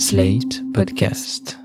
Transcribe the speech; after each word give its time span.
Slate 0.00 0.62
Podcast. 0.72 1.58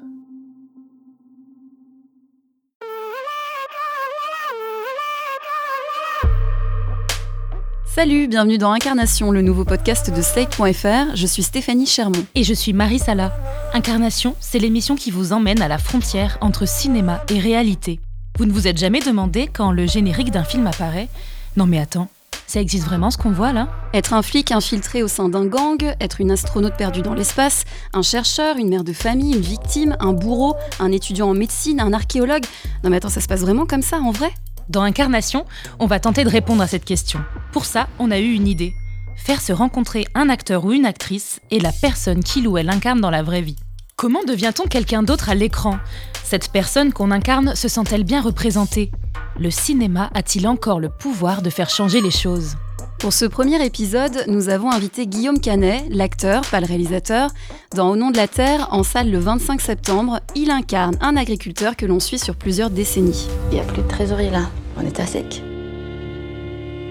Salut, 7.85 8.27
bienvenue 8.27 8.57
dans 8.57 8.73
Incarnation, 8.73 9.31
le 9.31 9.41
nouveau 9.41 9.63
podcast 9.63 10.13
de 10.13 10.21
Slate.fr. 10.21 11.15
Je 11.15 11.25
suis 11.25 11.43
Stéphanie 11.43 11.85
Chermont. 11.85 12.25
Et 12.35 12.43
je 12.43 12.53
suis 12.53 12.73
Marie 12.73 12.99
Sala. 12.99 13.33
Incarnation, 13.73 14.35
c'est 14.41 14.59
l'émission 14.59 14.97
qui 14.97 15.11
vous 15.11 15.31
emmène 15.31 15.61
à 15.61 15.69
la 15.69 15.77
frontière 15.77 16.37
entre 16.41 16.67
cinéma 16.67 17.23
et 17.29 17.39
réalité. 17.39 18.01
Vous 18.37 18.45
ne 18.45 18.51
vous 18.51 18.67
êtes 18.67 18.77
jamais 18.77 18.99
demandé 18.99 19.47
quand 19.47 19.71
le 19.71 19.87
générique 19.87 20.31
d'un 20.31 20.43
film 20.43 20.67
apparaît 20.67 21.07
Non 21.55 21.67
mais 21.67 21.79
attends, 21.79 22.09
ça 22.47 22.61
existe 22.61 22.85
vraiment 22.85 23.11
ce 23.11 23.17
qu'on 23.17 23.31
voit 23.31 23.53
là? 23.53 23.67
Être 23.93 24.13
un 24.13 24.21
flic 24.21 24.51
infiltré 24.51 25.03
au 25.03 25.07
sein 25.07 25.29
d'un 25.29 25.45
gang, 25.45 25.77
être 25.99 26.21
une 26.21 26.31
astronaute 26.31 26.77
perdue 26.77 27.01
dans 27.01 27.13
l'espace, 27.13 27.65
un 27.93 28.01
chercheur, 28.01 28.57
une 28.57 28.69
mère 28.69 28.83
de 28.83 28.93
famille, 28.93 29.33
une 29.33 29.41
victime, 29.41 29.95
un 29.99 30.13
bourreau, 30.13 30.55
un 30.79 30.91
étudiant 30.91 31.29
en 31.29 31.33
médecine, 31.33 31.79
un 31.79 31.93
archéologue. 31.93 32.45
Non 32.83 32.89
mais 32.89 32.97
attends, 32.97 33.09
ça 33.09 33.21
se 33.21 33.27
passe 33.27 33.41
vraiment 33.41 33.65
comme 33.65 33.81
ça 33.81 33.97
en 33.97 34.11
vrai? 34.11 34.31
Dans 34.69 34.81
Incarnation, 34.81 35.45
on 35.79 35.85
va 35.85 35.99
tenter 35.99 36.23
de 36.23 36.29
répondre 36.29 36.61
à 36.61 36.67
cette 36.67 36.85
question. 36.85 37.19
Pour 37.51 37.65
ça, 37.65 37.87
on 37.99 38.11
a 38.11 38.19
eu 38.19 38.33
une 38.33 38.47
idée. 38.47 38.73
Faire 39.15 39.41
se 39.41 39.53
rencontrer 39.53 40.05
un 40.13 40.29
acteur 40.29 40.65
ou 40.65 40.71
une 40.71 40.85
actrice 40.85 41.39
et 41.51 41.59
la 41.59 41.71
personne 41.71 42.23
qu'il 42.23 42.47
ou 42.47 42.57
elle 42.57 42.69
incarne 42.69 42.99
dans 42.99 43.11
la 43.11 43.23
vraie 43.23 43.41
vie. 43.41 43.55
Comment 43.97 44.25
devient-on 44.27 44.67
quelqu'un 44.67 45.03
d'autre 45.03 45.29
à 45.29 45.35
l'écran? 45.35 45.77
Cette 46.25 46.49
personne 46.49 46.91
qu'on 46.91 47.11
incarne 47.11 47.55
se 47.55 47.69
sent-elle 47.69 48.03
bien 48.03 48.21
représentée? 48.21 48.91
Le 49.39 49.49
cinéma 49.49 50.09
a-t-il 50.13 50.49
encore 50.49 50.81
le 50.81 50.89
pouvoir 50.89 51.41
de 51.41 51.49
faire 51.49 51.69
changer 51.69 52.01
les 52.01 52.11
choses? 52.11 52.55
Pour 52.99 53.13
ce 53.13 53.23
premier 53.23 53.65
épisode, 53.65 54.25
nous 54.27 54.49
avons 54.49 54.69
invité 54.69 55.07
Guillaume 55.07 55.39
Canet, 55.39 55.85
l'acteur, 55.89 56.41
pas 56.41 56.59
le 56.59 56.65
réalisateur. 56.65 57.29
Dans 57.73 57.89
Au 57.89 57.95
nom 57.95 58.11
de 58.11 58.17
la 58.17 58.27
Terre, 58.27 58.67
en 58.71 58.83
salle 58.83 59.09
le 59.09 59.17
25 59.17 59.61
septembre, 59.61 60.19
il 60.35 60.51
incarne 60.51 60.97
un 60.99 61.15
agriculteur 61.15 61.77
que 61.77 61.85
l'on 61.85 62.01
suit 62.01 62.19
sur 62.19 62.35
plusieurs 62.35 62.71
décennies. 62.71 63.29
Il 63.49 63.55
n'y 63.55 63.61
a 63.61 63.63
plus 63.63 63.81
de 63.81 63.87
trésorerie 63.87 64.29
là. 64.29 64.49
On 64.77 64.85
est 64.85 64.99
à 64.99 65.05
sec. 65.05 65.41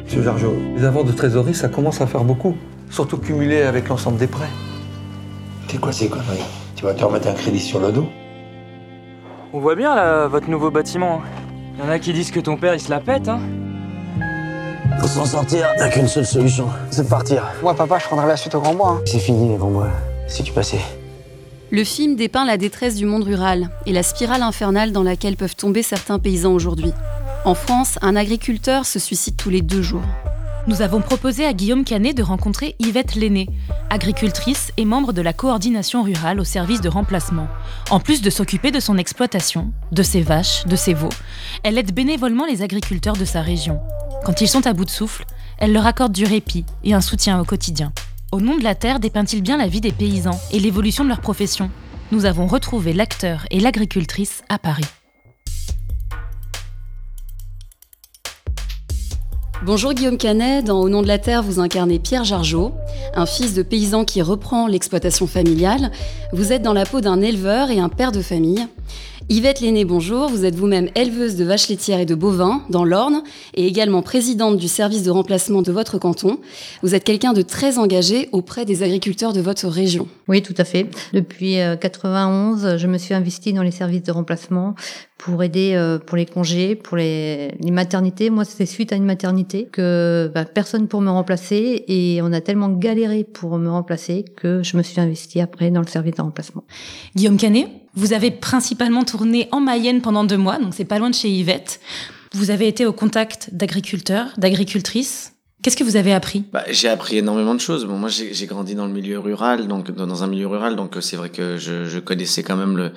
Monsieur 0.04 0.22
Jargeau, 0.22 0.56
les 0.74 0.84
avoirs 0.84 1.04
de 1.04 1.12
trésorerie, 1.12 1.54
ça 1.54 1.68
commence 1.68 2.00
à 2.00 2.06
faire 2.06 2.24
beaucoup. 2.24 2.56
Surtout 2.88 3.18
cumulé 3.18 3.60
avec 3.60 3.90
l'ensemble 3.90 4.16
des 4.16 4.26
prêts. 4.26 4.50
C'est 5.68 5.78
quoi 5.78 5.92
ces 5.92 6.08
conneries? 6.08 6.63
Tu 6.84 6.88
vas 6.88 6.94
te 6.96 7.02
remettre 7.02 7.28
un 7.28 7.32
crédit 7.32 7.60
sur 7.60 7.80
le 7.80 7.92
dos 7.92 8.06
On 9.54 9.58
voit 9.58 9.74
bien 9.74 9.94
là 9.94 10.26
votre 10.26 10.50
nouveau 10.50 10.70
bâtiment. 10.70 11.22
Il 11.78 11.82
y 11.82 11.88
en 11.88 11.90
a 11.90 11.98
qui 11.98 12.12
disent 12.12 12.30
que 12.30 12.40
ton 12.40 12.58
père 12.58 12.74
il 12.74 12.78
se 12.80 12.90
la 12.90 13.00
pète, 13.00 13.26
hein. 13.26 13.40
Faut 15.00 15.06
s'en 15.06 15.24
sortir, 15.24 15.66
t'as 15.78 15.88
qu'une 15.88 16.06
seule 16.06 16.26
solution, 16.26 16.68
c'est 16.90 17.04
de 17.04 17.08
partir. 17.08 17.42
Moi, 17.62 17.72
papa, 17.72 17.98
je 17.98 18.04
prendrai 18.04 18.26
la 18.26 18.36
suite 18.36 18.54
au 18.54 18.60
Grand 18.60 18.74
Bois. 18.74 18.98
hein. 18.98 19.02
C'est 19.06 19.18
fini 19.18 19.48
les 19.48 19.56
grands 19.56 19.70
bois, 19.70 19.88
si 20.26 20.42
tu 20.42 20.52
passais. 20.52 20.78
Le 21.70 21.84
film 21.84 22.16
dépeint 22.16 22.44
la 22.44 22.58
détresse 22.58 22.96
du 22.96 23.06
monde 23.06 23.24
rural 23.24 23.70
et 23.86 23.92
la 23.94 24.02
spirale 24.02 24.42
infernale 24.42 24.92
dans 24.92 25.02
laquelle 25.02 25.36
peuvent 25.36 25.56
tomber 25.56 25.82
certains 25.82 26.18
paysans 26.18 26.52
aujourd'hui. 26.52 26.92
En 27.46 27.54
France, 27.54 27.98
un 28.02 28.14
agriculteur 28.14 28.84
se 28.84 28.98
suicide 28.98 29.36
tous 29.36 29.48
les 29.48 29.62
deux 29.62 29.80
jours. 29.80 30.02
Nous 30.66 30.80
avons 30.80 31.02
proposé 31.02 31.44
à 31.44 31.52
Guillaume 31.52 31.84
Canet 31.84 32.16
de 32.16 32.22
rencontrer 32.22 32.74
Yvette 32.78 33.16
Lenné, 33.16 33.50
agricultrice 33.90 34.72
et 34.78 34.86
membre 34.86 35.12
de 35.12 35.20
la 35.20 35.34
coordination 35.34 36.02
rurale 36.02 36.40
au 36.40 36.44
service 36.44 36.80
de 36.80 36.88
remplacement. 36.88 37.48
En 37.90 38.00
plus 38.00 38.22
de 38.22 38.30
s'occuper 38.30 38.70
de 38.70 38.80
son 38.80 38.96
exploitation, 38.96 39.72
de 39.92 40.02
ses 40.02 40.22
vaches, 40.22 40.64
de 40.64 40.74
ses 40.74 40.94
veaux, 40.94 41.10
elle 41.64 41.76
aide 41.76 41.92
bénévolement 41.92 42.46
les 42.46 42.62
agriculteurs 42.62 43.16
de 43.16 43.26
sa 43.26 43.42
région. 43.42 43.78
Quand 44.24 44.40
ils 44.40 44.48
sont 44.48 44.66
à 44.66 44.72
bout 44.72 44.86
de 44.86 44.90
souffle, 44.90 45.26
elle 45.58 45.74
leur 45.74 45.84
accorde 45.84 46.12
du 46.12 46.24
répit 46.24 46.64
et 46.82 46.94
un 46.94 47.02
soutien 47.02 47.38
au 47.38 47.44
quotidien. 47.44 47.92
Au 48.32 48.40
nom 48.40 48.56
de 48.56 48.64
la 48.64 48.74
terre 48.74 49.00
dépeint-il 49.00 49.42
bien 49.42 49.58
la 49.58 49.68
vie 49.68 49.82
des 49.82 49.92
paysans 49.92 50.40
et 50.50 50.60
l'évolution 50.60 51.04
de 51.04 51.10
leur 51.10 51.20
profession? 51.20 51.70
Nous 52.10 52.24
avons 52.24 52.46
retrouvé 52.46 52.94
l'acteur 52.94 53.44
et 53.50 53.60
l'agricultrice 53.60 54.42
à 54.48 54.58
Paris. 54.58 54.84
Bonjour 59.66 59.94
Guillaume 59.94 60.18
Canet, 60.18 60.62
dans 60.62 60.82
Au 60.82 60.90
nom 60.90 61.00
de 61.00 61.08
la 61.08 61.16
terre, 61.16 61.42
vous 61.42 61.58
incarnez 61.58 61.98
Pierre 61.98 62.24
Jargeau, 62.24 62.74
un 63.14 63.24
fils 63.24 63.54
de 63.54 63.62
paysan 63.62 64.04
qui 64.04 64.20
reprend 64.20 64.66
l'exploitation 64.66 65.26
familiale. 65.26 65.90
Vous 66.34 66.52
êtes 66.52 66.60
dans 66.60 66.74
la 66.74 66.84
peau 66.84 67.00
d'un 67.00 67.22
éleveur 67.22 67.70
et 67.70 67.80
un 67.80 67.88
père 67.88 68.12
de 68.12 68.20
famille. 68.20 68.66
Yvette 69.30 69.62
Lenné, 69.62 69.86
bonjour, 69.86 70.28
vous 70.28 70.44
êtes 70.44 70.54
vous-même 70.54 70.90
éleveuse 70.94 71.36
de 71.36 71.44
vaches 71.44 71.70
laitières 71.70 71.98
et 71.98 72.04
de 72.04 72.14
bovins 72.14 72.62
dans 72.68 72.84
l'Orne 72.84 73.22
et 73.54 73.66
également 73.66 74.02
présidente 74.02 74.58
du 74.58 74.68
service 74.68 75.02
de 75.02 75.10
remplacement 75.10 75.62
de 75.62 75.72
votre 75.72 75.98
canton. 75.98 76.38
Vous 76.82 76.94
êtes 76.94 77.04
quelqu'un 77.04 77.32
de 77.32 77.40
très 77.40 77.78
engagé 77.78 78.28
auprès 78.32 78.66
des 78.66 78.82
agriculteurs 78.82 79.32
de 79.32 79.40
votre 79.40 79.66
région. 79.66 80.08
Oui, 80.28 80.42
tout 80.42 80.54
à 80.58 80.64
fait. 80.64 80.90
Depuis 81.14 81.58
euh, 81.58 81.74
91, 81.76 82.76
je 82.76 82.86
me 82.86 82.98
suis 82.98 83.14
investie 83.14 83.54
dans 83.54 83.62
les 83.62 83.70
services 83.70 84.02
de 84.02 84.12
remplacement 84.12 84.74
pour 85.16 85.42
aider 85.42 85.72
euh, 85.74 85.98
pour 85.98 86.18
les 86.18 86.26
congés, 86.26 86.74
pour 86.74 86.98
les, 86.98 87.52
les 87.60 87.70
maternités. 87.70 88.28
Moi, 88.28 88.44
c'était 88.44 88.66
suite 88.66 88.92
à 88.92 88.96
une 88.96 89.06
maternité 89.06 89.68
que 89.72 90.30
bah, 90.34 90.44
personne 90.44 90.86
pour 90.86 91.00
me 91.00 91.10
remplacer 91.10 91.84
et 91.88 92.20
on 92.22 92.30
a 92.34 92.42
tellement 92.42 92.68
galéré 92.68 93.24
pour 93.24 93.56
me 93.56 93.70
remplacer 93.70 94.26
que 94.36 94.62
je 94.62 94.76
me 94.76 94.82
suis 94.82 95.00
investie 95.00 95.40
après 95.40 95.70
dans 95.70 95.80
le 95.80 95.86
service 95.86 96.14
de 96.14 96.22
remplacement. 96.22 96.64
Guillaume 97.16 97.38
Canet, 97.38 97.68
vous 97.94 98.12
avez 98.12 98.30
principalement 98.30 99.04
tourné 99.04 99.48
en 99.52 99.60
Mayenne 99.60 100.00
pendant 100.00 100.24
deux 100.24 100.36
mois, 100.36 100.58
donc 100.58 100.74
c'est 100.74 100.84
pas 100.84 100.98
loin 100.98 101.10
de 101.10 101.14
chez 101.14 101.28
Yvette. 101.28 101.80
Vous 102.32 102.50
avez 102.50 102.66
été 102.66 102.84
au 102.86 102.92
contact 102.92 103.50
d'agriculteurs, 103.52 104.32
d'agricultrices. 104.36 105.32
Qu'est-ce 105.62 105.76
que 105.76 105.84
vous 105.84 105.96
avez 105.96 106.12
appris? 106.12 106.44
Bah, 106.52 106.64
j'ai 106.68 106.88
appris 106.88 107.18
énormément 107.18 107.54
de 107.54 107.60
choses. 107.60 107.86
Bon, 107.86 107.96
moi, 107.96 108.10
j'ai 108.10 108.46
grandi 108.46 108.74
dans 108.74 108.86
le 108.86 108.92
milieu 108.92 109.18
rural, 109.18 109.68
donc 109.68 109.90
dans 109.90 110.22
un 110.22 110.26
milieu 110.26 110.46
rural, 110.46 110.76
donc 110.76 110.96
c'est 111.00 111.16
vrai 111.16 111.30
que 111.30 111.56
je, 111.56 111.98
connaissais 112.00 112.42
quand 112.42 112.56
même 112.56 112.76
le, 112.76 112.92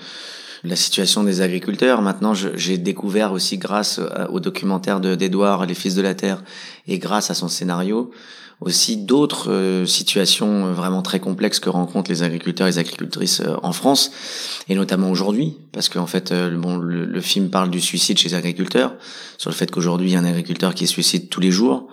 la 0.64 0.76
situation 0.76 1.24
des 1.24 1.42
agriculteurs. 1.42 2.02
Maintenant, 2.02 2.34
j'ai 2.34 2.78
découvert 2.78 3.32
aussi 3.32 3.58
grâce 3.58 4.00
euh, 4.00 4.28
au 4.30 4.40
documentaire 4.40 5.00
de 5.00 5.16
d'Edouard, 5.16 5.66
Les 5.66 5.76
Fils 5.76 5.96
de 5.96 6.02
la 6.02 6.16
Terre, 6.16 6.44
et 6.88 6.98
grâce 6.98 7.32
à 7.32 7.36
son 7.36 7.48
scénario, 7.48 8.12
aussi 8.60 8.98
d'autres 8.98 9.52
euh, 9.52 9.86
situations 9.86 10.68
euh, 10.68 10.74
vraiment 10.74 11.02
très 11.02 11.20
complexes 11.20 11.60
que 11.60 11.70
rencontrent 11.70 12.10
les 12.10 12.24
agriculteurs 12.24 12.68
et 12.68 12.72
les 12.72 12.80
agricultrices 12.80 13.42
euh, 13.42 13.56
en 13.62 13.72
France, 13.72 14.12
et 14.68 14.76
notamment 14.76 15.12
aujourd'hui, 15.12 15.58
parce 15.72 15.90
qu'en 15.90 16.08
fait, 16.08 16.34
bon, 16.34 16.78
le, 16.78 17.06
le 17.06 17.22
film 17.22 17.50
parle 17.50 17.70
du 17.70 17.80
suicide 17.80 18.18
chez 18.18 18.30
les 18.30 18.36
agriculteurs, 18.36 18.96
sur 19.38 19.50
le 19.50 19.56
fait 19.56 19.70
qu'aujourd'hui, 19.70 20.10
il 20.10 20.14
y 20.14 20.16
a 20.16 20.20
un 20.20 20.26
agriculteur 20.26 20.74
qui 20.74 20.88
se 20.88 20.94
suicide 20.94 21.30
tous 21.30 21.40
les 21.40 21.52
jours, 21.52 21.88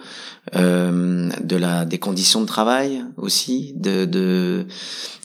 euh, 0.57 1.31
de 1.43 1.57
la 1.57 1.87
des 1.87 1.99
conditions 1.99 2.43
de 2.43 2.47
travail 2.47 3.03
aussi, 3.17 3.73
de, 3.77 4.05
de 4.05 4.67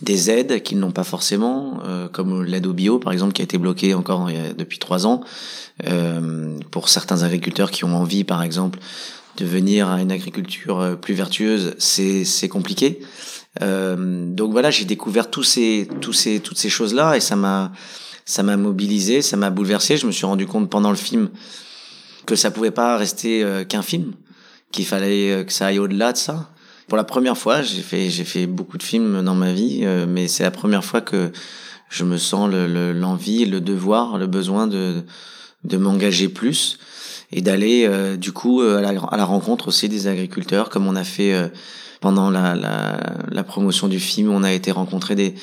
des 0.02 0.32
aides 0.32 0.64
qu'ils 0.64 0.80
n'ont 0.80 0.92
pas 0.92 1.04
forcément, 1.04 1.80
euh, 1.86 2.08
comme 2.08 2.42
l'aide 2.44 2.66
au 2.66 2.72
bio 2.74 3.00
par 3.00 3.12
exemple 3.12 3.34
qui 3.34 3.42
a 3.42 3.44
été 3.44 3.58
bloquée 3.58 3.94
encore 3.94 4.32
il 4.32 4.56
depuis 4.56 4.80
trois 4.80 5.06
ans 5.06 5.20
euh, 5.88 6.58
pour 6.72 6.88
certains 6.88 7.24
agriculteurs 7.24 7.70
qui 7.70 7.84
ont 7.84 7.98
envie 7.98 8.24
par 8.24 8.42
exemple 8.44 8.80
de 9.40 9.46
venir 9.46 9.90
à 9.90 10.02
une 10.02 10.12
agriculture 10.12 10.80
euh, 10.80 10.96
plus 10.96 11.14
vertueuse, 11.14 11.76
c'est 11.80 12.50
compliqué. 12.50 13.00
Euh, 13.62 14.26
donc 14.32 14.52
voilà, 14.52 14.70
j'ai 14.72 14.86
découvert 14.86 15.30
tous 15.32 15.44
ces 15.44 15.88
tous 16.02 16.14
ces 16.14 16.40
toutes 16.40 16.58
ces 16.58 16.70
choses 16.70 16.94
là 16.94 17.16
et 17.18 17.20
ça 17.20 17.36
m'a 17.36 17.72
ça 18.26 18.44
m'a 18.44 18.58
mobilisé, 18.58 19.22
ça 19.22 19.38
m'a 19.38 19.50
bouleversé. 19.50 19.98
Je 19.98 20.06
me 20.06 20.12
suis 20.12 20.26
rendu 20.26 20.46
compte 20.46 20.70
pendant 20.70 20.92
le 20.92 20.96
film 20.98 21.30
que 22.26 22.36
ça 22.36 22.52
pouvait 22.52 22.72
pas 22.72 22.96
rester 22.98 23.44
euh, 23.44 23.64
qu'un 23.64 23.82
film, 23.82 24.14
qu'il 24.72 24.86
fallait 24.86 25.32
euh, 25.32 25.44
que 25.44 25.52
ça 25.52 25.68
aille 25.68 25.80
au-delà 25.80 26.12
de 26.14 26.18
ça. 26.18 26.52
Pour 26.88 26.98
la 26.98 27.04
première 27.04 27.38
fois, 27.38 27.62
j'ai 27.62 27.82
fait 27.82 28.10
j'ai 28.10 28.24
fait 28.24 28.46
beaucoup 28.46 28.78
de 28.78 28.84
films 28.84 29.24
dans 29.24 29.36
ma 29.36 29.54
vie, 29.54 29.86
mais 30.08 30.28
c'est 30.28 30.44
la 30.44 30.52
première 30.52 30.84
fois 30.84 31.02
que 31.02 31.32
je 31.90 32.04
me 32.04 32.18
sens 32.18 32.50
le- 32.50 32.68
le- 32.68 32.94
l'envie, 32.94 33.46
le, 33.46 33.62
devoir, 33.62 34.18
le 34.18 34.28
besoin 34.28 34.68
de 34.68 35.04
de 35.66 35.78
m'engager 35.78 36.30
plus 36.30 36.80
et 37.32 37.42
d'aller 37.42 37.86
euh, 37.88 38.18
du 38.18 38.32
coup 38.32 38.62
euh, 38.62 38.78
à 38.78 38.82
la, 38.82 39.02
à 39.02 39.18
la 39.18 39.26
rencontre 39.26 39.68
aussi 39.68 39.90
des 39.90 40.08
agriculteurs, 40.08 40.70
comme 40.70 40.88
on 40.88 40.96
a 40.96 41.04
fait 41.04 41.34
euh, 41.34 41.48
pendant 42.02 42.30
la, 42.30 42.56
la, 42.56 43.00
la 43.30 43.44
promotion 43.44 43.88
du 43.88 44.00
film. 44.00 44.32
On 44.32 44.44
a 44.44 44.52
été 44.52 44.72
rencontrer 44.72 45.16
des 45.16 45.36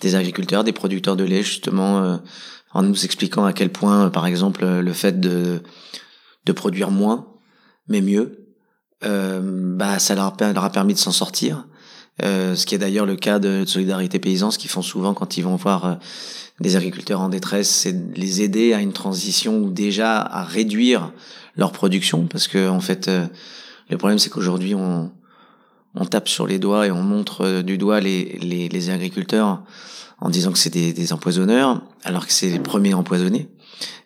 des 0.00 0.14
agriculteurs, 0.14 0.62
des 0.62 0.72
producteurs 0.72 1.16
de 1.16 1.24
lait 1.24 1.42
justement 1.42 1.98
euh, 1.98 2.16
en 2.72 2.82
nous 2.82 3.04
expliquant 3.04 3.44
à 3.44 3.52
quel 3.52 3.70
point, 3.70 4.06
euh, 4.06 4.10
par 4.10 4.26
exemple, 4.26 4.62
euh, 4.64 4.80
le 4.80 4.92
fait 4.92 5.20
de 5.20 5.62
de 6.44 6.52
produire 6.52 6.90
moins 6.90 7.26
mais 7.88 8.02
mieux, 8.02 8.44
bah 9.02 9.98
ça 9.98 10.14
leur 10.14 10.64
a 10.64 10.70
permis 10.70 10.92
de 10.92 10.98
s'en 10.98 11.12
sortir. 11.12 11.66
Euh, 12.24 12.56
ce 12.56 12.66
qui 12.66 12.74
est 12.74 12.78
d'ailleurs 12.78 13.06
le 13.06 13.16
cas 13.16 13.38
de, 13.38 13.64
Solidarité 13.64 14.18
Paysan, 14.18 14.50
ce 14.50 14.58
qu'ils 14.58 14.70
font 14.70 14.82
souvent 14.82 15.14
quand 15.14 15.36
ils 15.36 15.42
vont 15.42 15.56
voir 15.56 15.84
euh, 15.84 15.94
des 16.60 16.76
agriculteurs 16.76 17.20
en 17.20 17.28
détresse, 17.28 17.70
c'est 17.70 17.94
les 18.16 18.42
aider 18.42 18.72
à 18.72 18.80
une 18.80 18.92
transition 18.92 19.58
ou 19.58 19.70
déjà 19.70 20.20
à 20.20 20.42
réduire 20.42 21.12
leur 21.56 21.70
production, 21.72 22.26
parce 22.26 22.48
que 22.48 22.68
en 22.68 22.80
fait, 22.80 23.08
euh, 23.08 23.26
le 23.88 23.98
problème 23.98 24.18
c'est 24.18 24.30
qu'aujourd'hui 24.30 24.74
on 24.74 25.10
tape 26.10 26.28
sur 26.28 26.46
les 26.46 26.58
doigts 26.58 26.86
et 26.86 26.90
on 26.90 27.02
montre 27.02 27.62
du 27.62 27.78
doigt 27.78 28.00
les, 28.00 28.38
les, 28.40 28.90
agriculteurs 28.90 29.62
en 30.20 30.30
disant 30.30 30.52
que 30.52 30.58
c'est 30.58 30.72
des, 30.72 30.92
des 30.92 31.12
empoisonneurs, 31.12 31.82
alors 32.04 32.26
que 32.26 32.32
c'est 32.32 32.50
les 32.50 32.60
premiers 32.60 32.94
empoisonnés 32.94 33.48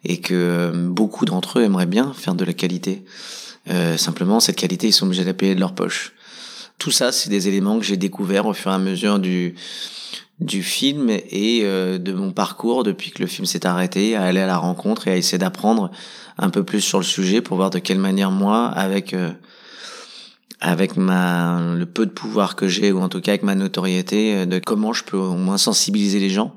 et 0.05 0.19
que 0.21 0.73
beaucoup 0.89 1.27
d'entre 1.27 1.59
eux 1.59 1.63
aimeraient 1.63 1.87
bien 1.87 2.13
faire 2.15 2.35
de 2.35 2.45
la 2.45 2.55
qualité. 2.55 3.05
Simplement, 3.97 4.41
cette 4.41 4.57
qualité, 4.57 4.89
ils 4.89 4.93
sont 4.93 5.07
obligés 5.07 5.23
de 5.23 5.29
la 5.29 5.35
payer 5.35 5.55
de 5.55 5.61
leur 5.61 5.75
poche. 5.75 6.15
Tout 6.83 6.91
ça, 6.91 7.13
c'est 7.13 7.31
des 7.31 7.47
éléments 7.47 7.79
que 7.79 7.85
j'ai 7.85 7.97
découverts 7.97 8.47
au 8.47 8.55
fur 8.55 8.73
et 8.73 8.75
à 8.75 8.79
mesure 8.79 9.21
du, 9.21 9.55
du 10.41 10.65
film 10.65 11.11
et 11.11 11.61
euh, 11.63 11.97
de 11.97 12.13
mon 12.13 12.33
parcours 12.33 12.83
depuis 12.83 13.13
que 13.13 13.23
le 13.23 13.29
film 13.29 13.47
s'est 13.47 13.65
arrêté, 13.65 14.17
à 14.17 14.25
aller 14.25 14.41
à 14.41 14.49
la 14.49 14.57
rencontre 14.57 15.07
et 15.07 15.13
à 15.13 15.17
essayer 15.17 15.39
d'apprendre 15.39 15.93
un 16.39 16.51
peu 16.51 16.65
plus 16.65 16.81
sur 16.81 16.99
le 16.99 17.05
sujet 17.05 17.41
pour 17.41 17.57
voir 17.57 17.71
de 17.71 17.79
quelle 17.79 18.01
manière 18.01 18.33
moi, 18.33 18.67
avec 18.67 19.15
euh, 19.15 19.31
avec 20.61 20.97
ma 20.97 21.61
le 21.77 21.87
peu 21.87 22.05
de 22.05 22.11
pouvoir 22.11 22.57
que 22.57 22.67
j'ai 22.67 22.91
ou 22.91 23.01
en 23.01 23.09
tout 23.09 23.21
cas 23.21 23.31
avec 23.31 23.45
ma 23.45 23.55
notoriété, 23.55 24.35
euh, 24.35 24.45
de 24.45 24.59
comment 24.59 24.93
je 24.93 25.05
peux 25.05 25.17
au 25.17 25.37
moins 25.37 25.59
sensibiliser 25.59 26.19
les 26.19 26.31
gens 26.31 26.57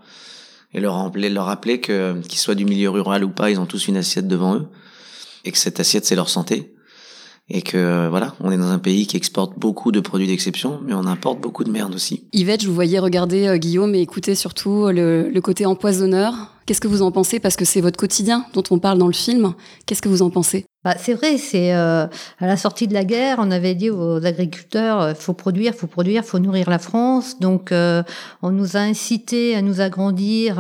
et 0.74 0.80
leur 0.80 0.96
rappeler 0.96 1.30
leur 1.30 1.46
rappeler 1.46 1.80
que 1.80 2.20
qu'ils 2.28 2.40
soient 2.40 2.56
du 2.56 2.66
milieu 2.66 2.90
rural 2.90 3.24
ou 3.24 3.30
pas, 3.30 3.52
ils 3.52 3.60
ont 3.60 3.68
tous 3.68 3.88
une 3.88 3.98
assiette 3.98 4.28
devant 4.28 4.56
eux 4.56 4.66
et 5.44 5.52
que 5.52 5.58
cette 5.60 5.80
assiette 5.80 6.08
c'est 6.08 6.16
leur 6.16 6.30
santé 6.30 6.75
et 7.50 7.62
que 7.62 7.78
euh, 7.78 8.10
voilà, 8.10 8.34
on 8.40 8.52
est 8.52 8.58
dans 8.58 8.70
un 8.70 8.80
pays 8.80 9.06
qui 9.06 9.18
exporte 9.18 9.58
beaucoup 9.58 9.92
de 9.92 10.00
produits 10.00 10.28
d'exception, 10.28 10.80
mais 10.84 10.94
on 10.94 11.06
importe 11.06 11.40
beaucoup 11.40 11.64
de 11.64 11.72
merde 11.72 11.94
aussi. 11.94 12.28
Yvette, 12.34 12.64
je 12.64 12.68
vous 12.68 12.74
voyais 12.74 13.00
regarder 13.00 13.48
euh, 13.48 13.58
Guillaume 13.58 13.94
et 13.96 14.02
écouter 14.02 14.36
surtout 14.36 14.88
le, 14.88 15.30
le 15.30 15.42
côté 15.42 15.66
empoisonneur. 15.66 16.34
Qu'est-ce 16.66 16.82
que 16.82 16.88
vous 16.88 17.04
en 17.04 17.12
pensez? 17.12 17.40
Parce 17.40 17.56
que 17.56 17.66
c'est 17.66 17.82
votre 17.82 17.98
quotidien 17.98 18.46
dont 18.54 18.64
on 18.72 18.80
parle 18.80 18.98
dans 18.98 19.08
le 19.08 19.14
film. 19.14 19.54
Qu'est-ce 19.86 20.02
que 20.02 20.10
vous 20.10 20.24
en 20.24 20.32
pensez? 20.32 20.66
Bah, 20.86 20.94
c'est 21.00 21.16
vrai, 21.16 21.38
c'est 21.38 21.74
euh, 21.74 22.06
à 22.40 22.46
la 22.46 22.58
sortie 22.58 22.88
de 22.88 22.94
la 22.94 23.04
guerre, 23.04 23.38
on 23.40 23.50
avait 23.50 23.74
dit 23.74 23.90
aux 23.90 24.24
agriculteurs 24.24 25.02
euh, 25.02 25.14
faut 25.16 25.34
produire, 25.34 25.74
faut 25.74 25.88
produire, 25.88 26.24
faut 26.24 26.38
nourrir 26.38 26.70
la 26.70 26.78
France. 26.78 27.40
Donc 27.40 27.72
euh, 27.72 28.04
on 28.44 28.52
nous 28.52 28.78
a 28.78 28.82
incité 28.82 29.56
à 29.56 29.64
nous 29.64 29.82
agrandir 29.82 30.58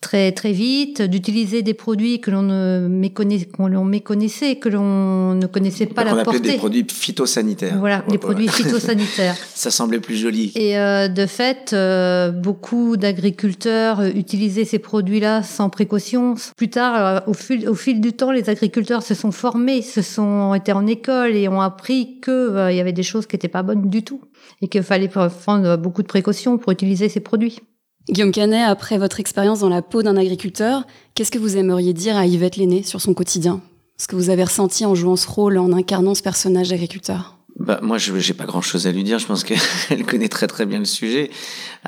très 0.00 0.32
très 0.32 0.52
vite, 0.52 1.02
d'utiliser 1.02 1.62
des 1.62 1.74
produits 1.74 2.20
que 2.20 2.30
l'on 2.30 2.42
ne 2.42 2.86
méconnaissait, 2.88 3.46
qu'on 3.46 3.84
méconnaissait, 3.84 4.56
que 4.56 4.68
l'on 4.68 5.34
ne 5.34 5.46
connaissait 5.46 5.86
pas 5.86 6.04
Donc 6.04 6.14
la 6.14 6.20
on 6.20 6.24
portée. 6.24 6.40
des 6.40 6.56
produits 6.56 6.86
phytosanitaires. 6.88 7.78
Voilà, 7.78 8.04
des 8.08 8.18
produits 8.18 8.48
phytosanitaires. 8.48 9.36
Ça 9.54 9.70
semblait 9.70 10.00
plus 10.00 10.16
joli. 10.16 10.52
Et 10.54 10.78
euh, 10.78 11.08
de 11.08 11.26
fait, 11.26 11.72
euh, 11.72 12.30
beaucoup 12.30 12.96
d'agriculteurs 12.96 14.02
utilisaient 14.04 14.64
ces 14.64 14.78
produits-là 14.78 15.42
sans 15.42 15.70
précaution. 15.70 16.34
Plus 16.56 16.70
tard, 16.70 16.94
euh, 16.96 17.30
au, 17.30 17.34
fil, 17.34 17.68
au 17.68 17.74
fil 17.74 18.00
du 18.00 18.12
temps, 18.12 18.30
les 18.30 18.48
agriculteurs 18.48 19.02
se 19.02 19.14
sont 19.14 19.32
formés, 19.32 19.82
se 19.82 20.02
sont 20.02 20.54
été 20.54 20.72
en 20.72 20.86
école 20.86 21.34
et 21.34 21.48
ont 21.48 21.60
appris 21.60 22.20
que 22.20 22.30
euh, 22.30 22.70
il 22.70 22.76
y 22.76 22.80
avait 22.80 22.92
des 22.92 23.02
choses 23.02 23.26
qui 23.26 23.34
n'étaient 23.34 23.48
pas 23.48 23.62
bonnes 23.62 23.88
du 23.88 24.02
tout 24.02 24.20
et 24.62 24.68
qu'il 24.68 24.82
fallait 24.82 25.08
prendre 25.08 25.76
beaucoup 25.76 26.02
de 26.02 26.08
précautions 26.08 26.58
pour 26.58 26.72
utiliser 26.72 27.08
ces 27.08 27.20
produits. 27.20 27.60
Guillaume 28.08 28.30
Canet, 28.30 28.68
après 28.68 28.98
votre 28.98 29.18
expérience 29.18 29.60
dans 29.60 29.68
la 29.68 29.82
peau 29.82 30.02
d'un 30.02 30.16
agriculteur, 30.16 30.84
qu'est-ce 31.14 31.32
que 31.32 31.38
vous 31.38 31.56
aimeriez 31.56 31.92
dire 31.92 32.16
à 32.16 32.24
Yvette 32.26 32.56
Lenné 32.56 32.84
sur 32.84 33.00
son 33.00 33.14
quotidien? 33.14 33.60
Ce 33.98 34.06
que 34.06 34.14
vous 34.14 34.30
avez 34.30 34.44
ressenti 34.44 34.86
en 34.86 34.94
jouant 34.94 35.16
ce 35.16 35.28
rôle, 35.28 35.58
en 35.58 35.72
incarnant 35.72 36.14
ce 36.14 36.22
personnage 36.22 36.68
d'agriculteur? 36.68 37.36
Bah, 37.58 37.80
moi, 37.82 37.98
je 37.98 38.16
j'ai 38.18 38.34
pas 38.34 38.44
grand 38.44 38.60
chose 38.60 38.86
à 38.86 38.92
lui 38.92 39.02
dire. 39.02 39.18
Je 39.18 39.26
pense 39.26 39.42
qu'elle 39.88 40.04
connaît 40.06 40.28
très 40.28 40.46
très 40.46 40.66
bien 40.66 40.78
le 40.78 40.84
sujet. 40.84 41.30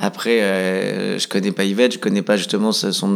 Après, 0.00 0.40
euh, 0.42 1.18
je 1.18 1.26
connais 1.26 1.50
pas 1.52 1.64
Yvette, 1.64 1.94
je 1.94 1.98
connais 1.98 2.22
pas 2.22 2.36
justement 2.36 2.70
son 2.72 3.14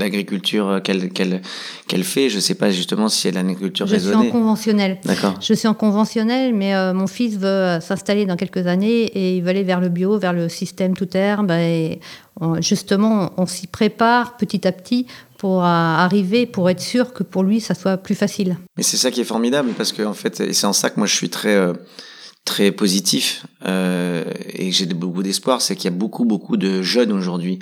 l'agriculture 0.00 0.80
qu'elle 0.82 1.10
qu'elle 1.10 1.40
qu'elle 1.86 2.04
fait. 2.04 2.28
Je 2.28 2.40
sais 2.40 2.54
pas 2.54 2.70
justement 2.70 3.08
si 3.08 3.28
elle 3.28 3.36
a 3.36 3.40
une 3.40 3.50
agriculture 3.50 3.86
Je 3.86 3.96
suis 3.96 4.08
en 4.08 4.10
raisonnée. 4.10 4.30
conventionnel. 4.30 4.98
D'accord. 5.04 5.34
Je 5.40 5.54
suis 5.54 5.68
en 5.68 5.74
conventionnel, 5.74 6.54
mais 6.54 6.74
euh, 6.74 6.92
mon 6.94 7.06
fils 7.06 7.36
veut 7.36 7.46
euh, 7.46 7.80
s'installer 7.80 8.26
dans 8.26 8.36
quelques 8.36 8.66
années 8.66 9.04
et 9.04 9.36
il 9.36 9.42
veut 9.42 9.50
aller 9.50 9.62
vers 9.62 9.80
le 9.80 9.88
bio, 9.88 10.18
vers 10.18 10.32
le 10.32 10.48
système 10.48 10.94
tout 10.94 11.08
herbe. 11.16 11.50
Et 11.52 12.00
on- 12.40 12.60
justement, 12.60 13.32
on 13.36 13.46
s'y 13.46 13.66
prépare 13.66 14.36
petit 14.36 14.66
à 14.66 14.72
petit 14.72 15.06
pour 15.38 15.62
euh, 15.62 15.66
arriver, 15.66 16.46
pour 16.46 16.68
être 16.70 16.80
sûr 16.80 17.12
que 17.12 17.22
pour 17.22 17.42
lui, 17.42 17.60
ça 17.60 17.74
soit 17.74 17.98
plus 17.98 18.14
facile. 18.14 18.56
Mais 18.76 18.82
c'est 18.82 18.96
ça 18.96 19.10
qui 19.10 19.20
est 19.20 19.24
formidable 19.24 19.70
parce 19.76 19.92
que 19.92 20.02
en 20.02 20.14
fait, 20.14 20.40
et 20.40 20.52
c'est 20.52 20.66
en 20.66 20.72
ça 20.72 20.90
que 20.90 20.98
moi 20.98 21.06
je 21.06 21.14
suis 21.14 21.28
très 21.28 21.54
euh, 21.54 21.72
très 22.46 22.72
positif 22.72 23.44
euh, 23.66 24.24
et 24.54 24.72
j'ai 24.72 24.86
beaucoup 24.86 25.22
d'espoir, 25.22 25.60
c'est 25.60 25.76
qu'il 25.76 25.90
y 25.90 25.94
a 25.94 25.96
beaucoup 25.96 26.24
beaucoup 26.24 26.56
de 26.56 26.80
jeunes 26.80 27.12
aujourd'hui 27.12 27.58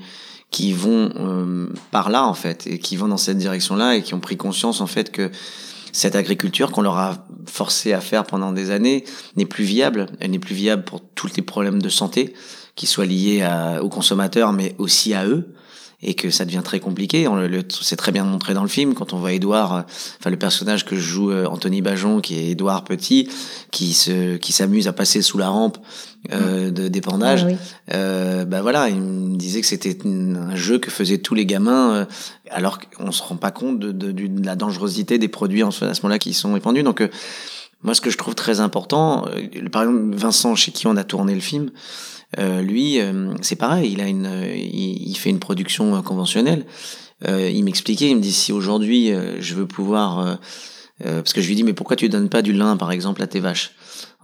qui 0.50 0.72
vont 0.72 1.10
euh, 1.16 1.66
par 1.90 2.10
là 2.10 2.24
en 2.24 2.34
fait 2.34 2.68
et 2.68 2.78
qui 2.78 2.94
vont 2.94 3.08
dans 3.08 3.16
cette 3.16 3.38
direction-là 3.38 3.96
et 3.96 4.02
qui 4.02 4.14
ont 4.14 4.20
pris 4.20 4.36
conscience 4.36 4.80
en 4.80 4.86
fait 4.86 5.10
que 5.10 5.32
cette 5.90 6.14
agriculture 6.14 6.70
qu'on 6.70 6.82
leur 6.82 6.98
a 6.98 7.26
forcé 7.46 7.92
à 7.92 8.00
faire 8.00 8.24
pendant 8.24 8.52
des 8.52 8.70
années 8.70 9.04
n'est 9.36 9.46
plus 9.46 9.64
viable. 9.64 10.06
Elle 10.20 10.32
n'est 10.32 10.40
plus 10.40 10.54
viable 10.54 10.84
pour 10.84 11.00
tous 11.14 11.30
les 11.36 11.42
problèmes 11.42 11.80
de 11.80 11.88
santé 11.88 12.34
qui 12.74 12.86
soient 12.86 13.06
liés 13.06 13.42
à, 13.42 13.82
aux 13.82 13.88
consommateurs, 13.88 14.52
mais 14.52 14.74
aussi 14.78 15.14
à 15.14 15.24
eux 15.24 15.54
et 16.04 16.14
que 16.14 16.30
ça 16.30 16.44
devient 16.44 16.62
très 16.64 16.80
compliqué. 16.80 17.26
On 17.28 17.36
le, 17.36 17.48
le- 17.48 17.64
c'est 17.80 17.96
très 17.96 18.12
bien 18.12 18.24
montré 18.24 18.54
dans 18.54 18.62
le 18.62 18.68
film 18.68 18.94
quand 18.94 19.12
on 19.12 19.18
voit 19.18 19.32
Édouard, 19.32 19.74
euh, 19.74 19.80
enfin 20.20 20.30
le 20.30 20.36
personnage 20.38 20.84
que 20.84 20.96
joue 20.96 21.30
euh, 21.30 21.46
Anthony 21.46 21.82
Bajon, 21.82 22.20
qui 22.20 22.38
est 22.38 22.50
Édouard 22.50 22.84
Petit, 22.84 23.28
qui 23.70 23.92
se, 23.92 24.36
qui 24.36 24.52
s'amuse 24.52 24.86
à 24.88 24.92
passer 24.92 25.22
sous 25.22 25.38
la 25.38 25.48
rampe 25.48 25.78
euh, 26.32 26.70
de 26.70 26.88
d'épandage. 26.88 27.44
Ah 27.44 27.48
oui. 27.50 27.56
Euh, 27.94 28.44
bah 28.44 28.62
voilà, 28.62 28.88
il 28.88 28.96
me 29.00 29.36
disait 29.36 29.60
que 29.60 29.66
c'était 29.66 29.98
un 30.06 30.56
jeu 30.56 30.78
que 30.78 30.90
faisaient 30.90 31.18
tous 31.18 31.34
les 31.34 31.46
gamins, 31.46 32.06
alors 32.50 32.78
qu'on 32.80 33.12
se 33.12 33.22
rend 33.22 33.36
pas 33.36 33.50
compte 33.50 33.78
de, 33.78 33.92
de, 33.92 34.12
du- 34.12 34.28
de 34.28 34.44
la 34.46 34.56
dangerosité 34.56 35.18
des 35.18 35.28
produits 35.28 35.62
en 35.62 35.70
ce- 35.70 35.84
à 35.84 35.94
ce 35.94 36.02
moment-là 36.02 36.18
qui 36.18 36.32
sont 36.34 36.56
épandus. 36.56 36.82
Donc 36.82 37.02
moi, 37.82 37.94
ce 37.94 38.00
que 38.00 38.08
je 38.10 38.16
trouve 38.16 38.34
très 38.34 38.60
important, 38.60 39.26
par 39.70 39.82
exemple 39.82 40.14
Vincent, 40.16 40.54
chez 40.54 40.72
qui 40.72 40.86
on 40.86 40.96
a 40.96 41.04
tourné 41.04 41.34
le 41.34 41.40
film, 41.40 41.70
euh, 42.38 42.62
lui, 42.62 43.00
euh, 43.00 43.34
c'est 43.42 43.56
pareil, 43.56 43.92
il 43.92 44.00
a 44.00 44.08
une, 44.08 44.26
euh, 44.26 44.56
il, 44.56 45.08
il 45.08 45.14
fait 45.16 45.30
une 45.30 45.38
production 45.38 45.96
euh, 45.96 46.02
conventionnelle. 46.02 46.64
Il 47.26 47.64
m'expliquait, 47.64 48.10
il 48.10 48.16
me 48.16 48.20
dit 48.20 48.32
si 48.32 48.52
aujourd'hui 48.52 49.10
je 49.38 49.54
veux 49.54 49.66
pouvoir, 49.66 50.38
parce 51.02 51.32
que 51.32 51.40
je 51.40 51.48
lui 51.48 51.54
dis 51.54 51.64
mais 51.64 51.72
pourquoi 51.72 51.96
tu 51.96 52.10
donnes 52.10 52.28
pas 52.28 52.42
du 52.42 52.52
lin 52.52 52.76
par 52.76 52.92
exemple 52.92 53.22
à 53.22 53.26
tes 53.26 53.40
vaches, 53.40 53.70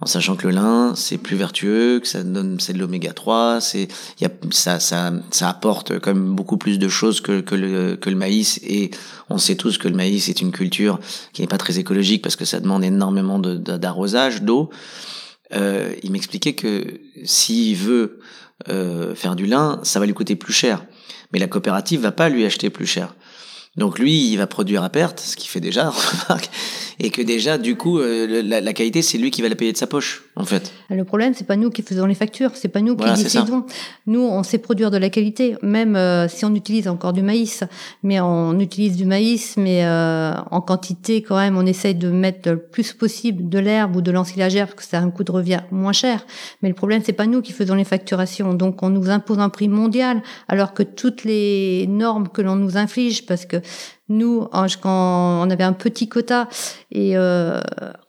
en 0.01 0.05
sachant 0.05 0.35
que 0.35 0.45
le 0.47 0.53
lin 0.53 0.93
c'est 0.95 1.17
plus 1.17 1.35
vertueux, 1.35 1.99
que 1.99 2.07
ça 2.07 2.21
donne 2.21 2.59
c'est 2.59 2.73
de 2.73 2.77
l'oméga 2.77 3.13
3, 3.13 3.59
c'est 3.59 3.87
y 4.19 4.25
a 4.25 4.29
ça 4.51 4.79
ça 4.79 5.13
ça 5.31 5.49
apporte 5.49 5.97
quand 5.97 6.13
même 6.13 6.35
beaucoup 6.35 6.57
plus 6.57 6.77
de 6.77 6.89
choses 6.89 7.21
que 7.21 7.41
que 7.41 7.55
le 7.55 7.95
que 7.95 8.11
le 8.11 8.15
maïs 8.17 8.59
et 8.61 8.91
on 9.31 9.39
sait 9.39 9.55
tous 9.55 9.79
que 9.79 9.87
le 9.87 9.95
maïs 9.95 10.29
est 10.29 10.39
une 10.39 10.51
culture 10.51 10.99
qui 11.33 11.41
n'est 11.41 11.47
pas 11.47 11.57
très 11.57 11.79
écologique 11.79 12.21
parce 12.21 12.35
que 12.35 12.45
ça 12.45 12.59
demande 12.59 12.83
énormément 12.83 13.39
de- 13.39 13.55
d'arrosage, 13.57 14.43
d'eau. 14.43 14.69
Euh, 15.53 15.93
il 16.03 16.11
m'expliquait 16.11 16.53
que 16.53 17.01
s'il 17.23 17.75
veut 17.75 18.19
euh, 18.69 19.15
faire 19.15 19.35
du 19.35 19.45
lin, 19.45 19.79
ça 19.83 19.99
va 19.99 20.05
lui 20.05 20.13
coûter 20.13 20.35
plus 20.35 20.53
cher. 20.53 20.85
Mais 21.33 21.39
la 21.39 21.47
coopérative 21.47 22.01
va 22.01 22.11
pas 22.11 22.29
lui 22.29 22.45
acheter 22.45 22.69
plus 22.69 22.85
cher. 22.85 23.15
Donc 23.77 23.99
lui, 23.99 24.29
il 24.31 24.37
va 24.37 24.47
produire 24.47 24.83
à 24.83 24.89
perte, 24.89 25.19
ce 25.19 25.37
qu'il 25.37 25.49
fait 25.49 25.61
déjà, 25.61 25.89
remarque, 26.27 26.49
et 27.03 27.09
que 27.09 27.21
déjà, 27.23 27.57
du 27.57 27.75
coup, 27.75 27.97
euh, 27.97 28.43
la, 28.43 28.61
la 28.61 28.73
qualité, 28.73 29.01
c'est 29.01 29.17
lui 29.17 29.31
qui 29.31 29.41
va 29.41 29.49
la 29.49 29.55
payer 29.55 29.71
de 29.71 29.77
sa 29.77 29.87
poche, 29.87 30.23
en 30.35 30.45
fait. 30.45 30.71
Le 30.91 31.03
problème, 31.03 31.33
c'est 31.33 31.47
pas 31.47 31.55
nous 31.55 31.71
qui 31.71 31.81
faisons 31.81 32.05
les 32.05 32.13
factures, 32.13 32.51
c'est 32.53 32.67
pas 32.67 32.81
nous 32.81 32.95
Voilà, 32.95 33.15
qui 33.15 33.23
décidons. 33.23 33.65
Nous, 34.05 34.21
on 34.21 34.43
sait 34.43 34.59
produire 34.59 34.91
de 34.91 34.97
la 34.97 35.09
qualité, 35.09 35.55
même 35.63 35.95
euh, 35.95 36.27
si 36.27 36.45
on 36.45 36.53
utilise 36.53 36.87
encore 36.87 37.11
du 37.13 37.23
maïs. 37.23 37.63
Mais 38.03 38.19
on 38.19 38.59
utilise 38.59 38.97
du 38.97 39.05
maïs, 39.05 39.55
mais 39.57 39.83
euh, 39.83 40.33
en 40.51 40.61
quantité 40.61 41.23
quand 41.23 41.37
même, 41.37 41.57
on 41.57 41.65
essaye 41.65 41.95
de 41.95 42.09
mettre 42.09 42.51
le 42.51 42.57
plus 42.59 42.93
possible 42.93 43.49
de 43.49 43.57
l'herbe 43.57 43.95
ou 43.95 44.01
de 44.01 44.11
l'ensilagère 44.11 44.67
parce 44.67 44.75
que 44.75 44.83
ça 44.83 44.99
a 44.99 45.01
un 45.01 45.09
coût 45.09 45.23
de 45.23 45.31
revient 45.31 45.61
moins 45.71 45.93
cher. 45.93 46.23
Mais 46.61 46.69
le 46.69 46.75
problème, 46.75 47.01
c'est 47.03 47.13
pas 47.13 47.25
nous 47.25 47.41
qui 47.41 47.51
faisons 47.51 47.73
les 47.73 47.83
facturations. 47.83 48.53
Donc, 48.53 48.83
on 48.83 48.89
nous 48.89 49.09
impose 49.09 49.39
un 49.39 49.49
prix 49.49 49.69
mondial, 49.69 50.21
alors 50.47 50.75
que 50.75 50.83
toutes 50.83 51.23
les 51.23 51.87
normes 51.87 52.27
que 52.27 52.43
l'on 52.43 52.55
nous 52.55 52.77
inflige, 52.77 53.25
parce 53.25 53.47
que 53.47 53.57
nous, 54.11 54.47
quand 54.81 55.43
on 55.43 55.49
avait 55.49 55.63
un 55.63 55.73
petit 55.73 56.07
quota 56.07 56.47
et 56.91 57.17
euh, 57.17 57.59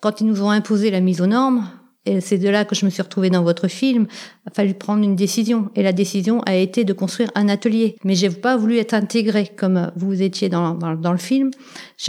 quand 0.00 0.20
ils 0.20 0.26
nous 0.26 0.42
ont 0.42 0.50
imposé 0.50 0.90
la 0.90 1.00
mise 1.00 1.20
aux 1.20 1.26
normes, 1.26 1.66
et 2.04 2.20
c'est 2.20 2.38
de 2.38 2.48
là 2.48 2.64
que 2.64 2.74
je 2.74 2.84
me 2.84 2.90
suis 2.90 3.02
retrouvée 3.02 3.30
dans 3.30 3.44
votre 3.44 3.68
film, 3.68 4.06
il 4.44 4.48
a 4.48 4.52
fallu 4.52 4.74
prendre 4.74 5.04
une 5.04 5.14
décision. 5.14 5.70
Et 5.76 5.84
la 5.84 5.92
décision 5.92 6.40
a 6.46 6.56
été 6.56 6.82
de 6.84 6.92
construire 6.92 7.30
un 7.36 7.48
atelier. 7.48 7.96
Mais 8.02 8.16
j'ai 8.16 8.28
pas 8.28 8.56
voulu 8.56 8.78
être 8.78 8.94
intégrée 8.94 9.48
comme 9.56 9.92
vous 9.94 10.20
étiez 10.20 10.48
dans, 10.48 10.74
dans, 10.74 10.94
dans 10.94 11.12
le 11.12 11.18
film. 11.18 11.52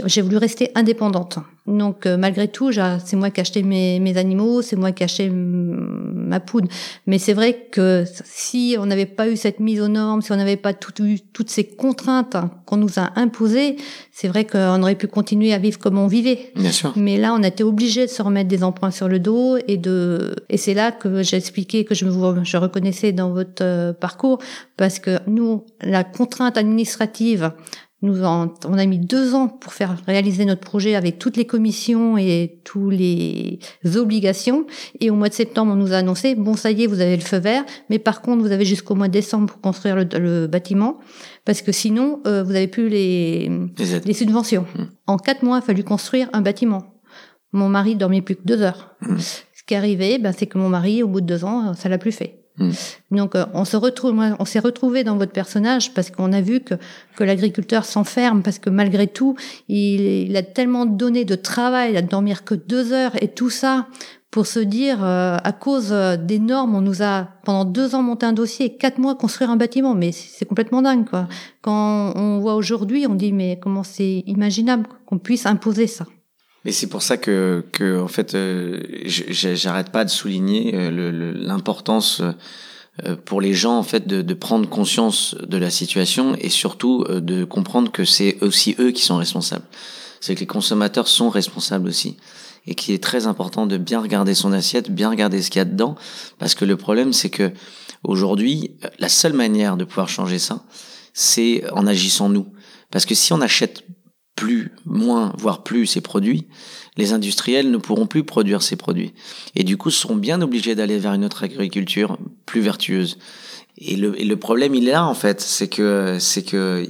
J'ai 0.06 0.22
voulu 0.22 0.38
rester 0.38 0.70
indépendante. 0.74 1.38
Donc 1.66 2.04
euh, 2.04 2.16
malgré 2.16 2.48
tout, 2.48 2.70
c'est 2.72 3.16
moi 3.16 3.30
qui 3.30 3.40
ai 3.40 3.42
acheté 3.42 3.62
mes, 3.62 3.98
mes 3.98 4.18
animaux, 4.18 4.60
c'est 4.60 4.76
moi 4.76 4.92
qui 4.92 5.02
ai 5.02 5.04
acheté 5.04 5.30
mm, 5.30 6.12
ma 6.14 6.40
poudre. 6.40 6.68
Mais 7.06 7.18
c'est 7.18 7.32
vrai 7.32 7.68
que 7.70 8.04
si 8.24 8.76
on 8.78 8.86
n'avait 8.86 9.06
pas 9.06 9.28
eu 9.28 9.36
cette 9.36 9.60
mise 9.60 9.80
aux 9.80 9.88
normes, 9.88 10.20
si 10.20 10.32
on 10.32 10.36
n'avait 10.36 10.56
pas 10.56 10.74
tout, 10.74 11.02
eu 11.02 11.20
toutes 11.20 11.48
ces 11.48 11.64
contraintes 11.64 12.36
qu'on 12.66 12.76
nous 12.76 12.98
a 12.98 13.12
imposées, 13.16 13.76
c'est 14.12 14.28
vrai 14.28 14.44
qu'on 14.44 14.82
aurait 14.82 14.94
pu 14.94 15.06
continuer 15.06 15.54
à 15.54 15.58
vivre 15.58 15.78
comme 15.78 15.96
on 15.96 16.06
vivait. 16.06 16.52
Bien 16.56 16.72
sûr. 16.72 16.92
Mais 16.96 17.16
là, 17.16 17.32
on 17.32 17.42
a 17.42 17.48
été 17.48 17.64
obligé 17.64 18.06
de 18.06 18.10
se 18.10 18.20
remettre 18.20 18.48
des 18.48 18.62
emprunts 18.62 18.90
sur 18.90 19.08
le 19.08 19.18
dos 19.18 19.56
et 19.68 19.76
de 19.76 20.34
et 20.50 20.58
c'est 20.58 20.74
là 20.74 20.92
que 20.92 21.22
j'ai 21.22 21.36
expliqué 21.36 21.84
que 21.84 21.94
je 21.94 22.04
me 22.04 22.44
je 22.44 22.56
reconnaissais 22.56 23.12
dans 23.12 23.30
votre 23.30 23.62
euh, 23.62 23.92
parcours 23.92 24.38
parce 24.76 24.98
que 24.98 25.18
nous, 25.26 25.64
la 25.80 26.04
contrainte 26.04 26.58
administrative, 26.58 27.52
nous 28.04 28.22
en- 28.24 28.52
on 28.68 28.78
a 28.78 28.86
mis 28.86 28.98
deux 28.98 29.34
ans 29.34 29.48
pour 29.48 29.72
faire 29.72 29.96
réaliser 30.06 30.44
notre 30.44 30.60
projet 30.60 30.94
avec 30.94 31.18
toutes 31.18 31.36
les 31.36 31.46
commissions 31.46 32.16
et 32.16 32.60
tous 32.62 32.90
les 32.90 33.58
obligations. 33.96 34.66
Et 35.00 35.10
au 35.10 35.14
mois 35.14 35.28
de 35.28 35.34
septembre, 35.34 35.72
on 35.72 35.76
nous 35.76 35.92
a 35.92 35.96
annoncé 35.96 36.34
bon, 36.34 36.54
ça 36.54 36.70
y 36.70 36.84
est, 36.84 36.86
vous 36.86 37.00
avez 37.00 37.16
le 37.16 37.22
feu 37.22 37.38
vert, 37.38 37.64
mais 37.90 37.98
par 37.98 38.22
contre, 38.22 38.42
vous 38.42 38.52
avez 38.52 38.64
jusqu'au 38.64 38.94
mois 38.94 39.08
de 39.08 39.12
décembre 39.12 39.46
pour 39.46 39.60
construire 39.60 39.96
le, 39.96 40.04
le 40.18 40.46
bâtiment 40.46 40.98
parce 41.44 41.62
que 41.62 41.72
sinon, 41.72 42.20
euh, 42.26 42.42
vous 42.42 42.52
avez 42.54 42.68
plus 42.68 42.88
les 42.88 43.50
Les 43.78 43.94
aides. 43.94 44.04
les 44.06 44.14
subventions. 44.14 44.66
Mm. 44.76 44.82
En 45.06 45.16
quatre 45.16 45.42
mois, 45.42 45.56
il 45.56 45.58
a 45.58 45.62
fallu 45.62 45.82
construire 45.84 46.28
un 46.32 46.40
bâtiment. 46.42 46.94
Mon 47.52 47.68
mari 47.68 47.96
dormait 47.96 48.22
plus 48.22 48.36
que 48.36 48.44
deux 48.44 48.62
heures. 48.62 48.94
Mm. 49.02 49.16
Ce 49.18 49.62
qui 49.66 49.74
est 49.74 49.76
arrivé, 49.78 50.18
ben, 50.18 50.32
c'est 50.36 50.46
que 50.46 50.58
mon 50.58 50.68
mari, 50.68 51.02
au 51.02 51.08
bout 51.08 51.20
de 51.22 51.26
deux 51.26 51.44
ans, 51.44 51.72
ça 51.74 51.88
l'a 51.88 51.98
plus 51.98 52.12
fait. 52.12 52.43
Mmh. 52.58 52.70
Donc 53.10 53.34
euh, 53.34 53.46
on 53.52 53.64
se 53.64 53.76
retrouve, 53.76 54.14
on 54.38 54.44
s'est 54.44 54.60
retrouvé 54.60 55.02
dans 55.02 55.16
votre 55.16 55.32
personnage 55.32 55.92
parce 55.92 56.12
qu'on 56.12 56.32
a 56.32 56.40
vu 56.40 56.60
que 56.60 56.74
que 57.16 57.24
l'agriculteur 57.24 57.84
s'enferme 57.84 58.42
parce 58.42 58.60
que 58.60 58.70
malgré 58.70 59.08
tout, 59.08 59.34
il, 59.68 60.00
il, 60.00 60.36
a 60.36 60.42
tellement 60.44 60.86
donné 60.86 61.24
de 61.24 61.34
travail 61.34 61.96
à 61.96 62.02
dormir 62.02 62.44
que 62.44 62.54
deux 62.54 62.92
heures 62.92 63.20
et 63.20 63.28
tout 63.28 63.50
ça 63.50 63.88
pour 64.30 64.46
se 64.46 64.58
dire 64.58 65.04
euh, 65.04 65.36
à 65.42 65.52
cause 65.52 65.92
euh, 65.92 66.16
des 66.16 66.38
normes, 66.38 66.74
on 66.74 66.80
nous 66.80 67.02
a 67.02 67.28
pendant 67.44 67.64
deux 67.64 67.94
ans 67.94 68.02
monté 68.02 68.26
un 68.26 68.32
dossier 68.32 68.66
et 68.66 68.76
quatre 68.76 68.98
mois 68.98 69.14
construire 69.14 69.50
un 69.50 69.56
bâtiment, 69.56 69.94
mais 69.94 70.10
c'est 70.10 70.44
complètement 70.44 70.82
dingue 70.82 71.08
quoi. 71.08 71.28
Quand 71.60 72.12
on 72.16 72.38
voit 72.38 72.54
aujourd'hui, 72.54 73.06
on 73.08 73.14
dit 73.14 73.32
mais 73.32 73.58
comment 73.60 73.82
c'est 73.82 74.24
imaginable 74.26 74.88
qu'on 75.06 75.18
puisse 75.18 75.46
imposer 75.46 75.86
ça? 75.86 76.06
Mais 76.64 76.72
c'est 76.72 76.86
pour 76.86 77.02
ça 77.02 77.16
que, 77.16 77.64
que 77.72 78.00
en 78.00 78.08
fait, 78.08 78.34
euh, 78.34 78.80
j'arrête 79.04 79.90
pas 79.90 80.04
de 80.04 80.10
souligner 80.10 80.72
euh, 80.74 81.32
l'importance 81.34 82.22
euh, 83.04 83.16
pour 83.24 83.40
les 83.40 83.52
gens 83.52 83.76
en 83.76 83.82
fait 83.82 84.06
de, 84.06 84.22
de, 84.22 84.34
prendre 84.34 84.68
conscience 84.68 85.36
de 85.46 85.58
la 85.58 85.70
situation 85.70 86.36
et 86.40 86.48
surtout 86.48 87.04
de 87.08 87.44
comprendre 87.44 87.92
que 87.92 88.04
c'est 88.04 88.38
aussi 88.40 88.76
eux 88.78 88.92
qui 88.92 89.02
sont 89.02 89.16
responsables. 89.16 89.64
C'est 90.20 90.34
que 90.34 90.40
les 90.40 90.46
consommateurs 90.46 91.08
sont 91.08 91.28
responsables 91.28 91.88
aussi 91.88 92.16
et 92.66 92.74
qu'il 92.74 92.94
est 92.94 93.02
très 93.02 93.26
important 93.26 93.66
de 93.66 93.76
bien 93.76 94.00
regarder 94.00 94.34
son 94.34 94.52
assiette, 94.52 94.90
bien 94.90 95.10
regarder 95.10 95.42
ce 95.42 95.50
qu'il 95.50 95.58
y 95.58 95.62
a 95.62 95.66
dedans, 95.66 95.96
parce 96.38 96.54
que 96.54 96.64
le 96.64 96.78
problème 96.78 97.12
c'est 97.12 97.28
que 97.28 97.52
aujourd'hui 98.04 98.70
la 98.98 99.10
seule 99.10 99.34
manière 99.34 99.76
de 99.76 99.84
pouvoir 99.84 100.08
changer 100.08 100.38
ça, 100.38 100.62
c'est 101.12 101.64
en 101.72 101.86
agissant 101.86 102.30
nous. 102.30 102.46
Parce 102.90 103.04
que 103.06 103.14
si 103.14 103.32
on 103.32 103.40
achète 103.40 103.84
plus, 104.44 104.72
moins, 104.84 105.32
voire 105.38 105.62
plus 105.62 105.86
ces 105.86 106.02
produits, 106.02 106.44
les 106.98 107.14
industriels 107.14 107.70
ne 107.70 107.78
pourront 107.78 108.06
plus 108.06 108.24
produire 108.24 108.60
ces 108.60 108.76
produits. 108.76 109.14
Et 109.56 109.64
du 109.64 109.78
coup, 109.78 109.90
seront 109.90 110.16
bien 110.16 110.42
obligés 110.42 110.74
d'aller 110.74 110.98
vers 110.98 111.14
une 111.14 111.24
autre 111.24 111.44
agriculture 111.44 112.18
plus 112.44 112.60
vertueuse. 112.60 113.16
Et 113.78 113.96
le, 113.96 114.20
et 114.20 114.24
le 114.24 114.36
problème, 114.36 114.74
il 114.74 114.88
est 114.88 114.92
là, 114.92 115.04
en 115.04 115.14
fait. 115.14 115.40
C'est 115.40 115.66
que, 115.66 116.18
c'est 116.20 116.42
que, 116.42 116.86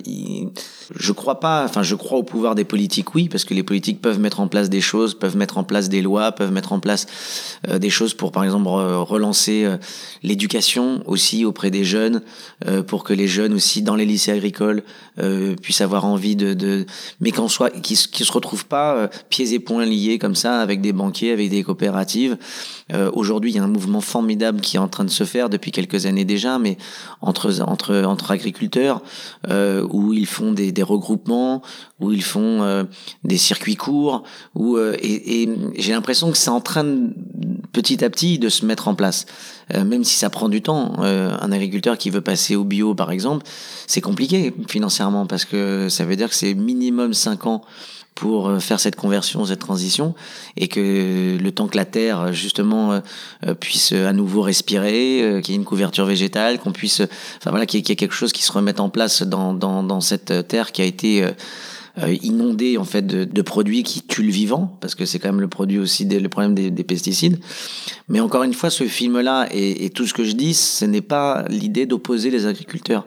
je 0.95 1.13
crois 1.13 1.41
pas, 1.41 1.65
enfin, 1.65 1.83
je 1.83 1.95
crois 1.95 2.19
au 2.19 2.23
pouvoir 2.23 2.55
des 2.55 2.65
politiques, 2.65 3.15
oui, 3.15 3.29
parce 3.31 3.45
que 3.45 3.55
les 3.55 3.63
politiques 3.63 4.03
peuvent 4.03 4.21
mettre 4.21 4.41
en 4.41 4.49
place 4.49 4.69
des 4.69 4.83
choses, 4.83 5.15
peuvent 5.15 5.37
mettre 5.37 5.57
en 5.57 5.65
place 5.65 5.89
des 5.89 6.03
lois, 6.03 6.33
peuvent 6.33 6.53
mettre 6.53 6.73
en 6.73 6.81
place 6.81 7.07
euh, 7.69 7.79
des 7.79 7.89
choses 7.89 8.13
pour, 8.13 8.33
par 8.33 8.45
exemple, 8.45 8.69
relancer 8.69 9.65
euh, 9.65 9.79
l'éducation 10.23 11.03
aussi 11.07 11.47
auprès 11.47 11.71
des 11.71 11.85
jeunes, 11.85 12.21
euh, 12.67 12.83
pour 12.83 13.03
que 13.03 13.15
les 13.15 13.29
jeunes 13.29 13.55
aussi 13.55 13.83
dans 13.83 13.97
les 13.97 14.05
lycées 14.05 14.33
agricoles 14.33 14.83
puissent 15.63 15.81
avoir 15.81 16.05
envie 16.05 16.35
de, 16.35 16.55
de 16.55 16.87
mais 17.21 17.31
qu'en 17.31 17.47
soit, 17.47 17.71
qu'ils 17.71 17.97
qui 17.97 18.25
se 18.25 18.33
retrouvent 18.33 18.67
pas 18.67 19.09
pieds 19.31 19.55
et 19.55 19.61
poings 19.61 19.87
liés 19.87 20.19
comme 20.19 20.35
ça 20.35 20.59
avec 20.61 20.81
des 20.81 20.93
banquiers, 20.93 21.31
avec 21.31 21.51
des 21.51 21.63
coopératives. 21.63 22.37
Aujourd'hui, 23.13 23.53
il 23.53 23.57
y 23.57 23.59
a 23.59 23.65
un 23.65 23.69
mouvement 23.69 24.01
formidable 24.01 24.61
qui 24.61 24.77
est 24.77 24.81
en 24.81 24.89
train 24.89 25.05
de 25.05 25.11
se 25.11 25.25
faire 25.25 25.49
depuis 25.49 25.73
quelques 25.73 26.07
années 26.07 26.25
déjà, 26.25 26.59
mais 26.59 26.77
entre 27.23 27.63
entre 27.63 28.03
entre 28.05 28.31
agriculteurs 28.31 29.01
où 29.49 30.13
ils 30.13 30.27
font 30.27 30.53
des 30.53 30.71
des 30.71 30.83
regroupements, 30.83 31.63
où 32.01 32.13
ils 32.13 32.23
font 32.23 32.63
euh, 32.63 32.85
des 33.23 33.39
circuits 33.39 33.77
courts, 33.77 34.25
où, 34.55 34.77
euh, 34.77 34.97
et, 35.01 35.43
et 35.43 35.49
j'ai 35.77 35.93
l'impression 35.93 36.31
que 36.31 36.37
c'est 36.37 36.51
en 36.51 36.61
train 36.61 36.85
de, 36.85 37.13
petit 37.73 38.05
à 38.05 38.11
petit 38.11 38.39
de 38.39 38.49
se 38.49 38.67
mettre 38.67 38.89
en 38.89 38.95
place. 38.95 39.27
Euh, 39.75 39.85
même 39.85 40.05
si 40.05 40.17
ça 40.17 40.31
prend 40.31 40.49
du 40.49 40.61
temps, 40.61 40.95
un 41.01 41.53
agriculteur 41.53 41.97
qui 41.97 42.11
veut 42.11 42.21
passer 42.21 42.57
au 42.57 42.65
bio 42.65 42.95
par 42.95 43.11
exemple, 43.11 43.47
c'est 43.87 44.01
compliqué 44.01 44.55
financièrement 44.69 45.27
parce 45.27 45.45
que 45.45 45.89
ça 45.89 46.05
veut 46.05 46.17
dire 46.17 46.29
que 46.29 46.35
c'est 46.35 46.55
minimum 46.55 47.15
5 47.15 47.47
ans 47.47 47.63
pour 48.15 48.49
euh, 48.49 48.59
faire 48.59 48.81
cette 48.81 48.97
conversion, 48.97 49.45
cette 49.45 49.59
transition, 49.61 50.15
et 50.57 50.69
que 50.69 51.37
le 51.41 51.53
temps 51.53 51.69
que 51.69 51.77
la 51.77 51.85
terre 51.85 52.33
justement 52.33 53.01
euh, 53.47 53.55
puisse 53.55 53.93
à 53.93 54.13
nouveau 54.13 54.43
respirer, 54.43 55.41
qu'il 55.43 55.55
y 55.55 55.57
ait 55.57 55.61
une 55.61 55.65
couverture 55.65 56.07
végétale, 56.07 56.59
qu'on 56.59 56.73
puisse, 56.73 57.01
enfin 57.39 57.51
voilà, 57.51 57.67
qu'il 57.67 57.81
y, 57.81 57.93
ait 57.93 57.97
quelque 57.97 58.15
chose 58.15 58.33
qui 58.33 58.43
se 58.43 58.53
remette 58.53 58.81
en 58.81 58.89
place 58.89 59.23
dans, 59.23 59.53
dans, 59.53 59.83
dans 59.83 60.01
cette 60.01 60.49
terre 60.49 60.73
qui 60.73 60.83
a 60.83 60.85
été 60.85 61.27
euh, 62.03 62.17
inondée 62.23 62.77
en 62.77 62.85
fait 62.85 63.07
de, 63.07 63.25
de, 63.25 63.43
produits 63.43 63.85
qui 63.85 64.03
tuent 64.03 64.25
le 64.25 64.33
vivant, 64.33 64.77
parce 64.81 64.95
que 64.95 65.05
c'est 65.05 65.19
quand 65.19 65.29
même 65.29 65.41
le 65.41 65.49
produit 65.49 65.79
aussi 65.79 66.07
des, 66.07 66.19
le 66.19 66.29
problème 66.29 66.55
des, 66.55 66.71
des, 66.71 66.85
pesticides. 66.85 67.39
Mais 68.09 68.19
encore 68.21 68.43
une 68.43 68.55
fois, 68.55 68.71
ce 68.71 68.85
film-là 68.85 69.49
et, 69.53 69.85
et, 69.85 69.91
tout 69.91 70.07
ce 70.07 70.13
que 70.13 70.25
je 70.25 70.33
dis, 70.33 70.55
ce 70.55 70.85
n'est 70.85 71.01
pas 71.01 71.45
l'idée 71.49 71.87
d'opposer 71.87 72.31
les 72.31 72.47
agriculteurs. 72.47 73.07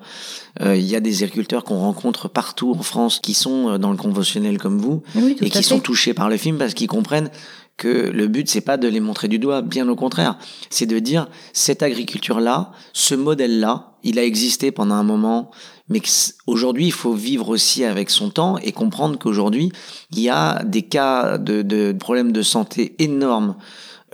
Euh, 0.62 0.76
il 0.76 0.86
y 0.86 0.96
a 0.96 1.00
des 1.00 1.24
agriculteurs 1.24 1.64
qu'on 1.64 1.80
rencontre 1.80 2.28
partout 2.30 2.72
en 2.72 2.82
France 2.82 3.20
qui 3.20 3.34
sont 3.34 3.70
euh, 3.70 3.78
dans 3.78 3.92
le 3.92 3.98
conventionnel 3.98 4.58
comme 4.58 4.80
vous 4.80 5.04
et 5.42 5.50
qui 5.50 5.64
sont 5.64 5.80
touchés 5.80 6.14
par 6.14 6.30
le 6.30 6.38
film 6.38 6.58
parce 6.58 6.74
qu'ils 6.74 6.88
comprennent 6.88 7.30
que 7.78 8.10
le 8.10 8.28
but 8.28 8.50
c'est 8.50 8.62
pas 8.62 8.78
de 8.78 8.88
les 8.88 9.00
montrer 9.00 9.28
du 9.28 9.38
doigt, 9.38 9.62
bien 9.62 9.88
au 9.88 9.96
contraire, 9.96 10.38
c'est 10.70 10.88
de 10.88 10.98
dire 10.98 11.30
cette 11.54 11.84
agriculture 11.84 12.40
là, 12.40 12.72
ce 12.92 13.14
modèle 13.14 13.60
là, 13.60 13.92
il 14.04 14.18
a 14.18 14.24
existé 14.24 14.72
pendant 14.72 14.96
un 14.96 15.04
moment, 15.04 15.52
mais 15.90 16.02
aujourd'hui 16.46 16.88
il 16.88 16.92
faut 16.92 17.14
vivre 17.14 17.50
aussi 17.50 17.84
avec 17.84 18.10
son 18.10 18.30
temps 18.30 18.58
et 18.58 18.72
comprendre 18.72 19.18
qu'aujourd'hui 19.18 19.72
il 20.12 20.20
y 20.20 20.30
a 20.30 20.64
des 20.64 20.84
cas 20.84 21.38
de, 21.38 21.62
de 21.62 21.94
problèmes 21.94 22.32
de 22.32 22.42
santé 22.42 22.96
énormes 23.00 23.56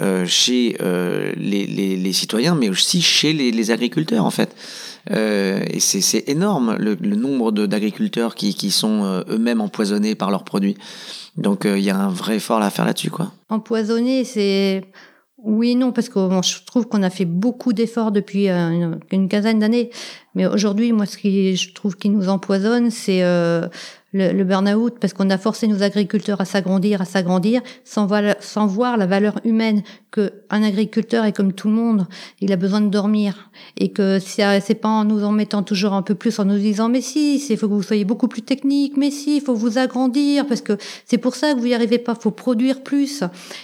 euh, 0.02 0.26
chez 0.26 0.76
euh, 0.82 1.32
les, 1.38 1.68
les, 1.68 1.96
les, 1.96 2.14
citoyens, 2.14 2.56
mais 2.56 2.68
aussi 2.68 3.00
chez 3.00 3.32
les, 3.32 3.52
les 3.52 3.70
agriculteurs 3.70 4.26
en 4.26 4.32
fait. 4.32 4.56
Euh, 5.12 5.64
et 5.70 5.80
c'est 5.80 6.28
énorme 6.28 6.78
le, 6.80 6.98
le 7.00 7.16
nombre 7.16 7.52
d'agriculteurs 7.52 8.36
qui, 8.36 8.56
qui 8.56 8.72
sont 8.72 9.04
euh, 9.04 9.22
eux-mêmes 9.30 9.62
empoisonnés 9.62 10.16
par 10.16 10.32
leurs 10.32 10.46
produits. 10.46 10.78
Donc 11.38 11.66
euh, 11.66 11.78
il 11.78 11.84
y 11.84 11.90
a 11.90 11.98
un 11.98 12.10
vrai 12.10 12.38
effort 12.38 12.62
à 12.62 12.70
faire 12.70 12.86
là-dessus, 12.86 13.10
quoi. 13.12 13.32
Empoisonné, 13.50 14.24
c'est 14.24 14.84
oui 15.44 15.76
non, 15.76 15.92
parce 15.92 16.08
que 16.08 16.20
je 16.42 16.64
trouve 16.66 16.88
qu'on 16.88 17.04
a 17.04 17.10
fait 17.10 17.26
beaucoup 17.26 17.74
d'efforts 17.74 18.12
depuis 18.14 18.50
une, 18.50 19.00
une, 19.12 19.28
quinzaine 19.28 19.60
d'années. 19.60 19.90
Mais 20.36 20.46
aujourd'hui, 20.46 20.94
moi, 20.94 21.06
ce 21.06 21.18
qui 21.18 21.56
je 21.58 21.74
trouve 21.74 21.98
qui 21.98 22.10
nous 22.10 22.30
empoisonne, 22.30 22.90
c'est 22.90 23.24
euh, 23.24 23.68
le, 24.14 24.44
burn-out, 24.44 24.98
parce 25.00 25.14
qu'on 25.14 25.30
a 25.30 25.38
forcé 25.38 25.68
nos 25.68 25.84
agriculteurs 25.84 26.40
à 26.40 26.46
s'agrandir, 26.46 27.02
à 27.02 27.06
s'agrandir, 27.06 27.62
sans 27.84 28.08
voir 28.68 28.98
la 28.98 29.06
valeur 29.06 29.40
humaine 29.44 29.84
que 30.14 30.32
un 30.52 30.62
agriculteur 30.62 31.26
est 31.26 31.34
comme 31.34 31.54
tout 31.54 31.68
le 31.68 31.74
monde, 31.74 32.06
il 32.40 32.54
a 32.54 32.56
besoin 32.56 32.82
de 32.82 32.88
dormir 32.88 33.50
et 33.78 33.90
que 33.90 34.20
c'est 34.20 34.76
pas 34.76 34.88
en 34.88 35.06
nous 35.06 35.24
en 35.24 35.32
mettant 35.32 35.64
toujours 35.64 35.94
un 35.94 36.04
peu 36.04 36.14
plus 36.14 36.38
en 36.38 36.46
nous 36.46 36.60
disant 36.60 36.88
mais 36.88 37.02
si, 37.02 37.40
c'est 37.40 37.58
faut 37.58 37.68
que 37.68 37.74
vous 37.74 37.82
soyez 37.82 38.06
beaucoup 38.06 38.28
plus 38.28 38.44
technique, 38.44 38.96
mais 38.96 39.10
si, 39.10 39.38
il 39.38 39.42
faut 39.42 39.56
vous 39.56 39.80
agrandir 39.80 40.46
parce 40.46 40.62
que 40.62 40.78
c'est 41.06 41.18
pour 41.18 41.34
ça 41.36 41.54
que 41.54 41.60
vous 41.60 41.66
y 41.66 41.74
arrivez 41.74 41.98
pas, 41.98 42.14
faut 42.14 42.30
produire 42.30 42.84
plus. 42.84 43.24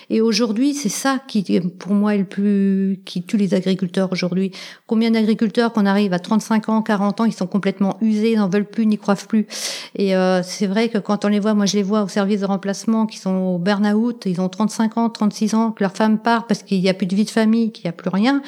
Et 0.10 0.22
aujourd'hui, 0.22 0.74
c'est 0.74 0.90
ça 0.90 1.22
qui 1.28 1.62
pour 1.78 1.94
moi 1.94 2.16
est 2.16 2.18
le 2.18 2.26
plus 2.26 3.00
qui 3.06 3.22
tue 3.22 3.38
les 3.38 3.54
agriculteurs 3.54 4.12
aujourd'hui. 4.12 4.52
Combien 4.88 5.12
d'agriculteurs 5.12 5.72
qu'on 5.72 5.86
arrive 5.86 6.14
à 6.14 6.20
35 6.20 6.70
ans, 6.70 6.82
40 6.82 7.22
ans, 7.22 7.26
ils 7.26 7.34
sont 7.34 7.46
complètement 7.46 7.98
usés, 8.02 8.36
n'en 8.36 8.50
veulent 8.50 8.66
plus, 8.66 8.88
n'y 8.88 8.98
croient 8.98 9.16
plus. 9.16 9.46
Et 9.96 10.16
euh, 10.16 10.42
c'est 10.42 10.68
vrai 10.68 10.90
que 10.90 10.98
quand 10.98 11.26
on 11.26 11.28
les 11.28 11.40
voit, 11.40 11.54
moi 11.54 11.68
je 11.68 11.78
les 11.78 11.84
vois 11.84 12.02
au 12.02 12.08
service 12.08 12.42
de 12.42 12.48
remplacement 12.48 13.06
qui 13.06 13.20
sont 13.20 13.36
au 13.36 13.60
burn-out, 13.60 14.24
ils 14.26 14.42
ont 14.42 14.50
35 14.50 14.98
ans, 14.98 15.10
36 15.12 15.54
ans, 15.54 15.72
que 15.72 15.84
leur 15.84 15.96
femme 15.96 16.18
part 16.18 16.39
parce 16.48 16.64
qu'il 16.64 16.82
n'y 16.82 16.90
a 16.90 16.94
plus 16.94 17.08
de 17.08 17.16
vie 17.16 17.26
de 17.26 17.30
famille, 17.30 17.72
qu'il 17.72 17.86
n'y 17.86 17.90
a 17.90 17.94
plus 17.94 18.10
rien. 18.10 18.42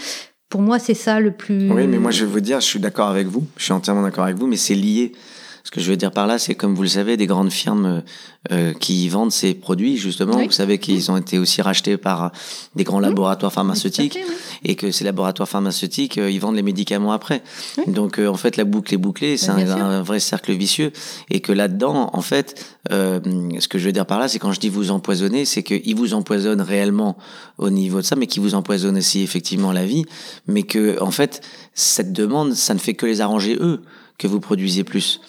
Pour 0.49 0.61
moi, 0.61 0.79
c'est 0.79 0.93
ça 0.93 1.19
le 1.19 1.31
plus. 1.31 1.71
Oui, 1.71 1.87
mais 1.87 1.97
moi, 1.97 2.11
je 2.11 2.25
vais 2.25 2.31
vous 2.31 2.41
dire, 2.41 2.59
je 2.59 2.65
suis 2.65 2.79
d'accord 2.79 3.07
avec 3.07 3.27
vous. 3.27 3.45
Je 3.57 3.63
suis 3.63 3.73
entièrement 3.73 4.03
d'accord 4.03 4.25
avec 4.25 4.37
vous, 4.37 4.47
mais 4.47 4.57
c'est 4.57 4.75
lié. 4.75 5.13
Ce 5.63 5.71
que 5.71 5.81
je 5.81 5.89
veux 5.89 5.97
dire 5.97 6.11
par 6.11 6.27
là, 6.27 6.39
c'est 6.39 6.55
comme 6.55 6.75
vous 6.75 6.81
le 6.81 6.87
savez, 6.87 7.17
des 7.17 7.27
grandes 7.27 7.51
firmes 7.51 8.03
euh, 8.51 8.73
qui 8.73 9.07
vendent 9.09 9.31
ces 9.31 9.53
produits, 9.53 9.97
justement. 9.97 10.43
Vous 10.43 10.51
savez 10.51 10.79
qu'ils 10.79 11.11
ont 11.11 11.17
été 11.17 11.37
aussi 11.37 11.61
rachetés 11.61 11.97
par 11.97 12.31
des 12.75 12.83
grands 12.83 12.99
laboratoires 12.99 13.53
pharmaceutiques 13.53 14.17
et 14.63 14.75
que 14.75 14.91
ces 14.91 15.03
laboratoires 15.03 15.49
pharmaceutiques, 15.49 16.17
euh, 16.17 16.29
ils 16.29 16.39
vendent 16.39 16.55
les 16.55 16.61
médicaments 16.63 17.11
après. 17.13 17.43
Donc, 17.87 18.19
euh, 18.19 18.27
en 18.27 18.37
fait, 18.37 18.57
la 18.57 18.63
boucle 18.63 18.93
est 18.93 18.97
bouclée. 18.97 19.37
C'est 19.37 19.49
un, 19.49 19.57
un, 19.57 20.01
vrai 20.01 20.19
cercle 20.19 20.53
vicieux. 20.53 20.91
Et 21.29 21.39
que 21.39 21.51
là-dedans, 21.51 22.09
en 22.13 22.21
fait, 22.21 22.65
euh, 22.91 23.19
ce 23.59 23.67
que 23.67 23.77
je 23.77 23.85
veux 23.85 23.91
dire 23.91 24.05
par 24.05 24.19
là, 24.19 24.27
c'est 24.27 24.39
quand 24.39 24.51
je 24.51 24.59
dis 24.59 24.69
vous 24.69 24.91
empoisonner, 24.91 25.45
c'est 25.45 25.63
qu'ils 25.63 25.95
vous 25.95 26.13
empoisonnent 26.13 26.61
réellement 26.61 27.17
au 27.57 27.69
niveau 27.69 28.01
de 28.01 28.05
ça, 28.05 28.15
mais 28.15 28.27
qu'ils 28.27 28.41
vous 28.41 28.55
empoisonnent 28.55 28.97
aussi 28.97 29.21
effectivement 29.21 29.71
la 29.71 29.85
vie. 29.85 30.05
Mais 30.47 30.63
que, 30.63 31.01
en 31.01 31.11
fait, 31.11 31.41
cette 31.73 32.13
demande, 32.13 32.53
ça 32.53 32.73
ne 32.73 32.79
fait 32.79 32.93
que 32.93 33.05
les 33.05 33.21
arranger 33.21 33.57
eux 33.59 33.81
que 34.17 34.27
vous 34.27 34.39
produisez 34.39 34.83
plus 34.83 35.21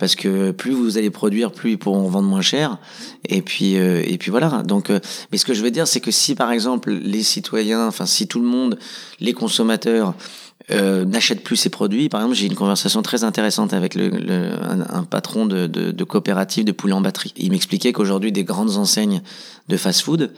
parce 0.00 0.16
que 0.16 0.50
plus 0.50 0.72
vous 0.72 0.96
allez 0.96 1.10
produire, 1.10 1.52
plus 1.52 1.72
ils 1.72 1.78
pourront 1.78 2.08
vendre 2.08 2.28
moins 2.28 2.40
cher. 2.40 2.78
Et 3.28 3.42
puis, 3.42 3.76
euh, 3.76 4.02
et 4.04 4.16
puis 4.16 4.30
voilà. 4.30 4.62
Donc, 4.64 4.88
euh, 4.88 4.98
mais 5.30 5.36
ce 5.38 5.44
que 5.44 5.52
je 5.52 5.62
veux 5.62 5.70
dire, 5.70 5.86
c'est 5.86 6.00
que 6.00 6.10
si 6.10 6.34
par 6.34 6.50
exemple 6.50 6.90
les 6.90 7.22
citoyens, 7.22 7.86
enfin 7.86 8.06
si 8.06 8.26
tout 8.26 8.40
le 8.40 8.46
monde, 8.46 8.78
les 9.20 9.34
consommateurs 9.34 10.14
euh, 10.70 11.04
n'achètent 11.04 11.44
plus 11.44 11.56
ces 11.56 11.68
produits, 11.68 12.08
par 12.08 12.22
exemple, 12.22 12.36
j'ai 12.36 12.46
une 12.46 12.54
conversation 12.54 13.02
très 13.02 13.24
intéressante 13.24 13.74
avec 13.74 13.94
le, 13.94 14.08
le 14.08 14.52
un, 14.64 14.80
un, 14.88 15.04
patron 15.04 15.44
de, 15.44 15.66
de, 15.66 15.90
de 15.90 16.04
coopérative 16.04 16.64
de 16.64 16.72
poulet 16.72 16.94
en 16.94 17.02
batterie. 17.02 17.34
Il 17.36 17.50
m'expliquait 17.50 17.92
qu'aujourd'hui, 17.92 18.32
des 18.32 18.44
grandes 18.44 18.78
enseignes 18.78 19.20
de 19.68 19.76
fast-food 19.76 20.32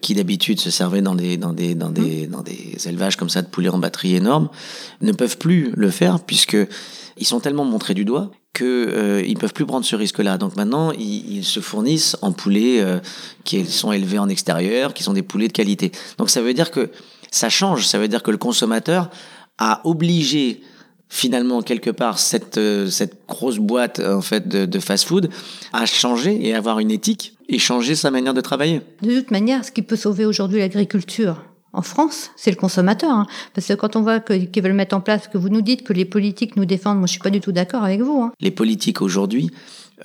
qui 0.00 0.14
d'habitude 0.14 0.60
se 0.60 0.70
servaient 0.70 1.02
dans 1.02 1.16
des, 1.16 1.36
dans, 1.36 1.52
des, 1.52 1.74
dans, 1.74 1.90
des, 1.90 2.28
dans 2.28 2.42
des 2.42 2.76
élevages 2.86 3.16
comme 3.16 3.30
ça 3.30 3.42
de 3.42 3.48
poulets 3.48 3.68
en 3.68 3.78
batterie 3.78 4.14
énormes, 4.14 4.48
ne 5.00 5.10
peuvent 5.10 5.38
plus 5.38 5.72
le 5.74 5.90
faire 5.90 6.20
puisque 6.20 6.56
ils 7.16 7.26
sont 7.26 7.40
tellement 7.40 7.64
montrés 7.64 7.94
du 7.94 8.04
doigt 8.04 8.30
que 8.52 8.64
euh, 8.64 9.22
ils 9.26 9.38
peuvent 9.38 9.52
plus 9.52 9.66
prendre 9.66 9.84
ce 9.84 9.96
risque-là. 9.96 10.38
Donc 10.38 10.56
maintenant, 10.56 10.90
ils, 10.92 11.38
ils, 11.38 11.44
se 11.44 11.60
fournissent 11.60 12.16
en 12.22 12.32
poulets 12.32 12.80
euh, 12.80 12.98
qui 13.44 13.64
sont 13.64 13.92
élevés 13.92 14.18
en 14.18 14.28
extérieur, 14.28 14.94
qui 14.94 15.02
sont 15.02 15.12
des 15.12 15.22
poulets 15.22 15.48
de 15.48 15.52
qualité. 15.52 15.92
Donc 16.18 16.30
ça 16.30 16.42
veut 16.42 16.54
dire 16.54 16.70
que 16.70 16.90
ça 17.30 17.48
change. 17.48 17.86
Ça 17.86 17.98
veut 17.98 18.08
dire 18.08 18.22
que 18.22 18.30
le 18.30 18.36
consommateur 18.38 19.10
a 19.58 19.80
obligé 19.84 20.60
finalement 21.08 21.62
quelque 21.62 21.90
part 21.90 22.18
cette 22.18 22.58
euh, 22.58 22.88
cette 22.88 23.26
grosse 23.26 23.58
boîte 23.58 23.98
en 24.00 24.20
fait 24.20 24.46
de, 24.46 24.66
de 24.66 24.78
fast-food 24.78 25.30
à 25.72 25.86
changer 25.86 26.46
et 26.46 26.54
avoir 26.54 26.80
une 26.80 26.90
éthique 26.90 27.34
et 27.48 27.58
changer 27.58 27.94
sa 27.94 28.10
manière 28.10 28.34
de 28.34 28.42
travailler. 28.42 28.82
De 29.02 29.18
toute 29.18 29.30
manière, 29.30 29.64
ce 29.64 29.72
qui 29.72 29.82
peut 29.82 29.96
sauver 29.96 30.26
aujourd'hui 30.26 30.58
l'agriculture 30.58 31.42
en 31.72 31.82
France, 31.82 32.30
c'est 32.36 32.50
le 32.50 32.56
consommateur. 32.56 33.10
Hein. 33.10 33.26
Parce 33.54 33.66
que 33.66 33.74
quand 33.74 33.96
on 33.96 34.02
voit 34.02 34.20
qu'ils 34.20 34.62
veulent 34.62 34.72
mettre 34.72 34.96
en 34.96 35.00
place, 35.00 35.28
que 35.28 35.38
vous 35.38 35.48
nous 35.48 35.62
dites 35.62 35.84
que 35.84 35.92
les 35.92 36.04
politiques 36.04 36.56
nous 36.56 36.64
défendent, 36.64 36.98
moi 36.98 37.06
je 37.06 37.12
suis 37.12 37.20
pas 37.20 37.30
du 37.30 37.40
tout 37.40 37.52
d'accord 37.52 37.84
avec 37.84 38.00
vous. 38.00 38.22
Hein. 38.22 38.32
Les 38.40 38.50
politiques 38.50 39.02
aujourd'hui 39.02 39.50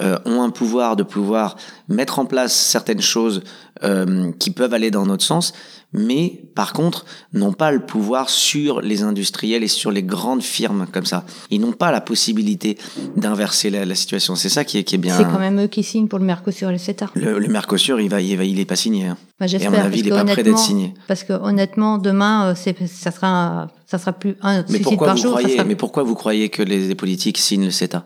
euh, 0.02 0.18
ont 0.26 0.42
un 0.42 0.50
pouvoir 0.50 0.96
de 0.96 1.04
pouvoir 1.04 1.56
mettre 1.88 2.20
en 2.20 2.26
place 2.26 2.54
certaines 2.54 3.02
choses 3.02 3.44
euh, 3.84 4.32
qui 4.40 4.52
peuvent 4.52 4.74
aller 4.74 4.92
dans 4.92 5.06
notre 5.06 5.24
sens, 5.24 5.54
mais 5.92 6.42
par 6.56 6.74
contre 6.74 7.06
n'ont 7.34 7.54
pas 7.54 7.72
le 7.72 7.86
pouvoir 7.86 8.30
sur 8.30 8.82
les 8.82 9.04
industriels 9.04 9.64
et 9.64 9.68
sur 9.68 9.92
les 9.92 10.02
grandes 10.02 10.42
firmes 10.42 10.88
comme 10.92 11.06
ça. 11.06 11.26
Ils 11.52 11.62
n'ont 11.62 11.72
pas 11.74 11.92
la 11.92 12.02
possibilité 12.02 12.78
d'inverser 13.16 13.70
la, 13.70 13.86
la, 13.86 13.96
situation. 13.96 14.36
C'est 14.36 14.50
ça 14.50 14.64
qui 14.64 14.80
est, 14.80 14.84
qui 14.84 14.96
est 14.96 15.00
bien. 15.00 15.18
C'est 15.18 15.26
quand 15.26 15.40
même 15.40 15.62
eux 15.62 15.68
qui 15.68 15.84
signent 15.84 16.08
pour 16.08 16.18
le 16.20 16.26
Mercosur 16.26 16.70
et 16.70 16.74
le 16.74 16.78
CETA. 16.80 17.10
Le, 17.14 17.38
le 17.38 17.48
Mercosur, 17.48 18.00
il 18.00 18.10
va, 18.10 18.22
il 18.22 18.36
va, 18.38 18.44
il 18.46 18.60
est 18.60 18.66
pas 18.66 18.76
signé. 18.76 19.06
Hein. 19.08 19.18
Bah, 19.40 19.46
et 19.48 19.66
à 19.66 19.70
mon 19.70 19.78
avis, 19.78 20.00
il 20.00 20.08
est 20.08 20.12
pas 20.12 20.26
prêt 20.26 20.44
d'être 20.44 20.58
signé. 20.58 20.94
Parce 21.08 21.24
que 21.24 21.34
honnêtement, 21.34 21.98
demain, 22.00 22.48
euh, 22.48 22.54
c'est, 22.56 22.76
ça 22.88 23.12
sera, 23.12 23.68
ça 23.86 23.98
sera 24.00 24.14
plus 24.14 24.36
un 24.42 24.64
mais 24.70 24.80
pourquoi 24.80 25.08
par 25.08 25.16
vous 25.16 25.22
jour. 25.22 25.32
croyez, 25.38 25.56
sera- 25.56 25.64
Mais 25.66 25.76
pourquoi 25.76 26.04
vous 26.04 26.16
croyez 26.16 26.50
que 26.50 26.64
les, 26.64 26.88
les 26.88 26.96
politiques 26.96 27.38
signent 27.38 27.66
le 27.66 27.72
CETA? 27.72 28.06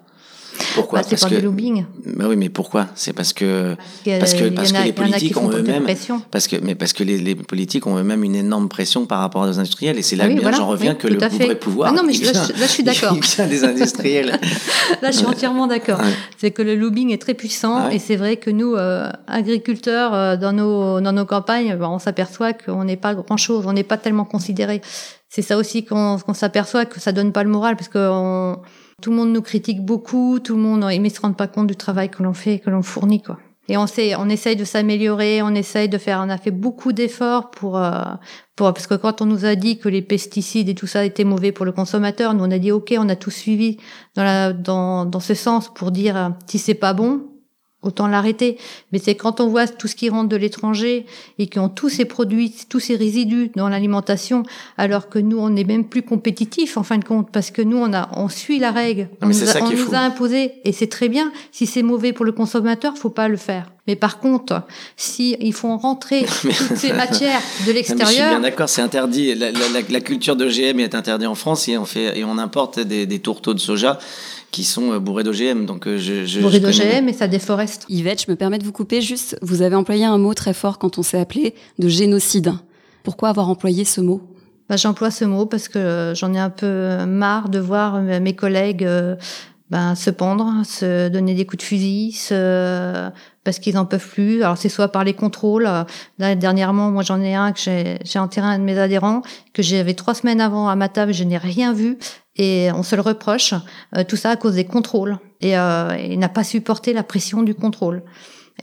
Pourquoi 0.76 1.00
Bah, 1.02 1.06
c'est 1.10 1.20
par 1.20 1.30
du 1.30 1.42
lobbying. 1.42 1.86
Bah 2.06 2.26
oui, 2.28 2.36
mais 2.36 2.50
pourquoi 2.50 2.88
C'est 2.96 3.14
parce 3.14 3.34
que 3.34 3.76
parce 4.20 4.34
que 4.34 4.50
parce 4.50 4.72
que 4.72 4.84
les 4.84 4.94
politiques 4.94 5.38
ont 5.38 5.50
eux-mêmes 5.52 5.86
parce 6.32 6.48
que 6.48 6.56
mais 6.62 6.76
parce 6.76 6.94
que 6.94 7.04
les, 7.04 7.18
les 7.18 7.36
politiques 7.36 7.86
ont 7.88 7.98
eux-mêmes 7.98 8.24
une 8.24 8.36
énorme 8.36 8.70
pression 8.70 9.06
par 9.06 9.20
rapport 9.20 9.42
aux 9.44 9.60
industriels 9.60 9.98
et 9.98 10.02
c'est 10.02 10.16
là 10.16 10.26
oui, 10.26 10.30
que 10.32 10.34
bien 10.36 10.42
voilà, 10.44 10.58
j'en 10.58 10.68
reviens 10.68 10.92
oui, 10.94 10.98
que 10.98 11.08
le 11.08 11.18
vrai 11.20 11.56
pouvoir 11.56 11.92
Ah 11.92 11.96
non, 11.96 12.04
mais 12.06 12.14
là, 12.14 12.32
je- 12.34 12.54
là, 12.60 12.66
je 12.66 12.72
suis 12.72 12.84
d'accord. 12.84 13.16
des 13.50 13.64
industriels. 13.64 14.40
Là, 15.02 15.12
je 15.12 15.18
suis 15.18 15.26
entièrement 15.26 15.68
d'accord. 15.68 16.00
Ouais. 16.00 16.06
C'est 16.38 16.52
que 16.52 16.62
le 16.62 16.76
lobbying 16.76 17.12
est 17.12 17.22
très 17.22 17.34
puissant 17.34 17.88
Ouais. 17.88 17.96
et 17.98 18.00
c'est 18.00 18.16
vrai 18.16 18.38
que 18.38 18.50
nous, 18.50 18.76
euh, 18.76 19.10
agriculteurs, 19.28 20.14
euh, 20.14 20.38
dans 20.38 20.54
nos 20.54 21.02
dans 21.02 21.12
nos 21.12 21.26
campagnes, 21.26 21.76
ben, 21.76 21.88
on 21.90 22.00
s'aperçoit 22.00 22.54
qu'on 22.54 22.84
n'est 22.84 22.98
pas 22.98 23.14
grand 23.16 23.38
chose, 23.38 23.66
on 23.68 23.74
n'est 23.74 23.84
pas 23.84 23.98
tellement 23.98 24.26
considérés. 24.26 24.82
C'est 25.30 25.42
ça 25.42 25.58
aussi 25.58 25.84
qu'on 25.86 26.18
qu'on 26.18 26.34
s'aperçoit 26.34 26.86
que 26.86 27.00
ça 27.00 27.12
donne 27.12 27.32
pas 27.32 27.44
le 27.44 27.50
moral 27.50 27.76
parce 27.76 27.90
que 27.90 28.00
on- 28.00 28.58
tout 29.00 29.12
le 29.12 29.18
monde 29.18 29.32
nous 29.32 29.44
critique 29.44 29.86
beaucoup, 29.86 30.40
tout 30.40 30.56
le 30.56 30.62
monde, 30.62 30.84
mais 30.84 30.96
ils 30.96 31.12
se 31.12 31.22
rendent 31.22 31.38
pas 31.38 31.48
compte 31.48 31.68
du 31.68 31.76
travail 31.76 32.10
que 32.10 32.24
l'on 32.24 32.34
fait, 32.34 32.58
que 32.58 32.72
l'on 32.72 32.82
fournit, 32.82 33.22
quoi. 33.22 33.38
Et 33.70 33.78
on 33.78 33.86
sait, 33.86 34.16
on 34.16 34.28
essaye 34.28 34.56
de 34.56 34.64
s'améliorer, 34.64 35.42
on 35.44 35.54
essaye 35.54 35.88
de 35.88 35.98
faire, 36.00 36.24
on 36.26 36.30
a 36.30 36.38
fait 36.38 36.52
beaucoup 36.52 36.94
d'efforts 36.94 37.52
pour, 37.52 37.78
euh, 37.78 38.02
pour, 38.56 38.74
parce 38.74 38.88
que 38.88 38.96
quand 38.96 39.22
on 39.22 39.26
nous 39.26 39.46
a 39.46 39.56
dit 39.56 39.78
que 39.78 39.88
les 39.90 40.02
pesticides 40.02 40.70
et 40.70 40.74
tout 40.74 40.88
ça 40.88 41.04
étaient 41.06 41.26
mauvais 41.26 41.52
pour 41.52 41.66
le 41.66 41.74
consommateur, 41.74 42.34
nous 42.34 42.46
on 42.46 42.50
a 42.50 42.58
dit 42.58 42.72
ok, 42.72 42.96
on 42.98 43.10
a 43.10 43.16
tout 43.18 43.30
suivi 43.30 43.78
dans 44.16 44.24
la, 44.24 44.54
dans, 44.54 45.06
dans 45.06 45.20
ce 45.20 45.34
sens 45.34 45.72
pour 45.72 45.92
dire 45.92 46.34
si 46.48 46.58
c'est 46.58 46.74
pas 46.74 46.94
bon, 46.94 47.28
autant 47.84 48.08
l'arrêter. 48.08 48.58
Mais 48.92 49.00
c'est 49.00 49.16
quand 49.16 49.40
on 49.40 49.48
voit 49.48 49.68
tout 49.68 49.88
ce 49.88 49.96
qui 49.96 50.10
rentre 50.10 50.30
de 50.30 50.36
l'étranger 50.36 51.06
et 51.38 51.48
qui 51.48 51.60
ont 51.60 51.70
tous 51.70 51.90
ces 51.90 52.06
produits, 52.06 52.54
tous 52.70 52.80
ces 52.80 52.96
résidus 52.96 53.52
dans 53.56 53.70
l'alimentation, 53.70 54.44
alors 54.78 55.10
que 55.10 55.20
nous 55.20 55.38
on 55.38 55.50
n'est 55.50 55.64
même 55.64 55.86
plus 55.86 56.02
compétitifs 56.02 56.78
en 56.78 56.84
fin 56.84 56.98
de 56.98 57.06
compte, 57.06 57.30
parce 57.32 57.52
que 57.52 57.62
nous 57.62 57.78
on 57.78 57.94
a, 57.94 58.10
on 58.14 58.30
suit 58.30 58.60
la 58.60 58.72
règle, 58.72 59.10
Non, 59.22 59.28
on, 59.28 59.30
nous, 59.30 59.50
a, 59.50 59.62
on 59.62 59.72
nous 59.72 59.94
a 59.94 60.00
imposé 60.00 60.54
et 60.64 60.72
c'est 60.72 60.88
très 60.88 61.10
bien. 61.10 61.32
Si 61.52 61.66
c'est 61.66 61.84
mauvais 61.84 62.14
pour 62.14 62.26
le 62.26 62.32
consommateur, 62.32 62.98
faut 62.98 63.10
pas 63.10 63.28
le 63.28 63.38
faire. 63.38 63.72
Mais 63.88 63.96
par 63.96 64.20
contre, 64.20 64.64
si 64.98 65.38
ils 65.40 65.54
font 65.54 65.78
rentrer 65.78 66.26
toutes 66.42 66.76
ces 66.76 66.92
matières 66.92 67.40
de 67.66 67.72
mais 67.72 67.80
je 67.80 67.86
suis 67.86 67.94
bien 67.94 68.04
l'extérieur, 68.04 68.42
d'accord, 68.42 68.68
c'est 68.68 68.82
interdit. 68.82 69.34
La, 69.34 69.52
la, 69.52 69.60
la, 69.70 69.80
la 69.88 70.02
culture 70.02 70.36
d'OGM 70.36 70.80
est 70.80 70.94
interdite 70.94 71.28
en 71.28 71.36
France 71.36 71.70
et 71.70 71.78
on 71.78 71.86
fait 71.86 72.18
et 72.18 72.26
on 72.26 72.38
importe 72.38 72.80
des, 72.82 73.06
des 73.06 73.20
tourteaux 73.20 73.54
de 73.54 73.60
soja 73.60 73.98
qui 74.52 74.64
sont 74.64 74.94
euh, 74.94 75.00
bourrés 75.00 75.24
d'OGM. 75.24 75.66
Donc 75.66 75.88
euh, 75.88 75.98
je, 75.98 76.26
je, 76.26 76.40
bourré 76.42 76.58
je 76.58 76.62
connais- 76.66 76.96
d'OGM 77.02 77.10
et 77.10 77.14
ça 77.14 77.28
déforeste. 77.28 77.86
Yvette, 77.90 78.24
je 78.26 78.32
me 78.32 78.36
permets 78.36 78.58
de 78.60 78.64
vous 78.66 78.72
couper 78.72 79.02
juste. 79.02 79.38
Vous 79.42 79.62
avez 79.62 79.76
employé 79.76 80.06
un 80.06 80.18
mot 80.18 80.34
très 80.34 80.54
fort 80.54 80.78
quand 80.80 80.98
on 80.98 81.04
s'est 81.04 81.20
appelé 81.20 81.54
de 81.80 81.88
génocide. 81.88 82.54
Pourquoi 83.04 83.30
avoir 83.30 83.50
employé 83.50 83.86
ce 83.86 84.02
mot? 84.02 84.22
Bah, 84.70 84.76
J'emploie 84.78 85.12
ce 85.12 85.26
mot 85.26 85.46
parce 85.46 85.68
que 85.70 85.80
euh, 85.80 86.16
j'en 86.16 86.34
ai 86.34 86.40
un 86.40 86.50
peu 86.50 87.06
marre 87.06 87.50
de 87.50 87.60
voir 87.60 88.02
mes 88.02 88.36
collègues 88.36 88.84
euh, 88.84 89.16
ben, 89.70 89.96
se 89.96 90.10
pendre, 90.10 90.62
se 90.66 91.08
donner 91.10 91.34
des 91.36 91.46
coups 91.46 91.60
de 91.64 91.68
fusil, 91.68 92.12
se... 92.14 93.10
parce 93.48 93.60
qu'ils 93.60 93.78
en 93.78 93.86
peuvent 93.86 94.06
plus. 94.06 94.44
Alors 94.44 94.58
c'est 94.58 94.68
soit 94.68 94.90
par 94.90 95.06
les 95.06 95.14
contrôles. 95.14 95.68
euh, 95.68 96.36
dernièrement, 96.36 96.92
moi 96.92 97.02
j'en 97.02 97.22
ai 97.22 97.34
un 97.34 97.54
que 97.54 97.62
j'ai 97.62 97.98
j'ai 98.04 98.20
enterré 98.20 98.46
un 98.46 98.60
de 98.60 98.64
mes 98.66 98.78
adhérents 98.78 99.22
que 99.54 99.64
j'avais 99.64 99.94
trois 99.94 100.14
semaines 100.14 100.42
avant 100.42 100.68
à 100.68 100.76
ma 100.76 100.90
table, 100.90 101.14
je 101.14 101.24
n'ai 101.24 101.38
rien 101.38 101.72
vu 101.72 101.98
et 102.36 102.70
on 102.76 102.84
se 102.84 102.98
le 102.98 103.02
reproche. 103.02 103.54
Euh, 103.96 104.04
tout 104.04 104.18
ça 104.18 104.32
à 104.32 104.36
cause 104.36 104.56
des 104.56 104.66
contrôles 104.66 105.18
et 105.40 105.58
euh, 105.58 105.96
il 105.98 106.20
n'a 106.20 106.28
pas 106.28 106.44
supporté 106.44 106.92
la 106.92 107.04
pression 107.04 107.42
du 107.42 107.56
contrôle. 107.56 108.04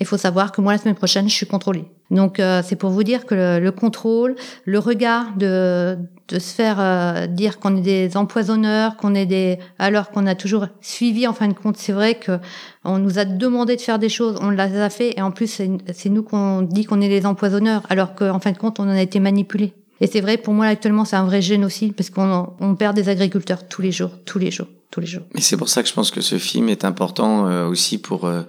Il 0.00 0.06
faut 0.06 0.18
savoir 0.18 0.52
que 0.52 0.60
moi 0.60 0.72
la 0.72 0.78
semaine 0.78 0.96
prochaine 0.96 1.30
je 1.30 1.34
suis 1.34 1.46
contrôlée. 1.46 1.86
Donc 2.10 2.38
euh, 2.38 2.62
c'est 2.64 2.76
pour 2.76 2.90
vous 2.90 3.02
dire 3.02 3.26
que 3.26 3.34
le, 3.34 3.60
le 3.60 3.72
contrôle, 3.72 4.36
le 4.64 4.78
regard 4.78 5.36
de 5.36 5.96
de 6.28 6.38
se 6.38 6.54
faire 6.54 6.76
euh, 6.80 7.26
dire 7.26 7.58
qu'on 7.58 7.76
est 7.76 7.82
des 7.82 8.16
empoisonneurs, 8.16 8.96
qu'on 8.96 9.14
est 9.14 9.26
des 9.26 9.58
alors 9.78 10.10
qu'on 10.10 10.26
a 10.26 10.34
toujours 10.34 10.66
suivi 10.80 11.26
en 11.26 11.34
fin 11.34 11.48
de 11.48 11.52
compte, 11.52 11.76
c'est 11.76 11.92
vrai 11.92 12.14
que 12.14 12.38
on 12.84 12.98
nous 12.98 13.18
a 13.18 13.24
demandé 13.24 13.76
de 13.76 13.80
faire 13.80 13.98
des 13.98 14.08
choses, 14.08 14.38
on 14.40 14.50
les 14.50 14.60
a 14.60 14.90
fait 14.90 15.18
et 15.18 15.22
en 15.22 15.30
plus 15.30 15.60
c'est 15.92 16.08
nous 16.08 16.22
qu'on 16.22 16.62
dit 16.62 16.84
qu'on 16.84 17.00
est 17.00 17.08
les 17.08 17.26
empoisonneurs 17.26 17.82
alors 17.90 18.14
qu'en 18.14 18.40
fin 18.40 18.52
de 18.52 18.58
compte 18.58 18.80
on 18.80 18.84
en 18.84 18.90
a 18.90 19.02
été 19.02 19.20
manipulés. 19.20 19.74
Et 20.00 20.06
c'est 20.06 20.20
vrai 20.20 20.38
pour 20.38 20.54
moi 20.54 20.66
actuellement 20.66 21.04
c'est 21.04 21.16
un 21.16 21.26
vrai 21.26 21.42
génocide 21.42 21.94
parce 21.94 22.10
qu'on 22.10 22.54
on 22.58 22.74
perd 22.74 22.96
des 22.96 23.08
agriculteurs 23.08 23.68
tous 23.68 23.82
les 23.82 23.92
jours, 23.92 24.10
tous 24.24 24.38
les 24.38 24.50
jours, 24.50 24.68
tous 24.90 25.00
les 25.00 25.06
jours. 25.06 25.24
Mais 25.34 25.42
c'est 25.42 25.58
pour 25.58 25.68
ça 25.68 25.82
que 25.82 25.88
je 25.88 25.94
pense 25.94 26.10
que 26.10 26.22
ce 26.22 26.38
film 26.38 26.70
est 26.70 26.86
important 26.86 27.46
euh, 27.46 27.66
aussi 27.66 27.98
pour 27.98 28.24
euh, 28.24 28.42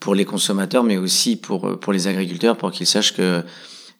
pour 0.00 0.14
les 0.14 0.24
consommateurs, 0.24 0.82
mais 0.82 0.96
aussi 0.96 1.36
pour 1.36 1.68
euh, 1.68 1.76
pour 1.76 1.92
les 1.92 2.08
agriculteurs, 2.08 2.56
pour 2.56 2.72
qu'ils 2.72 2.86
sachent 2.86 3.14
que 3.14 3.44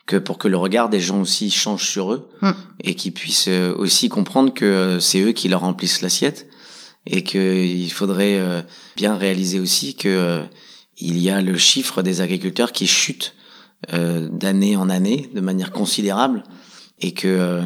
que 0.07 0.17
pour 0.17 0.39
que 0.39 0.49
le 0.49 0.57
regard 0.57 0.89
des 0.89 0.99
gens 0.99 1.21
aussi 1.21 1.51
change 1.51 1.87
sur 1.87 2.13
eux 2.13 2.29
Mm. 2.43 2.51
et 2.83 2.95
qu'ils 2.95 3.13
puissent 3.13 3.49
euh, 3.49 3.75
aussi 3.77 4.09
comprendre 4.09 4.53
que 4.53 4.65
euh, 4.65 5.01
c'est 5.01 5.21
eux 5.21 5.33
qui 5.33 5.49
leur 5.49 5.61
remplissent 5.61 6.01
l'assiette 6.01 6.49
et 7.07 7.23
que 7.23 7.65
il 7.65 7.91
faudrait 7.91 8.63
bien 8.95 9.17
réaliser 9.17 9.59
aussi 9.59 9.95
que 9.95 10.43
il 10.99 11.17
y 11.17 11.31
a 11.31 11.41
le 11.41 11.57
chiffre 11.57 12.03
des 12.03 12.21
agriculteurs 12.21 12.73
qui 12.73 12.87
chute 12.87 13.35
d'année 13.91 14.77
en 14.77 14.91
année 14.91 15.31
de 15.35 15.41
manière 15.41 15.73
considérable 15.73 16.43
et 17.01 17.13
que 17.13 17.63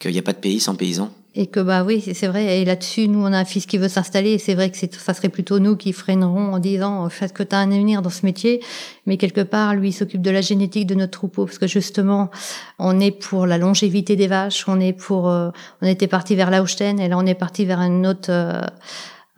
qu'il 0.00 0.10
n'y 0.10 0.18
a 0.18 0.22
pas 0.22 0.32
de 0.32 0.40
pays 0.40 0.58
sans 0.58 0.74
paysans. 0.74 1.14
Et 1.34 1.46
que 1.46 1.60
bah 1.60 1.82
oui, 1.82 2.02
c'est- 2.02 2.26
vrai. 2.26 2.60
Et 2.60 2.64
là-dessus, 2.66 3.08
nous, 3.08 3.20
on 3.20 3.32
a 3.32 3.38
un 3.38 3.44
fils 3.46 3.64
qui 3.64 3.78
veut 3.78 3.88
s'installer. 3.88 4.32
Et 4.32 4.38
c'est 4.38 4.54
vrai 4.54 4.70
que 4.70 4.76
ça 4.76 5.14
serait 5.14 5.30
plutôt 5.30 5.60
nous 5.60 5.76
qui 5.76 5.92
freinerons 5.94 6.52
en 6.52 6.58
disant 6.58 7.08
faites 7.08 7.32
que 7.32 7.42
tu 7.42 7.54
as 7.56 7.58
un 7.58 7.70
avenir 7.72 8.02
dans 8.02 8.10
ce 8.10 8.26
métier. 8.26 8.60
Mais 9.06 9.16
quelque 9.16 9.40
part, 9.40 9.74
lui, 9.74 9.88
il 9.88 9.92
s'occupe 9.92 10.20
de 10.20 10.30
la 10.30 10.42
génétique 10.42 10.86
de 10.86 10.94
notre 10.94 11.12
troupeau 11.12 11.46
parce 11.46 11.58
que 11.58 11.66
justement, 11.66 12.30
on 12.78 13.00
est 13.00 13.12
pour 13.12 13.46
la 13.46 13.56
longévité 13.56 14.14
des 14.14 14.26
vaches. 14.26 14.64
On 14.68 14.78
est 14.78 14.92
pour. 14.92 15.30
euh, 15.30 15.50
on 15.80 15.86
était 15.86 16.06
parti 16.06 16.36
vers 16.36 16.50
la 16.50 16.60
Holstein 16.60 16.98
et 16.98 17.08
là, 17.08 17.16
on 17.16 17.24
est 17.24 17.34
parti 17.34 17.64
vers 17.64 17.80
une 17.80 18.06
autre. 18.06 18.28
euh, 18.30 18.60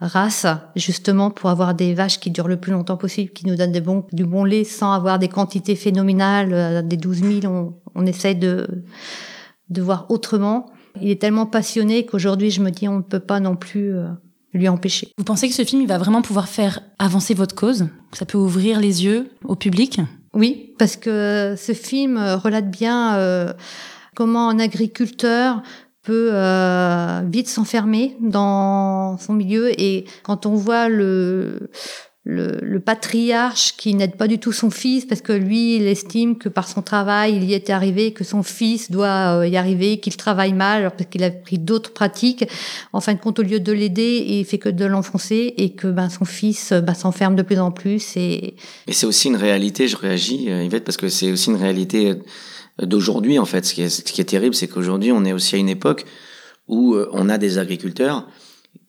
race 0.01 0.45
justement 0.75 1.31
pour 1.31 1.49
avoir 1.49 1.73
des 1.73 1.93
vaches 1.93 2.19
qui 2.19 2.29
durent 2.29 2.49
le 2.49 2.57
plus 2.59 2.73
longtemps 2.73 2.97
possible 2.97 3.31
qui 3.31 3.47
nous 3.47 3.55
donnent 3.55 3.71
des 3.71 3.79
bons 3.79 4.03
du 4.11 4.25
bon 4.25 4.43
lait 4.43 4.65
sans 4.65 4.91
avoir 4.91 5.19
des 5.19 5.29
quantités 5.29 5.75
phénoménales 5.77 6.51
euh, 6.53 6.81
des 6.81 6.97
12 6.97 7.23
000 7.41 7.45
on, 7.45 7.73
on 7.95 8.05
essaye 8.05 8.35
de 8.35 8.67
de 9.69 9.81
voir 9.81 10.05
autrement 10.09 10.65
il 11.01 11.09
est 11.09 11.21
tellement 11.21 11.45
passionné 11.45 12.05
qu'aujourd'hui, 12.05 12.51
je 12.51 12.61
me 12.61 12.69
dis, 12.71 12.87
on 12.87 12.97
ne 12.97 13.01
peut 13.01 13.19
pas 13.19 13.39
non 13.39 13.55
plus 13.55 13.93
euh, 13.93 14.07
lui 14.53 14.67
empêcher. 14.67 15.11
Vous 15.17 15.23
pensez 15.23 15.47
que 15.47 15.53
ce 15.53 15.63
film 15.63 15.81
il 15.81 15.87
va 15.87 15.97
vraiment 15.97 16.21
pouvoir 16.21 16.47
faire 16.47 16.79
avancer 16.97 17.33
votre 17.33 17.55
cause? 17.55 17.87
Ça 18.13 18.25
peut 18.25 18.37
ouvrir 18.37 18.79
les 18.79 19.03
yeux 19.03 19.29
au 19.43 19.55
public? 19.55 19.99
Oui, 20.33 20.73
parce 20.77 20.95
que 20.95 21.55
ce 21.57 21.73
film 21.73 22.17
euh, 22.17 22.37
relate 22.37 22.69
bien 22.69 23.15
euh, 23.15 23.53
comment 24.15 24.49
un 24.49 24.59
agriculteur 24.59 25.61
peut 26.03 26.29
euh, 26.33 27.21
vite 27.25 27.49
s'enfermer 27.49 28.15
dans 28.21 29.17
son 29.17 29.33
milieu 29.33 29.79
et 29.79 30.05
quand 30.23 30.45
on 30.45 30.53
voit 30.53 30.87
le 30.87 31.69
le, 32.27 32.57
le 32.59 32.79
patriarche 32.79 33.75
qui 33.77 33.93
n'aide 33.93 34.15
pas 34.15 34.27
du 34.27 34.39
tout 34.39 34.51
son 34.51 34.71
fils 34.71 35.05
parce 35.05 35.21
que 35.21 35.31
lui, 35.31 35.75
il 35.75 35.85
estime 35.85 36.39
que 36.39 36.49
par 36.49 36.67
son 36.67 36.81
travail, 36.81 37.35
il 37.35 37.43
y 37.43 37.53
est 37.53 37.69
arrivé, 37.69 38.13
que 38.13 38.23
son 38.23 38.41
fils 38.41 38.89
doit 38.89 39.37
euh, 39.41 39.47
y 39.47 39.55
arriver, 39.57 39.99
qu'il 39.99 40.17
travaille 40.17 40.53
mal 40.53 40.79
alors 40.79 40.93
parce 40.93 41.07
qu'il 41.07 41.23
a 41.23 41.29
pris 41.29 41.59
d'autres 41.59 41.93
pratiques. 41.93 42.43
En 42.93 42.99
fin 42.99 43.13
de 43.13 43.19
compte, 43.19 43.37
au 43.37 43.43
lieu 43.43 43.59
de 43.59 43.71
l'aider, 43.71 44.25
il 44.27 44.43
fait 44.45 44.57
que 44.57 44.69
de 44.69 44.85
l'enfoncer 44.85 45.53
et 45.57 45.73
que 45.73 45.87
ben, 45.87 46.09
son 46.09 46.25
fils 46.25 46.71
euh, 46.71 46.81
ben, 46.81 46.95
s'enferme 46.95 47.35
de 47.35 47.43
plus 47.43 47.59
en 47.59 47.69
plus. 47.69 48.17
Et 48.17 48.55
Et 48.87 48.93
c'est 48.93 49.05
aussi 49.05 49.27
une 49.27 49.35
réalité, 49.35 49.87
je 49.87 49.95
réagis, 49.95 50.49
euh, 50.49 50.63
Yvette, 50.63 50.83
parce 50.83 50.97
que 50.97 51.09
c'est 51.09 51.31
aussi 51.31 51.51
une 51.51 51.57
réalité 51.57 52.15
d'aujourd'hui, 52.81 53.37
en 53.37 53.45
fait. 53.45 53.65
Ce 53.65 53.75
qui 53.75 53.83
est, 53.83 53.89
ce 53.89 54.01
qui 54.01 54.19
est 54.19 54.25
terrible, 54.25 54.55
c'est 54.55 54.67
qu'aujourd'hui, 54.67 55.11
on 55.11 55.25
est 55.25 55.33
aussi 55.33 55.55
à 55.55 55.59
une 55.59 55.69
époque 55.69 56.05
où 56.67 56.97
on 57.11 57.29
a 57.29 57.37
des 57.37 57.59
agriculteurs 57.59 58.27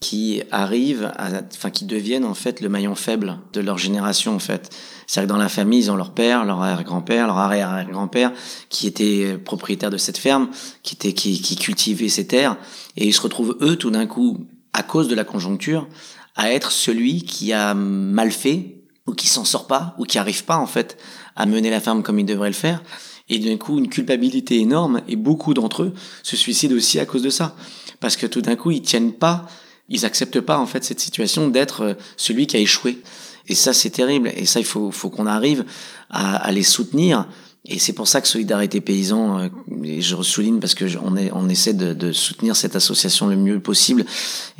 qui 0.01 0.43
arrivent, 0.51 1.11
à, 1.17 1.43
enfin 1.55 1.71
qui 1.71 1.85
deviennent 1.85 2.25
en 2.25 2.35
fait 2.35 2.61
le 2.61 2.69
maillon 2.69 2.95
faible 2.95 3.39
de 3.53 3.61
leur 3.61 3.79
génération 3.79 4.35
en 4.35 4.39
fait. 4.39 4.71
C'est-à-dire 5.07 5.29
que 5.29 5.33
dans 5.33 5.43
la 5.43 5.49
famille, 5.49 5.81
ils 5.81 5.91
ont 5.91 5.97
leur 5.97 6.13
père, 6.13 6.45
leur 6.45 6.61
arrière-grand-père, 6.61 7.27
leur 7.27 7.39
arrière-arrière-grand-père 7.39 8.33
qui 8.69 8.87
était 8.87 9.39
propriétaire 9.39 9.91
de 9.91 9.97
cette 9.97 10.19
ferme, 10.19 10.49
qui 10.83 10.95
était 10.95 11.13
qui, 11.13 11.41
qui 11.41 11.57
cultivait 11.57 12.09
ces 12.09 12.27
terres, 12.27 12.57
et 12.97 13.07
ils 13.07 13.15
se 13.15 13.21
retrouvent 13.21 13.57
eux 13.61 13.77
tout 13.77 13.91
d'un 13.91 14.07
coup, 14.07 14.47
à 14.73 14.83
cause 14.83 15.09
de 15.09 15.15
la 15.15 15.25
conjoncture, 15.25 15.89
à 16.35 16.53
être 16.53 16.71
celui 16.71 17.23
qui 17.23 17.53
a 17.53 17.75
mal 17.75 18.31
fait 18.31 18.83
ou 19.07 19.13
qui 19.13 19.29
s'en 19.29 19.45
sort 19.45 19.67
pas 19.67 19.95
ou 19.99 20.05
qui 20.05 20.19
arrive 20.19 20.45
pas 20.45 20.59
en 20.59 20.67
fait 20.67 20.99
à 21.37 21.47
mener 21.47 21.71
la 21.71 21.81
ferme 21.81 22.03
comme 22.03 22.19
il 22.19 22.27
devrait 22.27 22.51
le 22.51 22.55
faire. 22.55 22.83
Et 23.29 23.39
d'un 23.39 23.57
coup, 23.57 23.79
une 23.79 23.89
culpabilité 23.89 24.61
énorme, 24.61 25.03
et 25.09 25.17
beaucoup 25.17 25.53
d'entre 25.53 25.83
eux 25.83 25.95
se 26.23 26.37
suicident 26.37 26.77
aussi 26.77 27.01
à 27.01 27.07
cause 27.07 27.23
de 27.23 27.31
ça. 27.31 27.57
Parce 27.99 28.17
que 28.17 28.27
tout 28.27 28.41
d'un 28.41 28.55
coup, 28.55 28.71
ils 28.71 28.83
tiennent 28.83 29.13
pas, 29.13 29.49
ils 29.89 30.05
acceptent 30.05 30.41
pas 30.41 30.59
en 30.59 30.67
fait 30.67 30.85
cette 30.85 31.01
situation 31.01 31.49
d'être 31.49 31.81
euh, 31.83 31.95
celui 32.17 32.47
qui 32.47 32.57
a 32.57 32.61
échoué. 32.61 33.03
Et 33.49 33.55
ça, 33.55 33.73
c'est 33.73 33.91
terrible. 33.91 34.33
Et 34.35 34.47
ça, 34.47 34.59
il 34.59 34.67
faut, 34.67 34.91
faut 34.91 35.11
qu'on 35.11 35.27
arrive 35.27 35.65
à, 36.11 36.37
à 36.37 36.51
les 36.51 36.65
soutenir 36.65 37.27
et 37.69 37.81
c'est 37.81 37.93
pour 37.93 38.07
ça 38.07 38.21
que 38.21 38.29
Solidarité 38.29 38.81
Paysan, 38.81 39.41
euh, 39.41 39.49
et 39.83 40.01
je 40.01 40.21
souligne 40.23 40.61
parce 40.61 40.75
que 40.75 40.85
on, 41.03 41.17
est, 41.17 41.33
on 41.33 41.49
essaie 41.49 41.73
de, 41.73 41.95
de, 41.95 42.13
soutenir 42.13 42.55
cette 42.55 42.77
association 42.77 43.27
le 43.27 43.37
mieux 43.37 43.59
possible. 43.59 44.05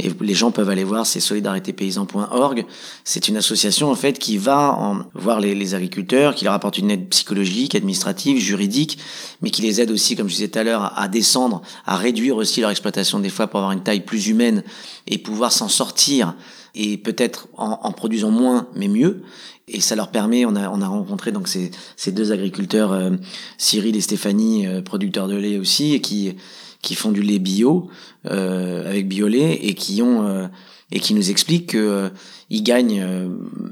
Et 0.01 0.11
les 0.21 0.35
gens 0.35 0.51
peuvent 0.51 0.69
aller 0.69 0.83
voir, 0.83 1.07
c'est 1.07 1.21
solidaritépaysan.org. 1.21 2.67
C'est 3.05 3.29
une 3.29 3.37
association 3.37 3.91
en 3.91 3.95
fait 3.95 4.19
qui 4.19 4.39
va 4.39 4.73
en 4.73 5.05
voir 5.15 5.39
les, 5.39 5.55
les, 5.55 5.75
agriculteurs, 5.75 6.35
qui 6.35 6.45
leur 6.45 6.55
apporte 6.55 6.79
une 6.79 6.91
aide 6.91 7.09
psychologique, 7.09 7.77
administrative, 7.77 8.39
juridique, 8.39 8.99
mais 9.41 9.51
qui 9.51 9.63
les 9.63 9.81
aide 9.81 9.93
aussi, 9.93 10.17
comme 10.17 10.29
je 10.29 10.35
disais 10.35 10.49
tout 10.49 10.59
à 10.59 10.65
l'heure, 10.65 10.83
à, 10.83 11.03
à 11.03 11.09
descendre, 11.09 11.63
à 11.87 11.97
réduire 11.97 12.37
aussi 12.37 12.61
leur 12.61 12.71
exploitation 12.71 13.21
des 13.21 13.31
fois 13.31 13.47
pour 13.47 13.61
avoir 13.61 13.73
une 13.73 13.85
taille 13.85 14.05
plus 14.05 14.27
humaine 14.27 14.65
et 15.07 15.19
pouvoir 15.19 15.53
s'en 15.53 15.69
sortir 15.69 16.35
et 16.77 16.97
peut-être 16.99 17.49
en, 17.57 17.91
produisant 17.93 18.31
moins 18.31 18.69
mais 18.75 18.89
mieux. 18.89 19.23
Et 19.69 19.81
ça 19.81 19.97
leur 19.97 20.09
permet, 20.09 20.45
on 20.45 20.55
a, 20.55 20.63
a 20.63 20.87
rencontré 20.87 21.33
donc 21.33 21.49
ces, 21.49 22.13
deux 22.13 22.31
agriculteurs, 22.31 22.93
euh, 22.93 23.11
Cyril 23.59 23.97
et 23.97 24.01
Stéphanie, 24.01 24.67
euh, 24.67 24.81
producteurs 24.81 25.27
de 25.27 25.35
lait 25.35 25.59
aussi, 25.59 25.95
et 25.95 26.01
qui, 26.01 26.37
qui 26.83 26.95
font 26.95 27.11
du 27.11 27.21
lait 27.21 27.41
bio, 27.41 27.89
euh, 28.31 28.89
avec 28.89 29.09
biolait, 29.09 29.55
et 29.55 29.75
qui 29.75 30.03
ont, 30.03 30.49
et 30.93 31.01
qui 31.01 31.15
nous 31.15 31.31
expliquent 31.31 31.71
que 31.71 32.13
ils 32.49 32.63
gagnent 32.63 33.05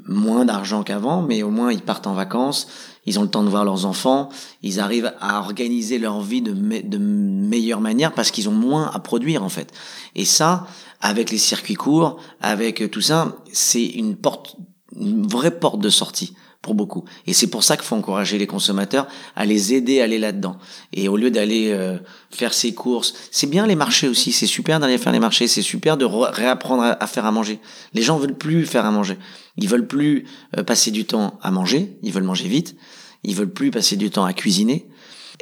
moins 0.09 0.45
d'argent 0.45 0.83
qu'avant, 0.83 1.23
mais 1.23 1.45
au 1.45 1.51
moins 1.51 1.71
ils 1.71 1.83
partent 1.83 2.09
en 2.09 2.15
vacances, 2.15 2.67
ils 3.07 3.19
ont 3.19 3.23
le 3.23 3.31
temps 3.31 3.45
de 3.45 3.49
voir 3.49 3.65
leurs 3.65 3.87
enfants, 3.87 4.29
ils 4.63 4.81
arrivent 4.81 5.13
à 5.21 5.41
organiser 5.41 5.99
leur 5.99 6.21
vie 6.21 6.43
de, 6.43 6.53
me, 6.53 6.83
de 6.83 6.99
meilleure 6.99 7.81
manière 7.81 8.13
parce 8.13 8.31
qu'ils 8.31 8.49
ont 8.49 8.53
moins 8.53 8.91
à 8.93 8.99
produire 8.99 9.43
en 9.43 9.49
fait. 9.49 9.73
Et 10.15 10.25
ça, 10.25 10.67
avec 11.01 11.31
les 11.31 11.39
circuits 11.39 11.75
courts, 11.75 12.19
avec 12.41 12.91
tout 12.91 13.01
ça, 13.01 13.37
c'est 13.53 13.85
une 13.85 14.17
porte 14.17 14.57
une 14.97 15.27
vraie 15.27 15.59
porte 15.59 15.81
de 15.81 15.89
sortie 15.89 16.35
pour 16.65 16.75
beaucoup. 16.75 17.05
Et 17.27 17.35
c'est 17.35 17.49
pour 17.49 17.63
ça 17.63 17.77
qu'il 17.77 17.85
faut 17.85 17.95
encourager 17.95 18.39
les 18.39 18.47
consommateurs 18.47 19.07
à 19.37 19.45
les 19.45 19.75
aider 19.75 20.01
à 20.01 20.05
aller 20.05 20.19
là-dedans. 20.19 20.57
Et 20.95 21.09
au 21.09 21.17
lieu 21.17 21.31
d'aller 21.31 21.71
euh, 21.71 21.99
faire 22.31 22.55
ses 22.55 22.73
courses, 22.75 23.13
c'est 23.31 23.47
bien 23.47 23.67
les 23.67 23.77
marchés 23.77 24.09
aussi, 24.09 24.33
c'est 24.33 24.47
super 24.47 24.81
d'aller 24.81 24.97
faire 24.97 25.13
les 25.13 25.21
marchés, 25.21 25.47
c'est 25.47 25.63
super 25.63 25.99
de 25.99 26.07
réapprendre 26.07 26.97
à, 26.99 27.07
faire 27.07 27.27
à 27.27 27.33
manger. 27.33 27.61
Les 27.93 28.01
gens 28.01 28.17
veulent 28.17 28.37
plus 28.37 28.65
faire 28.65 28.87
à 28.87 28.91
manger. 28.91 29.19
Ils 29.59 29.69
veulent 29.69 29.87
plus 29.87 30.25
euh, 30.57 30.65
passer 30.65 30.91
du 30.91 31.05
temps 31.05 31.39
à 31.43 31.51
manger, 31.51 31.97
ils 32.03 32.13
veulent 32.13 32.25
manger 32.25 32.49
vite, 32.49 32.77
ils 33.23 33.37
veulent 33.37 33.53
plus 33.53 33.71
passer 33.71 33.97
du 33.97 34.11
temps 34.11 34.25
à 34.25 34.33
cuisiner. 34.33 34.89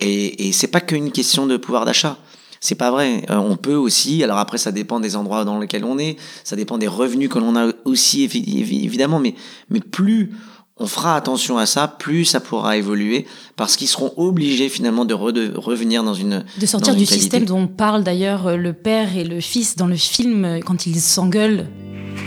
Et, 0.01 0.49
et 0.49 0.53
c'est 0.53 0.67
pas 0.67 0.81
qu'une 0.81 1.13
question 1.13 1.47
de 1.47 1.57
pouvoir 1.57 1.85
d'achat. 1.85 2.19
C'est 2.61 2.77
pas 2.77 2.91
vrai. 2.91 3.25
Euh, 3.31 3.37
on 3.37 3.57
peut 3.57 3.75
aussi, 3.75 4.23
alors 4.23 4.39
après 4.39 4.59
ça 4.59 4.73
dépend 4.73 4.99
des 5.01 5.15
endroits 5.17 5.45
dans 5.45 5.59
lesquels 5.59 5.85
on 5.85 5.99
est, 5.99 6.17
ça 6.43 6.57
dépend 6.57 6.79
des 6.79 6.89
revenus 6.89 7.29
que 7.29 7.39
l'on 7.39 7.57
a 7.57 7.73
aussi 7.85 8.23
évidemment, 8.25 9.19
mais, 9.19 9.35
mais 9.71 9.81
plus 9.81 10.33
on 10.79 10.87
fera 10.87 11.17
attention 11.17 11.59
à 11.59 11.67
ça, 11.67 11.87
plus 11.87 12.25
ça 12.25 12.41
pourra 12.41 12.77
évoluer, 12.77 13.27
parce 13.57 13.77
qu'ils 13.77 13.89
seront 13.89 14.13
obligés 14.17 14.69
finalement 14.69 15.05
de, 15.05 15.15
revenir 15.15 16.03
dans 16.03 16.15
une 16.15 16.45
de 16.59 16.67
sortir 16.67 16.95
du 16.97 17.07
système 17.07 17.45
dont 17.45 17.67
parle 17.67 18.03
d'ailleurs 18.03 18.47
euh, 18.47 18.57
le 18.57 18.73
père 18.73 19.17
et 19.17 19.25
le 19.25 19.41
fils 19.41 19.77
dans 19.77 19.87
le 19.87 19.97
film 19.97 20.45
euh, 20.45 20.61
quand 20.61 20.87
ils 20.87 21.01
s'engueulent. 21.01 21.67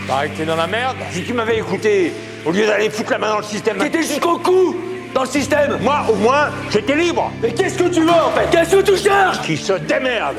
Pareil 0.08 0.32
que 0.32 0.38
t'es 0.38 0.46
dans 0.46 0.56
la 0.56 0.68
merde. 0.68 0.96
Si 1.12 1.24
tu 1.24 1.34
m'avais 1.34 1.58
écouté, 1.58 2.12
au 2.46 2.52
lieu 2.52 2.66
d'aller 2.66 2.90
foutre 2.90 3.12
la 3.12 3.18
main 3.18 3.30
dans 3.30 3.40
le 3.40 3.44
système, 3.44 3.78
t'étais 3.78 4.04
jusqu'au 4.04 4.38
cou 4.38 4.76
dans 5.16 5.24
le 5.24 5.30
système. 5.30 5.78
Moi, 5.82 6.06
au 6.10 6.16
moins, 6.16 6.50
j'étais 6.70 6.96
libre. 6.96 7.32
Mais 7.42 7.54
qu'est-ce 7.54 7.78
que 7.78 7.88
tu 7.88 8.02
veux 8.02 8.10
en 8.10 8.32
fait? 8.32 8.50
Qu'est-ce 8.52 8.76
que 8.76 8.82
tu 8.82 8.98
cherches? 8.98 9.42
Qui 9.42 9.58
se 9.58 9.74
démerde 9.74 10.38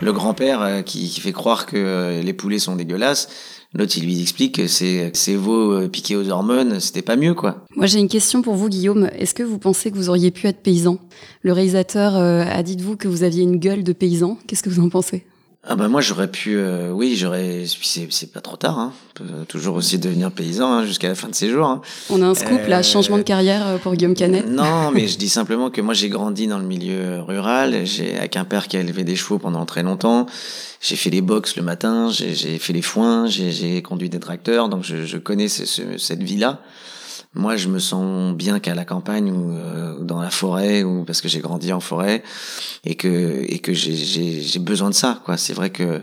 Le 0.00 0.12
grand-père 0.12 0.62
euh, 0.62 0.82
qui, 0.82 1.08
qui, 1.08 1.20
fait 1.20 1.32
croire 1.32 1.66
que 1.66 1.76
euh, 1.76 2.22
les 2.22 2.32
poulets 2.32 2.58
sont 2.58 2.76
dégueulasses. 2.76 3.28
L'autre, 3.74 3.98
il 3.98 4.04
lui 4.04 4.20
explique 4.20 4.56
que 4.56 4.66
c'est 4.66 5.10
ces 5.14 5.36
veaux 5.36 5.72
euh, 5.72 5.88
piqués 5.88 6.16
aux 6.16 6.28
hormones, 6.28 6.80
c'était 6.80 7.02
pas 7.02 7.16
mieux, 7.16 7.34
quoi. 7.34 7.64
Moi, 7.74 7.86
j'ai 7.86 7.98
une 7.98 8.08
question 8.08 8.40
pour 8.40 8.54
vous, 8.54 8.68
Guillaume. 8.68 9.10
Est-ce 9.18 9.34
que 9.34 9.42
vous 9.42 9.58
pensez 9.58 9.90
que 9.90 9.96
vous 9.96 10.08
auriez 10.08 10.30
pu 10.30 10.46
être 10.46 10.62
paysan? 10.62 10.98
Le 11.42 11.52
réalisateur 11.52 12.14
a 12.14 12.62
dit 12.62 12.76
de 12.76 12.82
vous 12.82 12.96
que 12.96 13.08
vous 13.08 13.22
aviez 13.22 13.42
une 13.42 13.56
gueule 13.56 13.82
de 13.82 13.92
paysan. 13.92 14.38
Qu'est-ce 14.46 14.62
que 14.62 14.70
vous 14.70 14.80
en 14.80 14.88
pensez? 14.88 15.24
Ah 15.66 15.76
bah 15.76 15.88
moi 15.88 16.02
j'aurais 16.02 16.30
pu, 16.30 16.56
euh, 16.58 16.90
oui 16.90 17.16
j'aurais, 17.16 17.64
c'est, 17.66 18.32
pas 18.32 18.40
trop 18.40 18.56
tard, 18.56 18.78
hein. 18.78 18.92
on 19.08 19.24
peut 19.24 19.44
toujours 19.48 19.76
aussi 19.76 19.98
devenir 19.98 20.30
paysan 20.30 20.70
hein, 20.70 20.84
jusqu'à 20.84 21.08
la 21.08 21.14
fin 21.14 21.28
de 21.28 21.34
ses 21.34 21.48
jours. 21.48 21.66
Hein. 21.66 21.80
On 22.10 22.20
a 22.20 22.26
un 22.26 22.34
scoop 22.34 22.60
euh, 22.60 22.68
là, 22.68 22.82
changement 22.82 23.16
de 23.16 23.22
carrière 23.22 23.66
euh, 23.66 23.78
pour 23.78 23.94
Guillaume 23.94 24.14
Canet. 24.14 24.46
Non, 24.46 24.90
mais 24.94 25.08
je 25.08 25.16
dis 25.16 25.30
simplement 25.30 25.70
que 25.70 25.80
moi 25.80 25.94
j'ai 25.94 26.10
grandi 26.10 26.46
dans 26.46 26.58
le 26.58 26.66
milieu 26.66 27.20
rural, 27.20 27.86
j'ai 27.86 28.18
avec 28.18 28.36
un 28.36 28.44
père 28.44 28.68
qui 28.68 28.76
a 28.76 28.80
élevé 28.80 29.04
des 29.04 29.16
chevaux 29.16 29.38
pendant 29.38 29.64
très 29.64 29.82
longtemps. 29.82 30.26
J'ai 30.82 30.96
fait 30.96 31.08
les 31.08 31.22
box 31.22 31.56
le 31.56 31.62
matin, 31.62 32.10
j'ai, 32.10 32.34
j'ai 32.34 32.58
fait 32.58 32.74
les 32.74 32.82
foins, 32.82 33.26
j'ai, 33.26 33.50
j'ai 33.50 33.80
conduit 33.80 34.10
des 34.10 34.20
tracteurs, 34.20 34.68
donc 34.68 34.84
je, 34.84 35.06
je 35.06 35.16
connais 35.16 35.48
ce, 35.48 35.64
cette 35.96 36.22
vie-là. 36.22 36.60
Moi, 37.34 37.56
je 37.56 37.68
me 37.68 37.80
sens 37.80 38.34
bien 38.34 38.60
qu'à 38.60 38.74
la 38.74 38.84
campagne 38.84 39.30
ou 39.32 39.52
euh, 39.52 39.98
dans 39.98 40.20
la 40.20 40.30
forêt, 40.30 40.84
ou 40.84 41.04
parce 41.04 41.20
que 41.20 41.28
j'ai 41.28 41.40
grandi 41.40 41.72
en 41.72 41.80
forêt 41.80 42.22
et 42.84 42.94
que 42.94 43.44
et 43.48 43.58
que 43.58 43.72
j'ai 43.72 44.58
besoin 44.60 44.90
de 44.90 44.94
ça. 44.94 45.20
Quoi, 45.24 45.36
c'est 45.36 45.52
vrai 45.52 45.70
que 45.70 46.02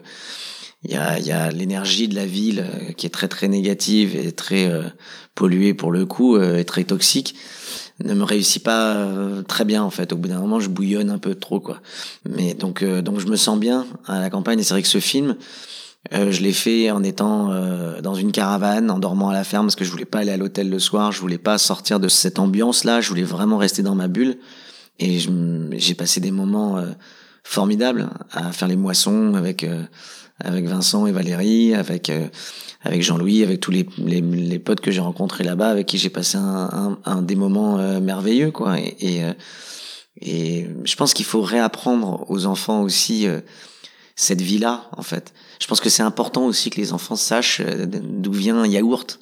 il 0.84 0.92
y 0.92 0.96
a, 0.96 1.20
y 1.20 1.32
a 1.32 1.52
l'énergie 1.52 2.08
de 2.08 2.16
la 2.16 2.26
ville 2.26 2.66
euh, 2.68 2.92
qui 2.94 3.06
est 3.06 3.12
très 3.12 3.30
très 3.30 3.48
négative 3.48 4.16
et 4.16 4.32
très 4.34 4.70
euh, 4.70 4.84
polluée 5.36 5.74
pour 5.74 5.92
le 5.92 6.06
coup 6.06 6.38
et 6.38 6.66
très 6.66 6.84
toxique 6.84 7.36
ne 8.04 8.16
me 8.16 8.24
réussit 8.24 8.64
pas 8.64 9.08
très 9.48 9.64
bien 9.64 9.84
en 9.84 9.92
fait. 9.92 10.12
Au 10.12 10.18
bout 10.18 10.28
d'un 10.28 10.40
moment, 10.40 10.60
je 10.60 10.70
bouillonne 10.70 11.12
un 11.12 11.20
peu 11.20 11.36
trop 11.36 11.60
quoi. 11.60 11.82
Mais 12.28 12.56
donc 12.56 12.84
donc 12.84 13.20
je 13.20 13.28
me 13.28 13.36
sens 13.36 13.60
bien 13.60 13.86
à 14.08 14.20
la 14.20 14.30
campagne. 14.32 14.60
Et 14.60 14.64
c'est 14.64 14.74
vrai 14.74 14.82
que 14.82 14.88
ce 14.88 15.00
film 15.00 15.38
euh, 16.14 16.32
je 16.32 16.42
l'ai 16.42 16.52
fait 16.52 16.90
en 16.90 17.04
étant 17.04 17.52
euh, 17.52 18.02
dans 18.02 18.16
une 18.16 18.32
caravane, 18.32 18.90
en 18.90 18.98
dormant 18.98 19.30
à 19.30 19.34
la 19.34 19.44
ferme 19.44 19.68
parce 19.68 19.76
que 19.76 19.86
je 19.86 19.92
voulais 19.92 20.06
pas 20.06 20.20
aller 20.20 20.32
à 20.32 20.38
l'hôtel 20.38 20.70
le 20.70 20.80
soir, 20.80 21.12
je 21.12 21.22
voulais 21.22 21.38
pas 21.38 21.60
sortir 21.60 22.00
de 22.00 22.08
cette 22.08 22.40
ambiance-là, 22.40 23.02
je 23.02 23.10
voulais 23.10 23.24
vraiment 23.24 23.58
rester 23.58 23.84
dans 23.84 23.94
ma 23.96 24.08
bulle. 24.08 24.38
Et 25.00 25.20
j'ai 25.78 25.96
passé 25.96 26.20
des 26.20 26.32
moments 26.32 26.78
euh, 26.78 26.88
formidables 27.44 28.10
à 28.32 28.52
faire 28.52 28.68
les 28.68 28.76
moissons 28.76 29.36
avec 29.36 29.66
avec 30.44 30.66
Vincent 30.66 31.06
et 31.06 31.12
Valérie, 31.12 31.76
avec 31.76 32.12
avec 32.84 33.04
Jean-Louis, 33.04 33.44
avec 33.44 33.60
tous 33.60 33.72
les, 33.72 33.88
les, 34.00 34.22
les 34.22 34.60
potes 34.60 34.82
que 34.82 34.90
j'ai 34.90 35.02
rencontrés 35.02 35.44
là-bas, 35.44 35.70
avec 35.70 35.86
qui 35.88 36.00
j'ai 36.00 36.10
passé 36.10 36.38
un, 36.38 36.70
un, 36.72 37.00
un, 37.06 37.22
des 37.22 37.36
moments 37.36 37.78
merveilleux, 38.00 38.52
quoi. 38.52 38.80
Et, 38.80 38.96
et, 39.00 39.24
et 40.20 40.68
je 40.84 40.96
pense 40.96 41.14
qu'il 41.14 41.26
faut 41.26 41.42
réapprendre 41.42 42.26
aux 42.30 42.46
enfants 42.48 42.82
aussi 42.82 43.28
cette 44.16 44.42
vie-là, 44.42 44.90
en 44.98 45.04
fait. 45.04 45.34
Je 45.62 45.68
pense 45.68 45.80
que 45.80 45.90
c'est 45.90 46.04
important 46.04 46.46
aussi 46.46 46.72
que 46.72 46.82
les 46.82 46.92
enfants 46.92 47.16
sachent 47.16 47.62
euh, 47.62 47.86
d'où 47.86 48.34
vient 48.34 48.58
un 48.58 48.68
yaourt. 48.68 49.20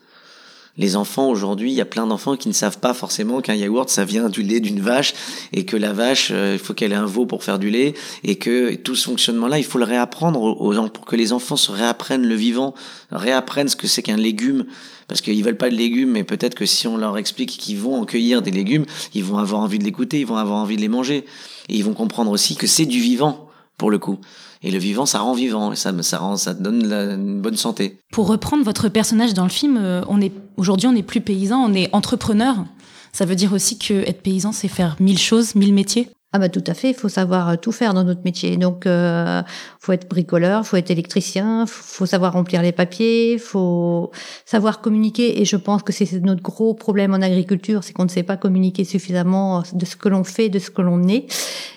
Les 0.77 0.95
enfants 0.95 1.27
aujourd'hui, 1.27 1.71
il 1.71 1.75
y 1.75 1.81
a 1.81 1.85
plein 1.85 2.07
d'enfants 2.07 2.37
qui 2.37 2.47
ne 2.47 2.53
savent 2.53 2.79
pas 2.79 2.93
forcément 2.93 3.41
qu'un 3.41 3.55
yaourt 3.55 3.89
ça 3.89 4.05
vient 4.05 4.29
du 4.29 4.41
lait 4.41 4.61
d'une 4.61 4.79
vache 4.79 5.13
et 5.51 5.65
que 5.65 5.75
la 5.75 5.91
vache, 5.91 6.29
euh, 6.31 6.53
il 6.53 6.59
faut 6.59 6.73
qu'elle 6.73 6.93
ait 6.93 6.95
un 6.95 7.05
veau 7.05 7.25
pour 7.25 7.43
faire 7.43 7.59
du 7.59 7.69
lait 7.69 7.93
et 8.23 8.37
que 8.37 8.73
tout 8.75 8.95
ce 8.95 9.09
fonctionnement-là, 9.09 9.57
il 9.57 9.65
faut 9.65 9.79
le 9.79 9.83
réapprendre 9.83 10.41
aux 10.41 10.71
gens 10.71 10.87
pour 10.87 11.05
que 11.05 11.17
les 11.17 11.33
enfants 11.33 11.57
se 11.57 11.73
réapprennent 11.73 12.25
le 12.25 12.35
vivant, 12.35 12.73
réapprennent 13.11 13.67
ce 13.67 13.75
que 13.75 13.87
c'est 13.87 14.03
qu'un 14.03 14.15
légume 14.15 14.65
parce 15.09 15.19
qu'ils 15.19 15.43
veulent 15.43 15.57
pas 15.57 15.69
de 15.69 15.75
légumes, 15.75 16.11
mais 16.11 16.23
peut-être 16.23 16.55
que 16.55 16.65
si 16.65 16.87
on 16.87 16.95
leur 16.95 17.17
explique 17.17 17.49
qu'ils 17.49 17.79
vont 17.79 17.99
en 17.99 18.05
cueillir 18.05 18.41
des 18.41 18.51
légumes, 18.51 18.85
ils 19.13 19.25
vont 19.25 19.39
avoir 19.39 19.59
envie 19.59 19.79
de 19.79 19.83
l'écouter, 19.83 20.21
ils 20.21 20.27
vont 20.27 20.37
avoir 20.37 20.59
envie 20.59 20.77
de 20.77 20.81
les 20.81 20.87
manger 20.87 21.25
et 21.67 21.75
ils 21.75 21.83
vont 21.83 21.93
comprendre 21.93 22.31
aussi 22.31 22.55
que 22.55 22.67
c'est 22.67 22.85
du 22.85 23.01
vivant 23.01 23.49
pour 23.77 23.91
le 23.91 23.97
coup. 23.97 24.19
Et 24.61 24.71
le 24.71 24.77
vivant, 24.77 25.05
ça 25.05 25.19
rend 25.19 25.33
vivant, 25.33 25.71
et 25.71 25.75
ça, 25.75 25.93
ça 26.03 26.17
rend, 26.17 26.35
ça 26.35 26.53
donne 26.53 26.91
une 26.91 27.41
bonne 27.41 27.55
santé. 27.55 27.99
Pour 28.11 28.27
reprendre 28.27 28.63
votre 28.63 28.89
personnage 28.89 29.33
dans 29.33 29.43
le 29.43 29.49
film, 29.49 29.77
euh, 29.77 30.01
on 30.09 30.19
est 30.19 30.33
aujourd'hui, 30.57 30.87
on 30.87 30.91
n'est 30.91 31.03
plus 31.03 31.21
paysan, 31.21 31.63
on 31.63 31.73
est 31.73 31.89
entrepreneur. 31.93 32.65
Ça 33.13 33.25
veut 33.25 33.35
dire 33.35 33.53
aussi 33.53 33.77
que 33.77 33.93
être 33.93 34.21
paysan, 34.21 34.51
c'est 34.51 34.67
faire 34.67 34.97
mille 34.99 35.17
choses, 35.17 35.55
mille 35.55 35.73
métiers. 35.73 36.09
Ah 36.31 36.37
bah 36.37 36.47
tout 36.47 36.63
à 36.67 36.75
fait, 36.75 36.89
il 36.89 36.93
faut 36.93 37.09
savoir 37.09 37.49
euh, 37.49 37.55
tout 37.55 37.71
faire 37.71 37.95
dans 37.95 38.03
notre 38.03 38.21
métier. 38.23 38.55
Donc 38.55 38.85
euh, 38.85 39.41
faut 39.79 39.93
être 39.93 40.07
bricoleur, 40.07 40.63
faut 40.63 40.77
être 40.77 40.91
électricien, 40.91 41.65
faut 41.65 42.05
savoir 42.05 42.33
remplir 42.33 42.61
les 42.61 42.71
papiers, 42.71 43.39
faut 43.39 44.11
savoir 44.45 44.79
communiquer 44.79 45.41
et 45.41 45.45
je 45.45 45.55
pense 45.55 45.81
que 45.81 45.91
c'est 45.91 46.21
notre 46.21 46.43
gros 46.43 46.75
problème 46.75 47.15
en 47.15 47.21
agriculture, 47.23 47.83
c'est 47.83 47.93
qu'on 47.93 48.03
ne 48.03 48.09
sait 48.09 48.21
pas 48.21 48.37
communiquer 48.37 48.83
suffisamment 48.83 49.63
de 49.73 49.85
ce 49.85 49.95
que 49.95 50.07
l'on 50.07 50.23
fait, 50.23 50.49
de 50.49 50.59
ce 50.59 50.69
que 50.69 50.83
l'on 50.83 51.07
est 51.07 51.25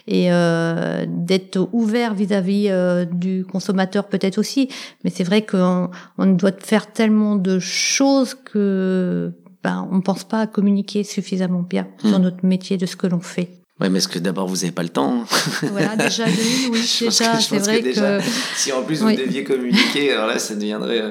et 0.07 0.31
euh, 0.31 1.07
d'être 1.09 1.71
ouvert 1.73 2.13
vis-à-vis 2.13 2.67
euh, 2.69 3.07
du 3.07 3.47
consommateur 3.51 4.07
peut-être 4.07 4.37
aussi, 4.37 4.69
mais 5.03 5.09
c'est 5.09 5.25
vrai 5.25 5.47
qu'on 5.47 5.89
on 6.19 6.27
doit 6.27 6.53
faire 6.59 6.93
tellement 6.93 7.37
de 7.37 7.59
choses 7.59 8.35
que 8.35 9.33
ben, 9.65 9.89
on 9.91 9.97
ne 9.97 10.03
pense 10.03 10.25
pas 10.25 10.41
à 10.41 10.47
communiquer 10.47 11.05
suffisamment 11.05 11.63
bien 11.63 11.87
sur 12.05 12.19
Hmm. 12.19 12.23
notre 12.23 12.45
métier, 12.45 12.77
de 12.77 12.85
ce 12.85 12.97
que 12.97 13.07
l'on 13.07 13.21
fait. 13.21 13.62
Ouais, 13.83 13.89
mais 13.89 13.99
est-ce 13.99 14.07
que 14.09 14.21
d'abord 14.21 14.47
vous 14.47 14.63
avez 14.63 14.73
pas 14.73 14.85
le 14.85 14.89
temps 14.91 15.25
Voilà, 15.63 15.97
déjà, 15.97 16.25
oui, 16.71 16.81
Je 16.83 17.05
pense 17.07 17.19
déjà, 17.19 17.41
c'est 17.41 17.59
vrai 17.59 17.79
que 17.81 17.85
déjà, 17.85 18.19
que- 18.19 18.25
si 18.57 18.71
en 18.73 18.83
plus 18.83 19.03
Oui. 19.03 19.17
vous 19.17 19.23
deviez 19.23 19.43
communiquer, 19.43 20.13
alors 20.13 20.29
là, 20.29 20.39
ça 20.39 20.55
deviendrait. 20.55 21.01
euh, 21.01 21.11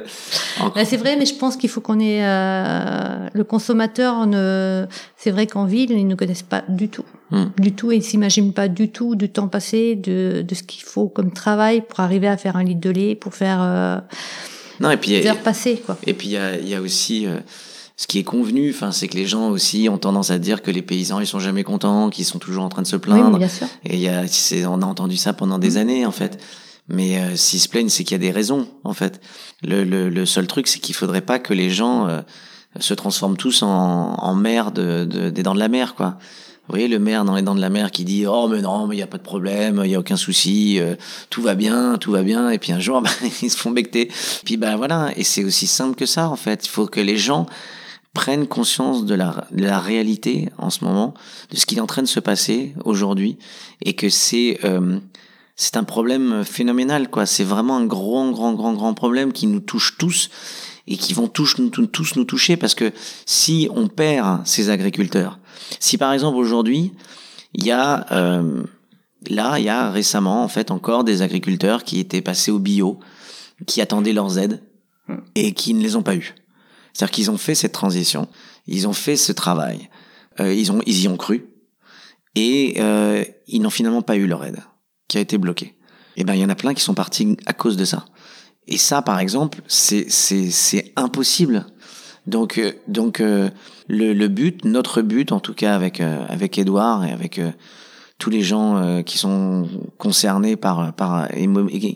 Là, 0.75 0.85
c'est 0.85 0.95
vrai, 0.97 1.17
mais 1.17 1.25
je 1.25 1.35
pense 1.35 1.57
qu'il 1.57 1.69
faut 1.69 1.81
qu'on 1.81 1.99
ait 1.99 2.23
euh, 2.23 3.27
le 3.33 3.43
consommateur. 3.43 4.25
Ne... 4.25 4.85
C'est 5.17 5.31
vrai 5.31 5.47
qu'en 5.47 5.65
ville, 5.65 5.91
ils 5.91 6.07
ne 6.07 6.15
connaissent 6.15 6.41
pas 6.43 6.63
du 6.69 6.87
tout, 6.87 7.03
Hmm. 7.29 7.45
du 7.59 7.73
tout, 7.73 7.91
et 7.91 7.97
ils 7.97 8.03
s'imaginent 8.03 8.53
pas 8.53 8.67
du 8.67 8.89
tout 8.89 9.15
du 9.15 9.29
temps 9.29 9.47
passé, 9.47 9.95
de, 9.95 10.41
de 10.47 10.55
ce 10.55 10.63
qu'il 10.63 10.83
faut 10.83 11.07
comme 11.07 11.31
travail 11.31 11.81
pour 11.87 11.99
arriver 12.01 12.27
à 12.27 12.35
faire 12.37 12.55
un 12.57 12.63
litre 12.63 12.81
de 12.81 12.89
lait, 12.89 13.15
pour 13.15 13.33
faire 13.35 13.59
euh, 13.61 13.97
Non, 14.79 14.91
et 14.91 14.97
puis. 14.97 15.11
des 15.11 15.27
heures 15.27 15.37
passées, 15.39 15.81
quoi. 15.85 15.97
Et 16.07 16.13
puis 16.13 16.27
il 16.29 16.31
y 16.33 16.37
a, 16.37 16.57
il 16.57 16.67
y 16.69 16.75
a 16.75 16.81
aussi 16.81 17.25
euh, 17.27 17.37
ce 18.01 18.07
qui 18.07 18.17
est 18.17 18.23
convenu, 18.23 18.71
enfin, 18.71 18.91
c'est 18.91 19.07
que 19.07 19.15
les 19.15 19.27
gens 19.27 19.49
aussi 19.49 19.87
ont 19.87 19.99
tendance 19.99 20.31
à 20.31 20.39
dire 20.39 20.63
que 20.63 20.71
les 20.71 20.81
paysans 20.81 21.19
ils 21.19 21.27
sont 21.27 21.39
jamais 21.39 21.63
contents, 21.63 22.09
qu'ils 22.09 22.25
sont 22.25 22.39
toujours 22.39 22.63
en 22.63 22.69
train 22.69 22.81
de 22.81 22.87
se 22.87 22.95
Oui, 22.95 23.01
plaindre. 23.03 23.33
mais 23.33 23.37
bien 23.37 23.47
sûr. 23.47 23.67
Et 23.85 23.95
il 23.95 24.01
y 24.01 24.07
a, 24.09 24.23
on 24.67 24.81
a 24.81 24.85
entendu 24.85 25.17
ça 25.17 25.33
pendant 25.33 25.59
des 25.59 25.77
années 25.77 26.05
en 26.07 26.11
fait. 26.11 26.41
Mais 26.89 27.19
euh, 27.19 27.35
s'ils 27.35 27.59
se 27.59 27.69
plaignent, 27.69 27.89
c'est 27.89 28.03
qu'il 28.03 28.15
y 28.15 28.19
a 28.19 28.25
des 28.27 28.31
raisons 28.31 28.67
en 28.83 28.93
fait. 28.93 29.21
Le, 29.61 29.83
le, 29.83 30.09
le 30.09 30.25
seul 30.25 30.47
truc, 30.47 30.67
c'est 30.67 30.79
qu'il 30.79 30.95
faudrait 30.95 31.21
pas 31.21 31.37
que 31.37 31.53
les 31.53 31.69
gens 31.69 32.07
euh, 32.07 32.21
se 32.79 32.95
transforment 32.95 33.37
tous 33.37 33.61
en, 33.61 33.67
en 33.69 34.33
maire 34.33 34.71
de, 34.71 35.05
de- 35.05 35.29
des 35.29 35.43
dents 35.43 35.53
de 35.53 35.59
la 35.59 35.67
mer, 35.69 35.93
quoi. 35.93 36.17
Vous 36.67 36.73
voyez 36.77 36.87
le 36.87 36.99
maire 36.99 37.23
dans 37.23 37.35
les 37.35 37.41
dents 37.43 37.55
de 37.55 37.61
la 37.61 37.69
mer 37.69 37.91
qui 37.91 38.03
dit 38.05 38.25
oh 38.25 38.47
mais 38.47 38.61
non 38.61 38.87
mais 38.87 38.95
il 38.95 38.99
y 38.99 39.03
a 39.03 39.07
pas 39.07 39.17
de 39.17 39.23
problème, 39.23 39.81
il 39.83 39.91
y 39.91 39.95
a 39.95 39.99
aucun 39.99 40.15
souci, 40.15 40.79
euh, 40.79 40.95
tout 41.29 41.41
va 41.41 41.53
bien, 41.53 41.97
tout 41.99 42.11
va 42.11 42.23
bien. 42.23 42.49
Et 42.49 42.57
puis 42.59 42.71
un 42.71 42.79
jour 42.79 43.01
bah, 43.03 43.09
ils 43.41 43.51
se 43.51 43.57
font 43.57 43.71
becter. 43.71 44.09
Puis 44.45 44.57
ben 44.57 44.75
voilà 44.77 45.09
et 45.17 45.23
c'est 45.23 45.43
aussi 45.43 45.67
simple 45.67 45.95
que 45.95 46.05
ça 46.05 46.29
en 46.29 46.35
fait. 46.35 46.65
Il 46.65 46.69
faut 46.69 46.85
que 46.87 46.99
les 47.01 47.17
gens 47.17 47.45
prennent 48.13 48.47
conscience 48.47 49.05
de 49.05 49.15
la, 49.15 49.47
de 49.51 49.63
la 49.63 49.79
réalité 49.79 50.49
en 50.57 50.69
ce 50.69 50.83
moment, 50.83 51.13
de 51.49 51.57
ce 51.57 51.65
qui 51.65 51.75
est 51.75 51.79
en 51.79 51.87
train 51.87 52.01
de 52.01 52.07
se 52.07 52.19
passer 52.19 52.73
aujourd'hui, 52.83 53.37
et 53.83 53.93
que 53.93 54.09
c'est 54.09 54.59
euh, 54.63 54.99
c'est 55.55 55.77
un 55.77 55.83
problème 55.83 56.43
phénoménal, 56.43 57.09
quoi. 57.09 57.25
C'est 57.25 57.43
vraiment 57.43 57.77
un 57.77 57.85
grand, 57.85 58.31
grand, 58.31 58.53
grand, 58.53 58.73
grand 58.73 58.93
problème 58.93 59.31
qui 59.31 59.45
nous 59.45 59.59
touche 59.59 59.95
tous 59.97 60.29
et 60.87 60.97
qui 60.97 61.13
vont 61.13 61.27
tous 61.27 61.59
nous, 61.59 61.69
tous 61.69 62.15
nous 62.15 62.23
toucher 62.23 62.57
parce 62.57 62.73
que 62.73 62.91
si 63.27 63.69
on 63.71 63.87
perd 63.87 64.45
ces 64.47 64.69
agriculteurs, 64.69 65.39
si 65.79 65.99
par 65.99 66.13
exemple 66.13 66.37
aujourd'hui 66.37 66.91
il 67.53 67.63
y 67.63 67.71
a 67.71 68.07
euh, 68.11 68.63
là 69.29 69.59
il 69.59 69.65
y 69.65 69.69
a 69.69 69.91
récemment 69.91 70.43
en 70.43 70.47
fait 70.47 70.71
encore 70.71 71.03
des 71.03 71.21
agriculteurs 71.21 71.83
qui 71.83 71.99
étaient 71.99 72.21
passés 72.21 72.49
au 72.49 72.57
bio, 72.57 72.99
qui 73.67 73.81
attendaient 73.81 74.13
leurs 74.13 74.39
aides 74.39 74.63
et 75.35 75.53
qui 75.53 75.75
ne 75.75 75.81
les 75.81 75.95
ont 75.95 76.03
pas 76.03 76.15
eu. 76.15 76.33
C'est-à-dire 76.93 77.11
qu'ils 77.11 77.31
ont 77.31 77.37
fait 77.37 77.55
cette 77.55 77.71
transition, 77.71 78.27
ils 78.67 78.87
ont 78.87 78.93
fait 78.93 79.15
ce 79.15 79.31
travail, 79.31 79.89
euh, 80.39 80.53
ils, 80.53 80.71
ont, 80.71 80.81
ils 80.85 81.01
y 81.03 81.07
ont 81.07 81.17
cru, 81.17 81.47
et 82.35 82.75
euh, 82.79 83.23
ils 83.47 83.61
n'ont 83.61 83.69
finalement 83.69 84.01
pas 84.01 84.15
eu 84.15 84.27
leur 84.27 84.43
aide, 84.45 84.59
qui 85.07 85.17
a 85.17 85.21
été 85.21 85.37
bloquée. 85.37 85.75
Et 86.17 86.23
ben 86.23 86.33
il 86.33 86.41
y 86.41 86.45
en 86.45 86.49
a 86.49 86.55
plein 86.55 86.73
qui 86.73 86.81
sont 86.81 86.93
partis 86.93 87.37
à 87.45 87.53
cause 87.53 87.77
de 87.77 87.85
ça. 87.85 88.05
Et 88.67 88.77
ça, 88.77 89.01
par 89.01 89.19
exemple, 89.19 89.61
c'est 89.67 90.05
impossible. 90.95 91.65
Donc 92.27 92.57
euh, 92.59 92.71
donc 92.87 93.19
euh, 93.19 93.49
le, 93.87 94.13
le 94.13 94.27
but, 94.27 94.63
notre 94.63 95.01
but 95.01 95.31
en 95.31 95.39
tout 95.39 95.55
cas 95.55 95.73
avec 95.73 95.99
euh, 95.99 96.23
avec 96.29 96.57
Edouard 96.59 97.03
et 97.03 97.11
avec 97.11 97.39
euh, 97.39 97.51
tous 98.19 98.29
les 98.29 98.43
gens 98.43 99.01
qui 99.03 99.17
sont 99.17 99.67
concernés 99.97 100.55
par 100.55 100.93
par 100.93 101.33
et 101.35 101.45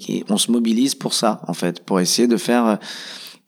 et- 0.09 0.25
on 0.27 0.37
se 0.39 0.49
mobilise 0.51 0.95
pour 0.95 1.13
ça 1.13 1.41
en 1.47 1.53
fait, 1.53 1.83
pour 1.85 1.99
essayer 1.99 2.27
de 2.27 2.37
faire 2.37 2.79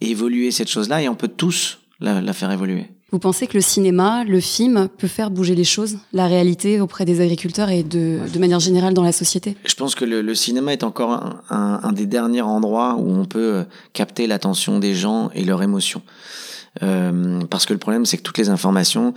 évoluer 0.01 0.51
cette 0.51 0.69
chose-là 0.69 1.01
et 1.01 1.09
on 1.09 1.15
peut 1.15 1.27
tous 1.27 1.79
la, 1.99 2.21
la 2.21 2.33
faire 2.33 2.51
évoluer. 2.51 2.85
Vous 3.11 3.19
pensez 3.19 3.47
que 3.47 3.53
le 3.53 3.61
cinéma, 3.61 4.25
le 4.25 4.41
film, 4.41 4.89
peut 4.97 5.07
faire 5.07 5.31
bouger 5.31 5.55
les 5.55 5.63
choses, 5.63 5.97
la 6.11 6.27
réalité 6.27 6.81
auprès 6.81 7.05
des 7.05 7.21
agriculteurs 7.21 7.69
et 7.69 7.81
de, 7.83 8.19
de 8.33 8.39
manière 8.39 8.59
générale 8.59 8.93
dans 8.93 9.01
la 9.03 9.13
société? 9.13 9.55
Je 9.65 9.75
pense 9.75 9.95
que 9.95 10.03
le, 10.03 10.21
le 10.21 10.35
cinéma 10.35 10.73
est 10.73 10.83
encore 10.83 11.11
un, 11.13 11.41
un- 11.49 11.79
un 11.83 11.93
des 11.93 12.05
derniers 12.05 12.41
endroits 12.41 12.95
où 12.99 13.09
on 13.09 13.23
peut 13.23 13.39
euh, 13.55 13.63
capter 13.93 14.27
l'attention 14.27 14.79
des 14.79 14.93
gens 14.93 15.29
et 15.33 15.45
leurs 15.45 15.63
émotions. 15.63 16.01
Euh, 16.83 17.39
parce 17.49 17.65
que 17.65 17.71
le 17.71 17.79
problème, 17.79 18.05
c'est 18.05 18.17
que 18.17 18.23
toutes 18.23 18.37
les 18.37 18.49
informations, 18.49 19.13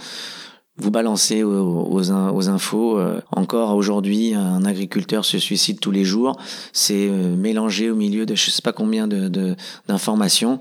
vous 0.80 0.90
balancez 0.90 1.42
aux, 1.42 1.86
aux, 1.90 2.10
in- 2.10 2.30
aux 2.30 2.48
infos. 2.48 2.98
euh, 2.98 3.20
encore 3.32 3.74
aujourd'hui, 3.76 4.34
un 4.34 4.64
agriculteur 4.64 5.24
se 5.24 5.38
suicide 5.38 5.78
tous 5.80 5.90
les 5.90 6.04
jours. 6.04 6.36
C'est 6.72 7.08
euh, 7.08 7.36
mélangé 7.36 7.90
au 7.90 7.94
milieu 7.94 8.26
de 8.26 8.34
je 8.34 8.50
sais 8.50 8.62
pas 8.62 8.72
combien 8.72 9.06
de 9.06 9.28
de- 9.28 9.54
d'informations. 9.88 10.58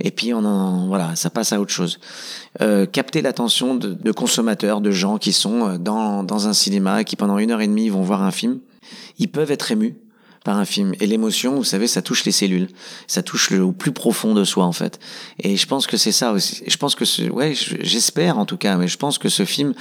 Et 0.00 0.10
puis 0.10 0.32
on 0.34 0.44
en 0.44 0.86
voilà, 0.88 1.14
ça 1.16 1.30
passe 1.30 1.52
à 1.52 1.60
autre 1.60 1.72
chose. 1.72 1.98
Euh, 2.60 2.86
capter 2.86 3.22
l'attention 3.22 3.74
de, 3.74 3.92
de 3.92 4.12
consommateurs, 4.12 4.80
de 4.80 4.90
gens 4.90 5.18
qui 5.18 5.32
sont 5.32 5.68
euh, 5.68 5.78
dans 5.78 6.22
dans 6.24 6.48
un 6.48 6.52
cinéma 6.52 7.04
qui 7.04 7.16
pendant 7.16 7.38
une 7.38 7.50
heure 7.50 7.60
et 7.60 7.68
demie 7.68 7.88
vont 7.88 8.02
voir 8.02 8.22
un 8.22 8.30
film. 8.30 8.58
Ils 9.18 9.28
peuvent 9.30 9.50
être 9.50 9.70
émus 9.70 9.96
par 10.44 10.56
un 10.58 10.64
film. 10.64 10.94
Et 11.00 11.06
l'émotion, 11.06 11.54
vous 11.54 11.64
savez, 11.64 11.86
ça 11.86 12.02
touche 12.02 12.24
les 12.24 12.32
cellules. 12.32 12.68
Ça 13.06 13.22
touche 13.22 13.50
le 13.50 13.70
plus 13.72 13.92
profond 13.92 14.34
de 14.34 14.44
soi, 14.44 14.64
en 14.64 14.72
fait. 14.72 14.98
Et 15.38 15.56
je 15.56 15.66
pense 15.66 15.86
que 15.86 15.96
c'est 15.96 16.12
ça 16.12 16.32
aussi. 16.32 16.62
Je 16.66 16.76
pense 16.76 16.94
que 16.94 17.04
ce, 17.04 17.22
ouais, 17.30 17.54
je- 17.54 17.76
j'espère 17.80 18.38
en 18.38 18.44
tout 18.46 18.56
cas, 18.56 18.76
mais 18.76 18.88
je 18.88 18.96
pense 18.96 19.18
que 19.18 19.28
ce 19.28 19.44
film 19.44 19.74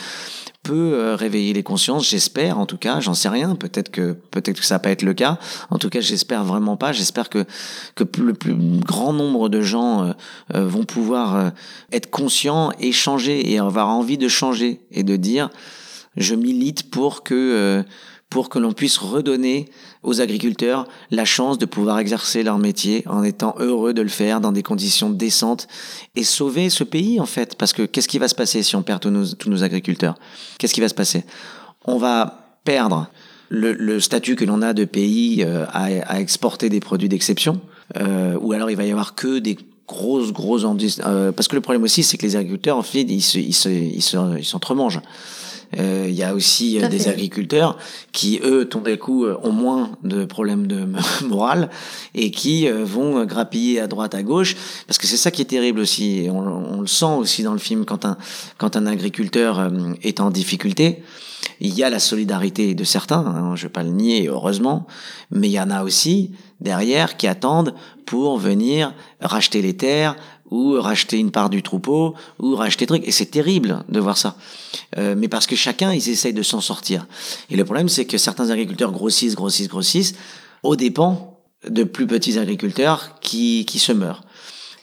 peut 0.63 0.93
euh, 0.93 1.15
réveiller 1.15 1.53
les 1.53 1.63
consciences. 1.63 2.07
J'espère 2.07 2.59
en 2.59 2.67
tout 2.67 2.77
cas. 2.77 2.99
J'en 2.99 3.15
sais 3.15 3.29
rien. 3.29 3.55
Peut-être 3.55 3.89
que, 3.89 4.13
peut-être 4.29 4.59
que 4.59 4.65
ça 4.65 4.75
va 4.75 4.79
pas 4.79 4.91
être 4.91 5.01
le 5.01 5.13
cas. 5.15 5.39
En 5.71 5.79
tout 5.79 5.89
cas, 5.89 6.01
j'espère 6.01 6.43
vraiment 6.43 6.77
pas. 6.77 6.91
J'espère 6.91 7.29
que, 7.29 7.45
que 7.95 8.03
le 8.21 8.33
plus 8.35 8.53
grand 8.53 9.13
nombre 9.13 9.49
de 9.49 9.61
gens 9.61 10.03
euh, 10.05 10.13
euh, 10.53 10.67
vont 10.67 10.83
pouvoir 10.83 11.35
euh, 11.35 11.49
être 11.91 12.11
conscients 12.11 12.71
et 12.79 12.91
changer 12.91 13.51
et 13.51 13.57
avoir 13.57 13.87
envie 13.87 14.19
de 14.19 14.27
changer 14.27 14.81
et 14.91 15.01
de 15.03 15.15
dire, 15.15 15.49
je 16.15 16.35
milite 16.35 16.91
pour 16.91 17.23
que, 17.23 17.33
euh, 17.33 17.83
pour 18.31 18.47
que 18.47 18.57
l'on 18.57 18.71
puisse 18.71 18.97
redonner 18.97 19.69
aux 20.03 20.21
agriculteurs 20.21 20.87
la 21.11 21.25
chance 21.25 21.57
de 21.57 21.65
pouvoir 21.65 21.99
exercer 21.99 22.43
leur 22.43 22.57
métier 22.57 23.03
en 23.05 23.23
étant 23.23 23.53
heureux 23.59 23.93
de 23.93 24.01
le 24.01 24.07
faire 24.07 24.39
dans 24.39 24.53
des 24.53 24.63
conditions 24.63 25.09
décentes 25.09 25.67
et 26.15 26.23
sauver 26.23 26.69
ce 26.69 26.85
pays 26.85 27.19
en 27.19 27.25
fait. 27.25 27.55
Parce 27.55 27.73
que 27.73 27.83
qu'est-ce 27.83 28.07
qui 28.07 28.19
va 28.19 28.29
se 28.29 28.33
passer 28.33 28.63
si 28.63 28.75
on 28.77 28.83
perd 28.83 29.01
tous 29.01 29.09
nos, 29.09 29.27
tous 29.27 29.49
nos 29.49 29.63
agriculteurs? 29.63 30.15
Qu'est-ce 30.57 30.73
qui 30.73 30.79
va 30.79 30.87
se 30.87 30.95
passer? 30.95 31.25
On 31.83 31.97
va 31.97 32.57
perdre 32.63 33.09
le, 33.49 33.73
le 33.73 33.99
statut 33.99 34.37
que 34.37 34.45
l'on 34.45 34.61
a 34.61 34.73
de 34.73 34.85
pays 34.85 35.43
euh, 35.43 35.65
à, 35.73 35.87
à 36.07 36.21
exporter 36.21 36.69
des 36.69 36.79
produits 36.79 37.09
d'exception, 37.09 37.59
euh, 37.97 38.37
ou 38.39 38.53
alors 38.53 38.71
il 38.71 38.77
va 38.77 38.85
y 38.85 38.91
avoir 38.91 39.13
que 39.13 39.39
des 39.39 39.57
grosses 40.31 40.65
industries. 40.65 41.03
Euh, 41.07 41.31
parce 41.31 41.47
que 41.47 41.55
le 41.55 41.61
problème 41.61 41.83
aussi, 41.83 42.03
c'est 42.03 42.17
que 42.17 42.25
les 42.25 42.35
agriculteurs 42.35 42.77
en 42.77 42.83
fait, 42.83 43.01
ils 43.01 43.21
se, 43.21 43.37
ils 43.39 43.53
se, 43.53 43.69
ils 43.69 44.01
se, 44.01 44.17
ils 44.37 44.45
s'entremangent. 44.45 45.01
Euh, 45.79 46.07
Il 46.09 46.15
y 46.15 46.23
a 46.23 46.33
aussi 46.33 46.81
euh, 46.81 46.87
des 46.89 46.99
fait. 46.99 47.09
agriculteurs 47.09 47.77
qui, 48.11 48.39
eux, 48.43 48.65
tout 48.65 48.81
d'un 48.81 48.97
coup, 48.97 49.25
euh, 49.25 49.37
ont 49.43 49.51
moins 49.51 49.91
de 50.03 50.25
problèmes 50.25 50.67
de 50.67 50.85
morale 51.25 51.69
et 52.13 52.31
qui 52.31 52.67
euh, 52.67 52.83
vont 52.83 53.23
grappiller 53.25 53.79
à 53.79 53.87
droite, 53.87 54.13
à 54.15 54.23
gauche. 54.23 54.55
Parce 54.87 54.97
que 54.97 55.07
c'est 55.07 55.17
ça 55.17 55.31
qui 55.31 55.41
est 55.41 55.45
terrible 55.45 55.79
aussi. 55.79 56.27
On, 56.29 56.39
on 56.39 56.81
le 56.81 56.87
sent 56.87 57.05
aussi 57.17 57.43
dans 57.43 57.53
le 57.53 57.59
film 57.59 57.85
quand 57.85 58.05
un, 58.05 58.17
quand 58.57 58.75
un 58.75 58.85
agriculteur 58.85 59.71
est 60.03 60.19
en 60.19 60.29
difficulté. 60.29 61.03
Il 61.59 61.73
y 61.73 61.83
a 61.83 61.89
la 61.89 61.99
solidarité 61.99 62.75
de 62.75 62.83
certains, 62.83 63.25
hein, 63.25 63.55
je 63.55 63.63
vais 63.63 63.69
pas 63.69 63.83
le 63.83 63.89
nier, 63.89 64.27
heureusement, 64.27 64.87
mais 65.31 65.47
il 65.47 65.53
y 65.53 65.59
en 65.59 65.69
a 65.69 65.83
aussi 65.83 66.31
derrière 66.59 67.17
qui 67.17 67.27
attendent 67.27 67.73
pour 68.05 68.37
venir 68.37 68.93
racheter 69.19 69.61
les 69.61 69.75
terres 69.75 70.15
ou 70.49 70.73
racheter 70.79 71.17
une 71.17 71.31
part 71.31 71.49
du 71.49 71.63
troupeau 71.63 72.13
ou 72.39 72.55
racheter 72.55 72.85
trucs. 72.85 73.07
Et 73.07 73.11
c'est 73.11 73.25
terrible 73.25 73.83
de 73.89 73.99
voir 73.99 74.17
ça. 74.17 74.35
Euh, 74.97 75.15
mais 75.17 75.29
parce 75.29 75.47
que 75.47 75.55
chacun 75.55 75.93
ils 75.93 76.09
essayent 76.09 76.33
de 76.33 76.43
s'en 76.43 76.61
sortir. 76.61 77.07
Et 77.49 77.55
le 77.55 77.63
problème 77.63 77.89
c'est 77.89 78.05
que 78.05 78.17
certains 78.17 78.49
agriculteurs 78.49 78.91
grossissent 78.91 79.35
grossissent 79.35 79.69
grossissent 79.69 80.13
au 80.63 80.75
dépens 80.75 81.37
de 81.67 81.83
plus 81.83 82.05
petits 82.05 82.37
agriculteurs 82.37 83.19
qui 83.21 83.65
qui 83.65 83.79
se 83.79 83.93
meurent 83.93 84.23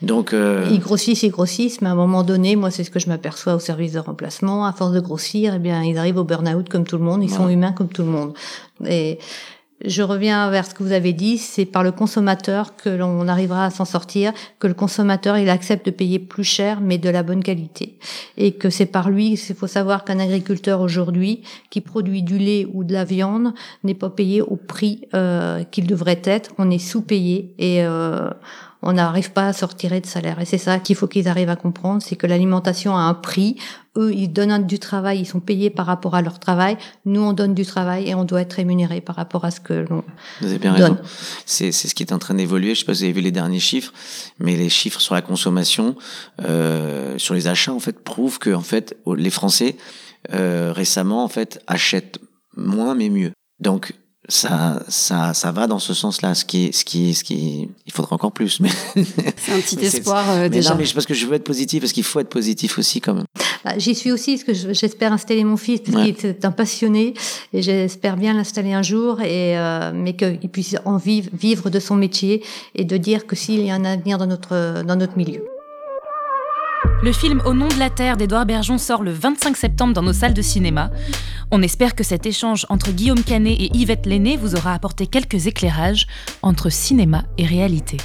donc 0.03 0.33
euh, 0.33 0.69
Ils 0.71 0.81
grossissent, 0.81 1.23
ils 1.23 1.31
grossissent, 1.31 1.81
mais 1.81 1.89
à 1.89 1.93
un 1.93 1.97
moment 1.97 2.23
donné, 2.23 2.57
moi, 2.57 2.71
c'est 2.71 2.85
ce 2.85 2.91
que 2.91 3.01
je 3.01 3.09
m'aperçois 3.09 3.55
au 3.55 3.59
service 3.59 3.93
de 3.93 3.99
remplacement. 3.99 4.65
À 4.65 4.73
force 4.73 4.93
de 4.93 5.01
grossir, 5.01 5.55
eh 5.57 5.59
bien, 5.59 5.83
ils 5.83 5.99
arrivent 5.99 6.19
au 6.19 6.25
burn-out 6.25 6.69
comme 6.69 6.85
tout 6.85 6.99
le 6.99 7.05
monde. 7.05 7.23
Ils 7.23 7.31
sont 7.31 7.49
humains 7.49 7.73
comme 7.73 7.89
tout 7.89 8.03
le 8.03 8.09
monde. 8.09 8.35
Et 8.87 9.19
je 9.85 10.03
reviens 10.03 10.51
vers 10.51 10.67
ce 10.67 10.75
que 10.75 10.83
vous 10.83 10.93
avez 10.93 11.13
dit, 11.13 11.39
c'est 11.39 11.65
par 11.65 11.85
le 11.85 11.93
consommateur 11.93 12.75
que 12.75 12.89
l'on 12.89 13.29
arrivera 13.29 13.67
à 13.67 13.71
s'en 13.71 13.85
sortir, 13.85 14.33
que 14.59 14.67
le 14.67 14.75
consommateur 14.75 15.39
il 15.39 15.49
accepte 15.49 15.87
de 15.87 15.93
payer 15.93 16.19
plus 16.19 16.43
cher 16.43 16.81
mais 16.81 16.99
de 16.99 17.09
la 17.09 17.23
bonne 17.23 17.45
qualité 17.45 17.97
et 18.37 18.53
que 18.53 18.71
c'est 18.71 18.87
par 18.87 19.09
lui, 19.09 19.33
il 19.33 19.55
faut 19.55 19.69
savoir 19.69 20.05
qu'un 20.05 20.19
agriculteur 20.19 20.81
aujourd'hui 20.81 21.43
qui 21.71 21.81
produit 21.81 22.23
du 22.23 22.39
lait 22.39 22.67
ou 22.73 22.83
de 22.83 22.93
la 22.93 23.05
viande 23.05 23.55
n'est 23.85 23.95
pas 23.95 24.11
payé 24.11 24.43
au 24.43 24.57
prix 24.57 25.03
euh, 25.15 25.63
qu'il 25.63 25.87
devrait 25.87 26.23
être, 26.25 26.51
on 26.59 26.71
est 26.71 26.79
sous-payé 26.79 27.55
et 27.59 27.85
euh, 27.85 28.31
on 28.83 28.93
n'arrive 28.93 29.33
pas 29.33 29.49
à 29.49 29.53
sortir 29.53 29.91
de 29.91 30.07
salaire. 30.07 30.41
Et 30.41 30.45
c'est 30.45 30.59
ça 30.59 30.79
qu'il 30.79 30.97
faut 30.97 31.09
qu'ils 31.09 31.29
arrivent 31.29 31.49
à 31.49 31.57
comprendre, 31.57 32.03
c'est 32.03 32.17
que 32.17 32.27
l'alimentation 32.27 32.97
a 32.97 33.01
un 33.01 33.14
prix. 33.14 33.57
Eux, 33.97 34.12
ils 34.14 34.29
donnent 34.29 34.67
du 34.67 34.79
travail, 34.79 35.21
ils 35.21 35.27
sont 35.27 35.41
payés 35.41 35.71
par 35.71 35.87
rapport 35.87 36.14
à 36.14 36.23
leur 36.23 36.38
travail. 36.38 36.77
Nous, 37.05 37.21
on 37.21 37.33
donne 37.33 37.55
du 37.55 37.67
travail 37.67 38.09
et 38.09 38.14
on 38.14 38.25
doit 38.25 38.43
être 38.43 38.53
rémunéré 38.53 39.01
par 39.01 39.17
rapport 39.17 39.45
à 39.45 39.51
ce 39.51 39.61
que 39.61 39.73
l'on 39.73 40.05
Vous 40.41 40.49
avez 40.49 40.59
bien 40.59 40.73
raison. 40.73 40.97
C'est, 41.45 41.73
c'est 41.73 41.88
ce 41.88 41.95
qui 41.95 42.05
est 42.05 42.12
en 42.12 42.19
train 42.19 42.35
d'évoluer. 42.35 42.75
Je 42.75 42.81
sais 42.81 42.87
pas 42.87 42.95
si 42.95 43.01
vous 43.01 43.05
avez 43.07 43.12
vu 43.12 43.21
les 43.23 43.33
derniers 43.33 43.59
chiffres, 43.59 43.93
mais 44.38 44.55
les 44.57 44.69
chiffres 44.69 45.01
sur 45.01 45.14
la 45.14 45.23
consommation, 45.23 45.97
euh, 46.45 47.19
sur 47.19 47.35
les 47.35 47.49
achats, 47.49 47.73
en 47.73 47.81
fait, 47.81 47.99
prouvent 48.05 48.38
que, 48.38 48.51
en 48.55 48.62
fait, 48.62 48.97
les 49.17 49.31
Français, 49.31 49.77
euh, 50.33 50.73
récemment, 50.73 51.25
en 51.25 51.29
fait, 51.29 51.61
achètent 51.67 52.21
moins 52.57 52.95
mais 52.95 53.09
mieux. 53.09 53.33
Donc, 53.61 53.95
ça, 54.29 54.83
ça, 54.88 55.33
ça 55.33 55.53
va 55.53 55.67
dans 55.67 55.79
ce 55.79 55.95
sens-là. 55.95 56.35
Ce 56.35 56.45
qui, 56.45 56.71
ce 56.73 56.85
qui, 56.85 57.14
ce 57.14 57.25
qui, 57.25 57.69
il 57.87 57.93
faudra 57.93 58.14
encore 58.14 58.33
plus, 58.33 58.61
mais 58.61 58.69
c'est 59.37 59.53
un 59.53 59.61
petit 59.61 59.77
espoir 59.85 60.29
euh, 60.29 60.38
mais 60.43 60.51
déjà. 60.51 60.71
Non, 60.71 60.77
mais 60.79 60.85
parce 60.93 61.07
que 61.07 61.14
je 61.14 61.27
veux 61.27 61.35
être 61.35 61.45
positif, 61.45 61.81
parce 61.81 61.93
qu'il 61.93 62.05
faut 62.05 62.21
être 62.21 62.29
positif 62.29 62.79
aussi, 62.79 63.01
quand 63.01 63.14
même. 63.14 63.25
Bah, 63.64 63.73
J'y 63.79 63.95
suis 63.95 64.12
aussi, 64.12 64.37
parce 64.37 64.45
que 64.45 64.73
j'espère 64.75 65.12
installer 65.12 65.45
mon 65.45 65.57
fils, 65.57 65.81
parce 65.81 65.97
ouais. 65.97 66.12
qu'il 66.12 66.27
est 66.27 66.45
un 66.45 66.53
passionné, 66.53 67.14
et 67.53 67.62
j'espère 67.62 68.17
bien 68.17 68.35
l'installer 68.35 68.75
un 68.75 68.83
jour, 68.83 69.21
et 69.23 69.59
euh, 69.59 69.93
mais 69.95 70.14
qu'il 70.14 70.51
puisse 70.51 70.77
en 70.85 70.99
vivre, 70.99 71.31
vivre 71.33 71.71
de 71.71 71.81
son 71.81 71.97
métier, 71.97 72.45
et 72.75 72.85
de 72.85 72.97
dire 72.99 73.27
que 73.27 73.35
s'il 73.35 73.64
y 73.64 73.71
a 73.71 73.75
un 73.75 73.85
avenir 73.85 74.19
dans 74.19 74.27
notre 74.27 74.83
dans 74.85 74.97
notre 74.97 75.17
milieu. 75.17 75.43
Le 77.01 77.12
film 77.12 77.41
Au 77.45 77.55
nom 77.55 77.69
de 77.69 77.79
la 77.79 77.91
Terre 77.91 78.17
d'Edouard 78.17 78.45
Bergeon 78.45 78.77
sort 78.77 79.05
le 79.05 79.12
25 79.12 79.57
septembre 79.57 79.95
dans 79.95 80.03
nos 80.03 80.12
salles 80.12 80.35
de 80.35 80.43
cinéma. 80.43 80.91
On 81.51 81.63
espère 81.63 81.95
que 81.95 82.05
cet 82.05 82.27
échange 82.27 82.67
entre 82.69 82.93
Guillaume 82.93 83.25
Canet 83.25 83.59
et 83.59 83.75
Yvette 83.75 84.05
Lenné 84.05 84.37
vous 84.37 84.55
aura 84.55 84.75
apporté 84.75 85.07
quelques 85.07 85.47
éclairages 85.47 86.07
entre 86.43 86.69
cinéma 86.69 87.25
et 87.39 87.47
réalité. 87.47 87.97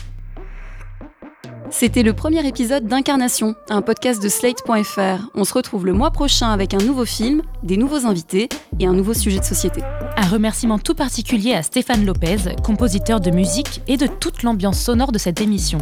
C'était 1.76 2.04
le 2.04 2.14
premier 2.14 2.48
épisode 2.48 2.86
d'Incarnation, 2.86 3.56
un 3.68 3.82
podcast 3.82 4.22
de 4.22 4.30
Slate.fr. 4.30 5.32
On 5.34 5.44
se 5.44 5.56
retrouve 5.56 5.88
le 5.88 5.94
mois 5.94 6.12
prochain 6.12 6.52
avec 6.52 6.76
un 6.76 6.78
nouveau 6.78 7.04
film, 7.04 7.42
des 7.64 7.78
nouveaux 7.78 8.06
invités 8.06 8.48
et 8.80 8.86
un 8.86 8.94
nouveau 8.94 9.16
sujet 9.16 9.40
de 9.40 9.44
société. 9.44 9.82
Un 10.16 10.28
remerciement 10.28 10.78
tout 10.78 10.94
particulier 10.94 11.56
à 11.56 11.64
Stéphane 11.64 12.06
Lopez, 12.06 12.56
compositeur 12.64 13.20
de 13.20 13.32
musique 13.32 13.82
et 13.88 13.98
de 13.98 14.06
toute 14.06 14.44
l'ambiance 14.44 14.80
sonore 14.80 15.12
de 15.12 15.18
cette 15.18 15.42
émission. 15.42 15.80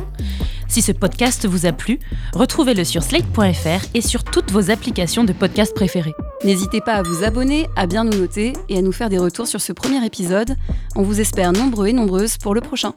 Si 0.70 0.82
ce 0.82 0.94
podcast 0.94 1.46
vous 1.46 1.66
a 1.66 1.74
plu, 1.74 2.00
retrouvez-le 2.34 2.86
sur 2.86 3.04
slate.fr 3.04 3.86
et 3.94 4.02
sur 4.02 4.24
toutes 4.24 4.50
vos 4.50 4.72
applications 4.72 5.26
de 5.26 5.34
podcast 5.34 5.76
préférées. 5.76 6.16
N'hésitez 6.46 6.80
pas 6.80 6.94
à 6.94 7.04
vous 7.04 7.26
abonner, 7.26 7.68
à 7.76 7.86
bien 7.86 8.06
nous 8.06 8.18
noter 8.18 8.54
et 8.70 8.78
à 8.78 8.82
nous 8.82 8.94
faire 8.94 9.10
des 9.10 9.20
retours 9.20 9.46
sur 9.46 9.60
ce 9.60 9.74
premier 9.74 10.04
épisode. 10.06 10.56
On 10.96 11.04
vous 11.04 11.20
espère 11.20 11.52
nombreux 11.52 11.88
et 11.88 11.94
nombreuses 11.94 12.38
pour 12.38 12.56
le 12.56 12.62
prochain. 12.62 12.94